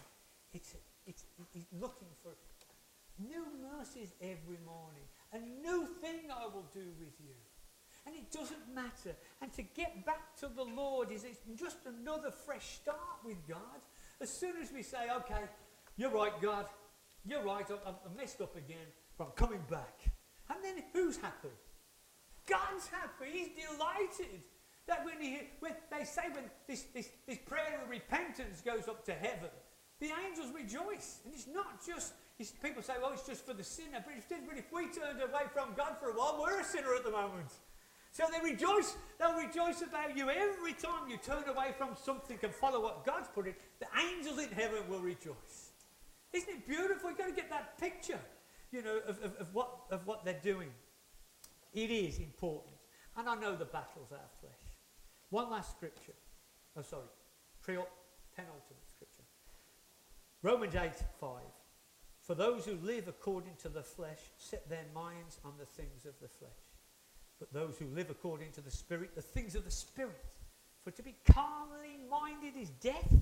it's, 0.53 0.74
it's, 1.07 1.24
it's 1.55 1.66
looking 1.72 2.09
for 2.22 2.32
new 3.18 3.45
mercies 3.78 4.12
every 4.20 4.59
morning. 4.64 5.07
A 5.32 5.38
new 5.38 5.86
thing 6.01 6.30
I 6.30 6.47
will 6.47 6.66
do 6.72 6.86
with 6.99 7.14
you. 7.20 7.34
And 8.05 8.16
it 8.16 8.32
doesn't 8.32 8.74
matter. 8.74 9.14
And 9.40 9.53
to 9.53 9.62
get 9.62 10.05
back 10.05 10.36
to 10.40 10.49
the 10.49 10.64
Lord 10.64 11.12
is 11.12 11.24
it's 11.24 11.38
just 11.61 11.78
another 11.86 12.30
fresh 12.30 12.80
start 12.82 12.99
with 13.24 13.36
God. 13.49 13.80
As 14.20 14.30
soon 14.30 14.55
as 14.61 14.72
we 14.72 14.82
say, 14.82 15.09
okay, 15.18 15.43
you're 15.97 16.11
right, 16.11 16.32
God, 16.40 16.66
you're 17.24 17.45
right, 17.45 17.64
I've, 17.70 17.95
I've 18.05 18.16
messed 18.16 18.40
up 18.40 18.57
again, 18.57 18.88
but 19.16 19.24
I'm 19.24 19.30
coming 19.32 19.62
back. 19.70 20.01
And 20.51 20.59
then 20.64 20.82
who's 20.93 21.16
happy? 21.16 21.49
God's 22.49 22.88
happy. 22.88 23.30
He's 23.32 23.49
delighted. 23.49 24.43
That 24.88 25.04
when, 25.04 25.20
he, 25.20 25.38
when 25.60 25.72
they 25.90 26.04
say 26.04 26.22
when 26.32 26.44
this, 26.66 26.86
this, 26.94 27.08
this 27.26 27.38
prayer 27.38 27.80
of 27.82 27.88
repentance 27.88 28.60
goes 28.60 28.88
up 28.88 29.04
to 29.06 29.12
heaven, 29.12 29.50
the 30.00 30.10
angels 30.26 30.52
rejoice. 30.54 31.20
And 31.24 31.32
it's 31.32 31.46
not 31.46 31.84
just, 31.86 32.14
it's, 32.38 32.50
people 32.50 32.82
say, 32.82 32.94
well, 33.00 33.12
it's 33.12 33.26
just 33.26 33.46
for 33.46 33.54
the 33.54 33.62
sinner. 33.62 34.04
But 34.04 34.14
if, 34.18 34.28
but 34.28 34.58
if 34.58 34.72
we 34.72 34.88
turned 34.88 35.22
away 35.22 35.44
from 35.52 35.74
God 35.76 35.96
for 36.00 36.10
a 36.10 36.12
while, 36.12 36.38
we're 36.40 36.60
a 36.60 36.64
sinner 36.64 36.94
at 36.94 37.04
the 37.04 37.12
moment. 37.12 37.52
So 38.10 38.24
they 38.30 38.50
rejoice, 38.50 38.94
they'll 39.18 39.34
rejoice 39.34 39.80
about 39.80 40.16
you 40.16 40.28
every 40.28 40.74
time 40.74 41.08
you 41.08 41.16
turn 41.16 41.48
away 41.48 41.72
from 41.78 41.90
something 41.96 42.38
and 42.42 42.54
follow 42.54 42.82
what 42.82 43.06
God's 43.06 43.28
put 43.28 43.46
in. 43.46 43.54
The 43.80 43.86
angels 44.10 44.38
in 44.38 44.50
heaven 44.50 44.82
will 44.88 45.00
rejoice. 45.00 45.70
Isn't 46.32 46.48
it 46.48 46.66
beautiful? 46.66 47.08
You've 47.08 47.18
got 47.18 47.28
to 47.28 47.34
get 47.34 47.48
that 47.48 47.78
picture, 47.78 48.18
you 48.70 48.82
know, 48.82 48.98
of, 49.08 49.22
of, 49.22 49.36
of, 49.36 49.54
what, 49.54 49.70
of 49.90 50.06
what 50.06 50.24
they're 50.24 50.40
doing. 50.42 50.68
It 51.72 51.90
is 51.90 52.18
important. 52.18 52.71
And 53.16 53.28
I 53.28 53.34
know 53.34 53.54
the 53.54 53.64
battle's 53.64 54.10
our 54.10 54.30
flesh. 54.40 54.52
One 55.30 55.50
last 55.50 55.70
scripture. 55.70 56.14
Oh, 56.76 56.82
sorry. 56.82 57.02
Penultimate 57.64 58.88
scripture. 58.88 59.22
Romans 60.42 60.74
8 60.74 60.92
5. 61.20 61.30
For 62.20 62.34
those 62.34 62.64
who 62.64 62.76
live 62.82 63.08
according 63.08 63.56
to 63.62 63.68
the 63.68 63.82
flesh 63.82 64.18
set 64.38 64.68
their 64.68 64.86
minds 64.94 65.38
on 65.44 65.52
the 65.58 65.66
things 65.66 66.06
of 66.06 66.14
the 66.20 66.28
flesh. 66.28 66.50
But 67.38 67.52
those 67.52 67.76
who 67.76 67.86
live 67.86 68.10
according 68.10 68.52
to 68.52 68.60
the 68.60 68.70
Spirit, 68.70 69.14
the 69.14 69.22
things 69.22 69.54
of 69.54 69.64
the 69.64 69.70
Spirit. 69.70 70.24
For 70.84 70.90
to 70.92 71.02
be 71.02 71.16
carnally 71.30 71.98
minded 72.10 72.56
is 72.56 72.70
death, 72.70 73.12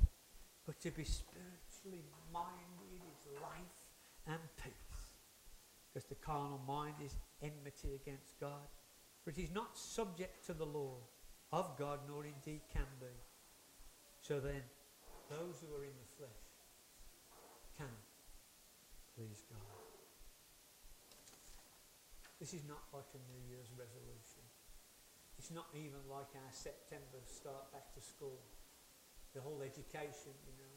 but 0.67 0.81
to 0.81 0.91
be 0.91 1.05
spiritually 1.05 2.05
minded 2.33 3.01
is 3.11 3.41
life 3.43 3.81
and 4.27 4.39
peace. 4.63 5.15
Because 5.93 6.09
the 6.09 6.15
carnal 6.17 6.61
mind 6.67 6.95
is 7.05 7.17
enmity 7.43 7.95
against 7.95 8.39
God. 8.39 8.69
For 9.25 9.31
it 9.31 9.39
is 9.39 9.53
not 9.53 9.77
subject 9.77 10.47
to 10.47 10.55
the 10.55 10.65
law 10.65 10.97
of 11.53 11.77
God, 11.77 12.01
nor 12.09 12.25
indeed 12.25 12.63
can 12.73 12.89
be. 13.01 13.13
So 14.23 14.41
then, 14.41 14.63
those 15.29 15.61
who 15.61 15.75
are 15.77 15.85
in 15.85 15.95
the 15.95 16.11
flesh 16.17 16.43
cannot 17.77 18.07
please 19.17 19.43
God. 19.51 19.61
This 22.41 22.55
is 22.57 22.65
not 22.65 22.81
like 22.97 23.13
a 23.13 23.21
New 23.29 23.43
Year's 23.53 23.69
resolution. 23.77 24.41
It's 25.37 25.53
not 25.53 25.69
even 25.77 26.01
like 26.09 26.33
our 26.37 26.53
September 26.53 27.21
start 27.29 27.69
back 27.73 27.93
to 27.93 28.01
school. 28.01 28.41
The 29.37 29.45
whole 29.45 29.61
education, 29.61 30.33
you 30.49 30.57
know. 30.57 30.77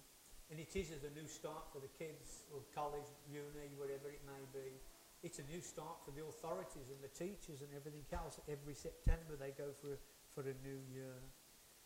And 0.52 0.60
it 0.60 0.76
is 0.76 0.92
as 0.92 1.08
a 1.08 1.12
new 1.16 1.28
start 1.28 1.72
for 1.72 1.80
the 1.80 1.92
kids, 1.96 2.44
or 2.52 2.62
college, 2.76 3.08
uni, 3.32 3.72
whatever 3.80 4.12
it 4.12 4.20
may 4.28 4.44
be. 4.52 4.76
It's 5.24 5.40
a 5.40 5.48
new 5.48 5.62
start 5.62 6.04
for 6.04 6.12
the 6.12 6.28
authorities 6.28 6.92
and 6.92 7.00
the 7.00 7.08
teachers 7.08 7.64
and 7.64 7.72
everything 7.72 8.04
else. 8.12 8.44
Every 8.52 8.76
September 8.76 9.40
they 9.40 9.56
go 9.56 9.72
for 9.80 9.96
a, 9.96 10.00
for 10.36 10.44
a 10.44 10.56
new 10.68 10.84
year. 10.92 11.16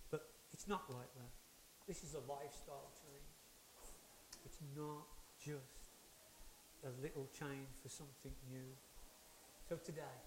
But 0.10 0.26
it's 0.52 0.68
not 0.68 0.90
like 0.90 1.14
that. 1.14 1.32
This 1.88 2.04
is 2.04 2.18
a 2.18 2.24
lifestyle 2.26 2.90
change. 2.98 3.30
It's 4.44 4.58
not 4.76 5.06
just 5.38 5.94
a 6.84 6.90
little 7.02 7.30
change 7.30 7.70
for 7.82 7.90
something 7.90 8.34
new. 8.50 8.74
So 9.70 9.78
today, 9.86 10.18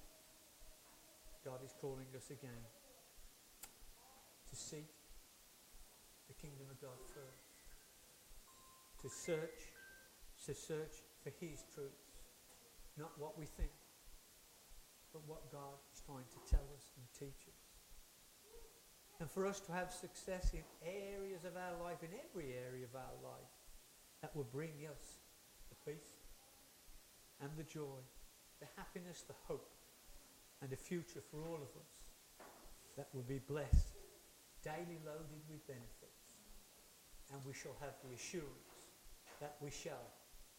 God 1.45 1.59
is 1.65 1.75
calling 1.81 2.07
us 2.15 2.31
again 2.31 2.63
to 4.49 4.55
seek 4.55 4.95
the 6.29 6.35
kingdom 6.35 6.67
of 6.71 6.81
God 6.81 6.99
first, 7.11 7.51
to 9.03 9.09
search, 9.09 9.75
to 10.47 10.55
search 10.55 11.03
for 11.25 11.33
His 11.41 11.65
truths, 11.75 12.10
not 13.01 13.17
what 13.17 13.39
we 13.39 13.47
think, 13.47 13.73
but 15.13 15.27
what 15.27 15.51
God 15.51 15.81
is 15.93 16.01
trying 16.05 16.29
to 16.29 16.41
tell 16.45 16.69
us 16.77 16.93
and 16.97 17.05
teach 17.19 17.49
us. 17.49 17.65
And 19.19 19.31
for 19.31 19.47
us 19.47 19.61
to 19.61 19.73
have 19.73 19.93
success 19.93 20.53
in 20.53 20.63
areas 20.85 21.45
of 21.45 21.57
our 21.57 21.83
life, 21.83 22.03
in 22.03 22.13
every 22.29 22.53
area 22.53 22.85
of 22.85 22.95
our 22.95 23.17
life, 23.25 23.53
that 24.23 24.37
will 24.37 24.49
bring 24.53 24.85
us 24.85 25.19
the 25.69 25.91
peace 25.91 26.21
and 27.41 27.51
the 27.57 27.65
joy 27.65 28.05
the 28.61 28.69
happiness, 28.77 29.25
the 29.27 29.35
hope, 29.49 29.73
and 30.63 30.73
a 30.73 30.77
future 30.77 31.23
for 31.31 31.41
all 31.49 31.57
of 31.57 31.73
us 31.81 31.93
that 32.97 33.09
will 33.15 33.25
be 33.25 33.41
blessed, 33.49 33.97
daily 34.63 35.01
loaded 35.05 35.41
with 35.49 35.67
benefits, 35.67 36.29
and 37.33 37.41
we 37.47 37.55
shall 37.55 37.75
have 37.81 37.97
the 38.05 38.15
assurance 38.15 38.77
that 39.41 39.57
we 39.63 39.71
shall 39.71 40.13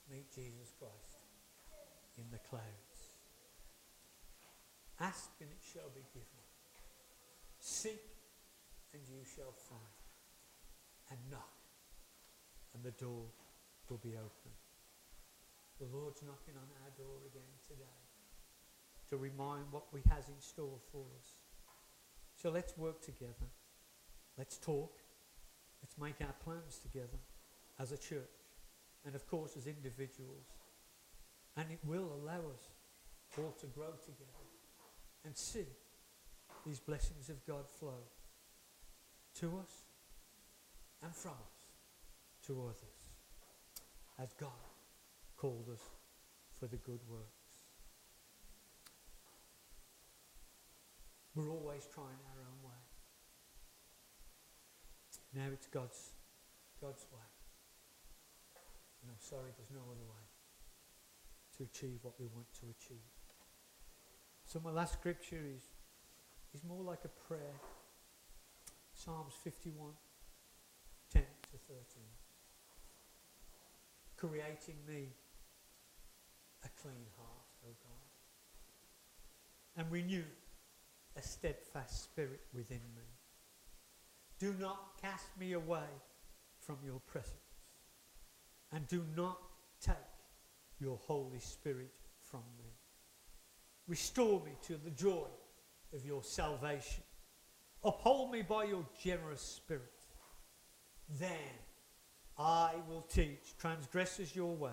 meet 0.10 0.34
Jesus 0.34 0.74
Christ 0.80 1.11
in 2.22 2.30
the 2.32 2.38
clouds. 2.46 3.18
Ask 5.00 5.32
and 5.42 5.50
it 5.50 5.64
shall 5.74 5.90
be 5.96 6.06
given. 6.14 6.46
Seek 7.60 8.06
and 8.94 9.02
you 9.10 9.26
shall 9.26 9.52
find. 9.52 9.98
And 11.10 11.20
knock 11.30 11.58
and 12.74 12.84
the 12.84 12.92
door 12.92 13.26
will 13.90 13.98
be 13.98 14.14
open. 14.16 14.54
The 15.80 15.90
Lord's 15.92 16.22
knocking 16.22 16.54
on 16.56 16.70
our 16.86 16.92
door 16.96 17.26
again 17.26 17.52
today 17.68 18.00
to 19.10 19.18
remind 19.18 19.66
what 19.72 19.92
we 19.92 20.02
has 20.10 20.30
in 20.30 20.40
store 20.40 20.80
for 20.92 21.04
us. 21.20 21.28
So 22.36 22.50
let's 22.50 22.78
work 22.78 23.02
together. 23.02 23.50
Let's 24.38 24.58
talk. 24.58 25.00
Let's 25.82 25.98
make 25.98 26.16
our 26.22 26.36
plans 26.44 26.78
together 26.78 27.20
as 27.80 27.92
a 27.92 27.98
church 27.98 28.38
and 29.06 29.16
of 29.16 29.28
course 29.28 29.58
as 29.58 29.68
individuals. 29.68 30.46
And 31.58 31.72
it 31.72 31.80
will 31.84 32.10
allow 32.22 32.40
us 32.54 32.70
all 33.38 33.54
to 33.60 33.68
grow 33.68 33.92
together 34.06 34.32
and 35.26 35.36
see 35.36 35.66
these 36.66 36.80
blessings 36.80 37.30
of 37.30 37.46
God 37.46 37.68
flow 37.68 38.04
to 39.40 39.48
us 39.60 39.84
and 41.04 41.14
from 41.14 41.32
us 41.32 41.66
to 42.48 42.62
others 42.64 43.02
as 44.20 44.34
God 44.34 44.50
called 45.38 45.68
us 45.72 45.82
for 46.60 46.68
the 46.68 46.78
good 46.78 47.00
works. 47.10 47.42
We're 51.36 51.50
always 51.50 51.88
trying 51.94 52.08
our 52.08 52.42
own 52.42 52.70
way. 52.70 52.82
Now 55.34 55.54
it's 55.54 55.68
God's, 55.68 56.12
God's 56.82 57.06
way. 57.12 57.20
And 59.02 59.12
I'm 59.12 59.20
sorry 59.20 59.52
there's 59.58 59.72
no 59.72 59.82
other 59.90 60.04
way 60.04 60.31
to 61.62 61.68
achieve 61.68 62.00
what 62.02 62.14
we 62.20 62.28
want 62.34 62.48
to 62.54 62.66
achieve. 62.66 62.98
So 64.46 64.60
my 64.64 64.72
last 64.72 64.94
scripture 64.94 65.42
is, 65.56 65.64
is 66.54 66.64
more 66.64 66.84
like 66.84 67.00
a 67.06 67.28
prayer. 67.28 67.56
Psalms 68.94 69.34
51, 69.44 69.92
10 71.14 71.22
to 71.22 71.58
13. 71.68 71.84
Creating 74.18 74.76
me 74.88 75.10
a 76.64 76.70
clean 76.82 77.06
heart, 77.18 77.48
O 77.66 77.70
God, 77.84 78.08
and 79.78 79.92
renew 79.92 80.24
a 81.18 81.22
steadfast 81.22 82.04
spirit 82.04 82.42
within 82.54 82.82
me. 82.96 83.04
Do 84.40 84.56
not 84.60 85.02
cast 85.02 85.26
me 85.40 85.54
away 85.54 85.90
from 86.60 86.78
your 86.86 87.00
presence, 87.00 87.36
and 88.72 88.88
do 88.88 89.04
not 89.16 89.40
take 89.80 89.96
your 90.82 90.98
Holy 91.06 91.40
Spirit 91.40 91.94
from 92.20 92.42
me. 92.58 92.72
Restore 93.88 94.42
me 94.44 94.52
to 94.68 94.78
the 94.78 94.90
joy 94.90 95.28
of 95.94 96.06
your 96.06 96.24
salvation. 96.24 97.04
Uphold 97.84 98.32
me 98.32 98.42
by 98.42 98.66
your 98.66 98.86
generous 99.02 99.42
spirit. 99.42 99.84
Then 101.20 101.54
I 102.38 102.74
will 102.90 103.02
teach 103.02 103.58
transgressors 103.60 104.36
your 104.36 104.56
ways 104.56 104.72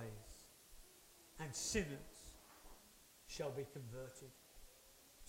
and 1.41 1.55
sinners 1.55 1.89
shall 3.27 3.51
be 3.51 3.67
converted 3.73 4.31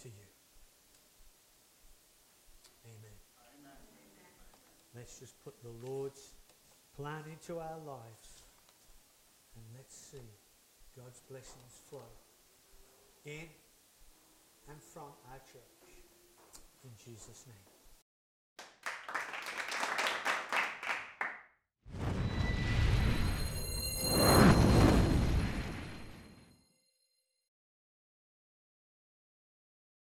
to 0.02 0.08
you. 0.08 0.30
Amen. 2.86 3.18
Let's 4.96 5.20
just 5.20 5.44
put 5.44 5.56
the 5.62 5.88
Lord's 5.90 6.34
plan 6.96 7.24
into 7.32 7.60
our 7.60 7.78
lives 7.86 8.44
and 9.56 9.64
let's 9.76 9.96
see 9.96 10.18
God's 10.98 11.22
blessings 11.30 11.82
flow 11.90 12.10
in 13.26 13.48
and 14.70 14.82
from 14.82 15.12
our 15.32 15.40
church. 15.52 15.80
In 16.84 16.92
Jesus' 16.98 17.46
name. 17.48 17.79